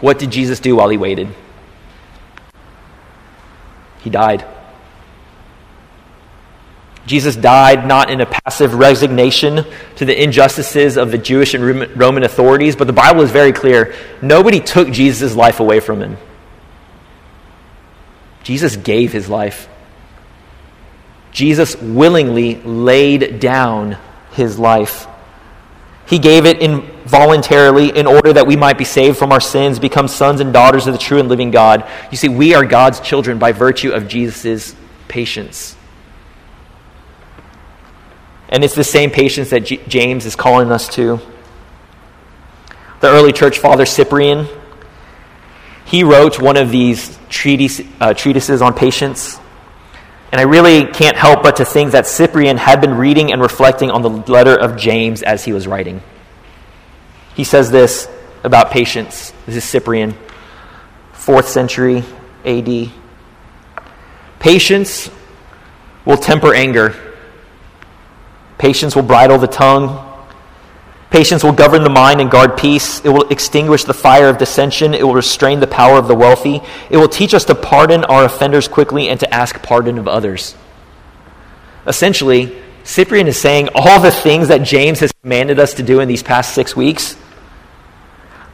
what 0.00 0.18
did 0.18 0.30
Jesus 0.30 0.60
do 0.60 0.76
while 0.76 0.88
he 0.88 0.96
waited? 0.96 1.28
He 4.00 4.10
died. 4.10 4.44
Jesus 7.06 7.36
died 7.36 7.86
not 7.86 8.10
in 8.10 8.20
a 8.20 8.26
passive 8.26 8.74
resignation 8.74 9.64
to 9.96 10.04
the 10.04 10.22
injustices 10.22 10.96
of 10.96 11.10
the 11.10 11.18
Jewish 11.18 11.54
and 11.54 11.96
Roman 11.96 12.22
authorities, 12.22 12.76
but 12.76 12.86
the 12.86 12.94
Bible 12.94 13.20
is 13.22 13.30
very 13.30 13.52
clear. 13.52 13.94
Nobody 14.22 14.60
took 14.60 14.90
Jesus' 14.90 15.34
life 15.34 15.60
away 15.60 15.80
from 15.80 16.00
him. 16.00 16.16
Jesus 18.42 18.76
gave 18.76 19.12
his 19.12 19.28
life. 19.28 19.68
Jesus 21.34 21.76
willingly 21.76 22.54
laid 22.62 23.40
down 23.40 23.98
his 24.32 24.58
life. 24.58 25.06
He 26.06 26.18
gave 26.18 26.46
it 26.46 26.62
involuntarily 26.62 27.88
in 27.88 28.06
order 28.06 28.32
that 28.32 28.46
we 28.46 28.56
might 28.56 28.78
be 28.78 28.84
saved 28.84 29.18
from 29.18 29.32
our 29.32 29.40
sins, 29.40 29.78
become 29.78 30.06
sons 30.06 30.40
and 30.40 30.52
daughters 30.52 30.86
of 30.86 30.92
the 30.92 30.98
true 30.98 31.18
and 31.18 31.28
living 31.28 31.50
God. 31.50 31.90
You 32.10 32.16
see, 32.16 32.28
we 32.28 32.54
are 32.54 32.64
God's 32.64 33.00
children 33.00 33.38
by 33.38 33.52
virtue 33.52 33.90
of 33.90 34.06
Jesus' 34.06 34.76
patience. 35.08 35.76
And 38.48 38.62
it's 38.62 38.74
the 38.76 38.84
same 38.84 39.10
patience 39.10 39.50
that 39.50 39.64
James 39.88 40.26
is 40.26 40.36
calling 40.36 40.70
us 40.70 40.86
to. 40.94 41.20
The 43.00 43.08
early 43.08 43.32
church 43.32 43.58
father 43.58 43.86
Cyprian, 43.86 44.46
he 45.84 46.04
wrote 46.04 46.40
one 46.40 46.56
of 46.56 46.70
these 46.70 47.18
treatise, 47.28 47.80
uh, 48.00 48.14
treatises 48.14 48.62
on 48.62 48.74
patience. 48.74 49.40
And 50.34 50.40
I 50.40 50.42
really 50.42 50.86
can't 50.86 51.16
help 51.16 51.44
but 51.44 51.54
to 51.56 51.64
think 51.64 51.92
that 51.92 52.08
Cyprian 52.08 52.56
had 52.56 52.80
been 52.80 52.96
reading 52.96 53.32
and 53.32 53.40
reflecting 53.40 53.92
on 53.92 54.02
the 54.02 54.10
letter 54.10 54.58
of 54.58 54.76
James 54.76 55.22
as 55.22 55.44
he 55.44 55.52
was 55.52 55.68
writing. 55.68 56.02
He 57.36 57.44
says 57.44 57.70
this 57.70 58.08
about 58.42 58.72
patience. 58.72 59.32
This 59.46 59.54
is 59.54 59.62
Cyprian, 59.62 60.16
4th 61.12 61.44
century 61.44 62.02
AD. 62.44 62.90
Patience 64.40 65.08
will 66.04 66.16
temper 66.16 66.52
anger 66.52 66.94
Patience 68.58 68.94
will 68.94 69.02
bridle 69.02 69.38
the 69.38 69.46
tongue. 69.46 70.13
Patience 71.14 71.44
will 71.44 71.52
govern 71.52 71.84
the 71.84 71.90
mind 71.90 72.20
and 72.20 72.28
guard 72.28 72.56
peace. 72.56 72.98
It 73.04 73.08
will 73.08 73.28
extinguish 73.28 73.84
the 73.84 73.94
fire 73.94 74.28
of 74.28 74.36
dissension. 74.36 74.94
It 74.94 75.04
will 75.04 75.14
restrain 75.14 75.60
the 75.60 75.68
power 75.68 75.96
of 75.96 76.08
the 76.08 76.14
wealthy. 76.16 76.60
It 76.90 76.96
will 76.96 77.08
teach 77.08 77.34
us 77.34 77.44
to 77.44 77.54
pardon 77.54 78.02
our 78.06 78.24
offenders 78.24 78.66
quickly 78.66 79.08
and 79.08 79.20
to 79.20 79.32
ask 79.32 79.62
pardon 79.62 79.96
of 79.96 80.08
others. 80.08 80.56
Essentially, 81.86 82.60
Cyprian 82.82 83.28
is 83.28 83.40
saying 83.40 83.68
all 83.76 84.00
the 84.00 84.10
things 84.10 84.48
that 84.48 84.64
James 84.64 84.98
has 84.98 85.12
commanded 85.22 85.60
us 85.60 85.74
to 85.74 85.84
do 85.84 86.00
in 86.00 86.08
these 86.08 86.24
past 86.24 86.52
six 86.52 86.74
weeks, 86.74 87.16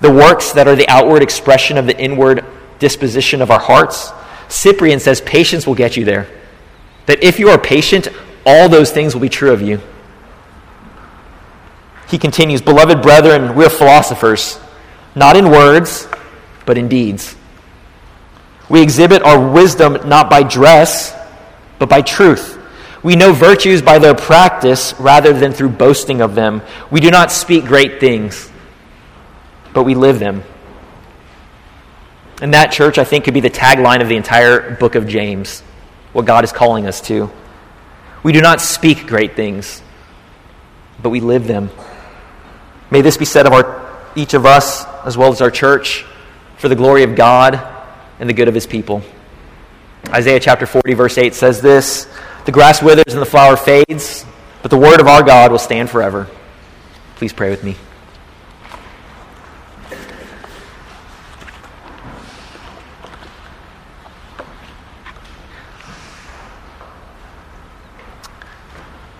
the 0.03 0.13
works 0.13 0.53
that 0.53 0.69
are 0.69 0.77
the 0.77 0.89
outward 0.89 1.23
expression 1.23 1.79
of 1.79 1.87
the 1.87 1.99
inward 1.99 2.45
disposition 2.79 3.41
of 3.41 3.51
our 3.51 3.59
hearts, 3.59 4.13
Cyprian 4.51 5.01
says 5.01 5.23
patience 5.23 5.67
will 5.67 5.75
get 5.75 5.97
you 5.97 6.05
there. 6.05 6.27
That 7.07 7.25
if 7.25 7.39
you 7.39 7.49
are 7.49 7.59
patient, 7.59 8.09
all 8.45 8.69
those 8.69 8.93
things 8.93 9.15
will 9.15 9.23
be 9.23 9.31
true 9.31 9.51
of 9.51 9.63
you. 9.63 9.81
He 12.11 12.19
continues, 12.19 12.61
Beloved 12.61 13.03
brethren, 13.03 13.55
we're 13.55 13.71
philosophers, 13.71 14.59
not 15.15 15.37
in 15.37 15.51
words, 15.51 16.09
but 16.67 16.77
in 16.77 16.89
deeds. 16.89 17.37
We 18.69 18.83
exhibit 18.83 19.23
our 19.23 19.51
wisdom 19.51 20.09
not 20.09 20.29
by 20.29 20.43
dress, 20.43 21.15
but 21.79 21.89
by 21.89 22.03
truth. 22.03 22.59
We 23.03 23.17
know 23.17 23.33
virtues 23.33 23.81
by 23.81 23.99
their 23.99 24.15
practice 24.15 24.93
rather 24.99 25.33
than 25.33 25.53
through 25.53 25.71
boasting 25.71 26.21
of 26.21 26.35
them. 26.35 26.63
We 26.91 27.01
do 27.01 27.11
not 27.11 27.31
speak 27.31 27.65
great 27.65 28.01
things, 28.01 28.51
but 29.73 29.85
we 29.85 29.95
live 29.95 30.19
them. 30.19 30.43
And 32.43 32.55
that, 32.55 32.73
church, 32.73 32.99
I 32.99 33.05
think, 33.05 33.25
could 33.25 33.35
be 33.35 33.41
the 33.41 33.51
tagline 33.51 34.03
of 34.03 34.09
the 34.09 34.17
entire 34.17 34.75
book 34.77 34.97
of 34.97 35.07
James, 35.07 35.61
what 36.13 36.27
God 36.27 36.43
is 36.43 36.53
calling 36.53 36.87
us 36.87 37.01
to. 37.03 37.31
We 38.23 38.33
do 38.33 38.41
not 38.41 38.61
speak 38.61 39.07
great 39.07 39.37
things, 39.37 39.83
but 41.03 41.11
we 41.11 41.21
live 41.21 41.47
them. 41.47 41.71
May 42.91 43.03
this 43.03 43.17
be 43.17 43.25
said 43.25 43.47
of 43.47 43.53
our, 43.53 44.11
each 44.17 44.35
of 44.35 44.45
us, 44.47 44.85
as 45.05 45.17
well 45.17 45.33
as 45.33 45.41
our 45.41 45.51
church, 45.51 46.05
for 46.57 46.69
the 46.69 46.75
glory 46.75 47.05
of 47.05 47.15
God 47.15 47.61
and 48.19 48.29
the 48.29 48.35
good 48.35 48.49
of 48.49 48.55
his 48.55 48.67
people. 48.67 49.03
Isaiah 50.09 50.41
chapter 50.41 50.67
40, 50.67 50.95
verse 50.95 51.17
8 51.17 51.35
says 51.35 51.61
this 51.61 52.09
The 52.47 52.53
grass 52.53 52.83
withers 52.83 53.15
and 53.15 53.23
the 53.23 53.27
flower 53.27 53.57
fades, 53.57 54.25
but 54.63 54.71
the 54.71 54.79
word 54.79 55.01
of 55.01 55.07
our 55.07 55.23
God 55.23 55.53
will 55.53 55.59
stand 55.59 55.89
forever. 55.89 56.27
Please 57.17 57.33
pray 57.33 57.51
with 57.51 57.63
me. 57.63 57.77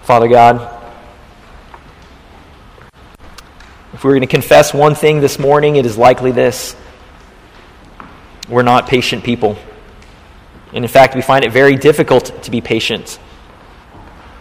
Father 0.03 0.27
God, 0.27 0.80
if 4.01 4.05
we 4.05 4.09
we're 4.09 4.15
going 4.15 4.23
to 4.23 4.29
confess 4.29 4.73
one 4.73 4.95
thing 4.95 5.21
this 5.21 5.39
morning, 5.39 5.77
it 5.77 5.85
is 5.85 5.99
likely 5.99 6.33
this 6.33 6.75
we're 8.49 8.63
not 8.63 8.89
patient 8.89 9.25
people. 9.25 9.59
And 10.73 10.83
in 10.87 10.89
fact, 10.89 11.15
we 11.15 11.21
find 11.21 11.45
it 11.45 11.53
very 11.53 11.77
difficult 11.77 12.45
to 12.45 12.51
be 12.51 12.63
patient. 12.63 13.19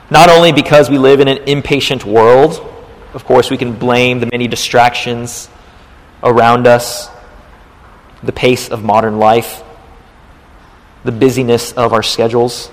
Not 0.10 0.30
only 0.30 0.54
because 0.54 0.90
we 0.90 0.98
live 0.98 1.20
in 1.20 1.28
an 1.28 1.40
impatient 1.40 2.06
world, 2.06 2.54
of 3.14 3.26
course, 3.26 3.52
we 3.52 3.58
can 3.58 3.74
blame 3.74 4.22
the 4.22 4.28
many 4.32 4.48
distractions 4.48 5.50
around 6.24 6.66
us, 6.66 7.10
the 8.24 8.32
pace 8.32 8.70
of 8.70 8.82
modern 8.82 9.20
life, 9.20 9.62
the 11.04 11.12
busyness 11.12 11.74
of 11.74 11.92
our 11.92 12.02
schedules. 12.02 12.72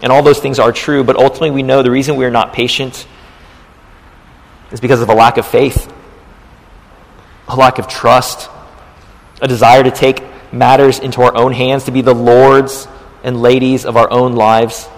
And 0.00 0.10
all 0.10 0.22
those 0.22 0.40
things 0.40 0.58
are 0.58 0.72
true, 0.72 1.04
but 1.04 1.16
ultimately 1.16 1.50
we 1.50 1.62
know 1.62 1.82
the 1.82 1.90
reason 1.90 2.16
we 2.16 2.24
are 2.24 2.30
not 2.30 2.54
patient 2.54 3.06
is 4.72 4.80
because 4.80 5.00
of 5.00 5.08
a 5.08 5.14
lack 5.14 5.36
of 5.36 5.46
faith, 5.46 5.92
a 7.48 7.54
lack 7.56 7.78
of 7.78 7.86
trust, 7.86 8.50
a 9.40 9.48
desire 9.48 9.82
to 9.82 9.90
take 9.90 10.22
matters 10.52 10.98
into 10.98 11.22
our 11.22 11.36
own 11.36 11.52
hands, 11.52 11.84
to 11.84 11.92
be 11.92 12.00
the 12.00 12.14
lords 12.14 12.88
and 13.22 13.40
ladies 13.40 13.84
of 13.84 13.96
our 13.96 14.10
own 14.10 14.34
lives. 14.34 14.88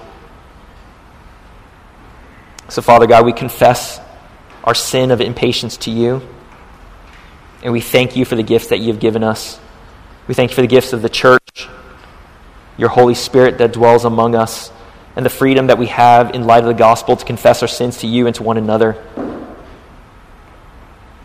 So, 2.69 2.83
Father 2.83 3.07
God, 3.07 3.25
we 3.25 3.33
confess 3.33 4.01
our 4.65 4.75
sin 4.75 5.11
of 5.11 5.21
impatience 5.21 5.77
to 5.79 5.91
you. 5.91 6.23
And 7.63 7.73
we 7.73 7.81
thank 7.81 8.17
you 8.17 8.25
for 8.25 8.37
the 8.37 8.43
gifts 8.43 8.69
that 8.69 8.79
you've 8.79 9.01
given 9.01 9.23
us. 9.23 9.59
We 10.27 10.35
thank 10.35 10.51
you 10.51 10.55
for 10.55 10.63
the 10.63 10.67
gifts 10.67 10.93
of 10.93 11.03
the 11.03 11.09
church, 11.09 11.69
your 12.77 12.89
Holy 12.89 13.15
Spirit 13.15 13.59
that 13.59 13.73
dwells 13.73 14.05
among 14.05 14.35
us, 14.35 14.73
and 15.17 15.25
the 15.25 15.31
freedom 15.31 15.69
that 15.69 15.79
we 15.79 15.87
have 15.87 16.35
in 16.35 16.45
light 16.45 16.63
of 16.63 16.69
the 16.69 16.75
gospel 16.75 17.17
to 17.17 17.25
confess 17.25 17.63
our 17.63 17.69
sins 17.69 17.99
to 17.99 18.07
you 18.07 18.27
and 18.27 18.35
to 18.37 18.43
one 18.43 18.57
another. 18.57 19.03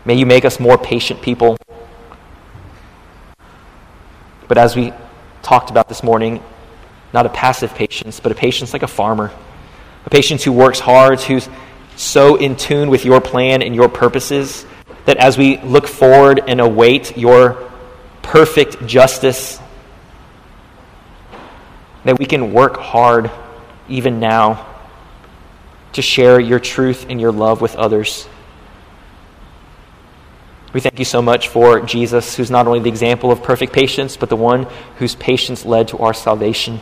May 0.04 0.14
you 0.14 0.26
make 0.26 0.44
us 0.44 0.58
more 0.58 0.78
patient 0.78 1.20
people. 1.20 1.58
But 4.48 4.58
as 4.58 4.74
we 4.74 4.92
talked 5.42 5.70
about 5.70 5.88
this 5.88 6.02
morning, 6.02 6.42
not 7.12 7.26
a 7.26 7.28
passive 7.28 7.74
patience, 7.74 8.18
but 8.18 8.32
a 8.32 8.34
patience 8.34 8.72
like 8.72 8.82
a 8.82 8.88
farmer, 8.88 9.30
a 10.06 10.10
patience 10.10 10.42
who 10.42 10.52
works 10.52 10.80
hard, 10.80 11.20
who's 11.20 11.48
so 11.96 12.36
in 12.36 12.56
tune 12.56 12.88
with 12.88 13.04
your 13.04 13.20
plan 13.20 13.62
and 13.62 13.74
your 13.74 13.88
purposes 13.88 14.64
that 15.04 15.18
as 15.18 15.36
we 15.36 15.58
look 15.58 15.86
forward 15.86 16.42
and 16.46 16.60
await 16.60 17.16
your 17.16 17.70
perfect 18.22 18.86
justice, 18.86 19.60
that 22.04 22.18
we 22.18 22.24
can 22.24 22.52
work 22.52 22.76
hard 22.76 23.30
even 23.88 24.20
now 24.20 24.66
to 25.92 26.02
share 26.02 26.40
your 26.40 26.58
truth 26.58 27.06
and 27.08 27.20
your 27.20 27.32
love 27.32 27.60
with 27.60 27.76
others. 27.76 28.26
We 30.72 30.80
thank 30.80 30.98
you 30.98 31.04
so 31.04 31.20
much 31.20 31.48
for 31.48 31.80
Jesus, 31.80 32.36
who's 32.36 32.50
not 32.50 32.66
only 32.66 32.78
the 32.78 32.88
example 32.88 33.32
of 33.32 33.42
perfect 33.42 33.72
patience, 33.72 34.16
but 34.16 34.28
the 34.28 34.36
one 34.36 34.66
whose 34.98 35.16
patience 35.16 35.64
led 35.64 35.88
to 35.88 35.98
our 35.98 36.14
salvation. 36.14 36.80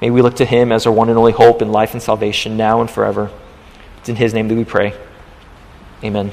May 0.00 0.10
we 0.10 0.22
look 0.22 0.36
to 0.36 0.44
him 0.44 0.70
as 0.70 0.86
our 0.86 0.92
one 0.92 1.08
and 1.08 1.18
only 1.18 1.32
hope 1.32 1.60
in 1.60 1.72
life 1.72 1.92
and 1.92 2.02
salvation 2.02 2.56
now 2.56 2.80
and 2.80 2.88
forever. 2.88 3.30
It's 3.98 4.08
in 4.08 4.16
his 4.16 4.32
name 4.34 4.46
that 4.48 4.54
we 4.54 4.64
pray. 4.64 4.94
Amen. 6.04 6.32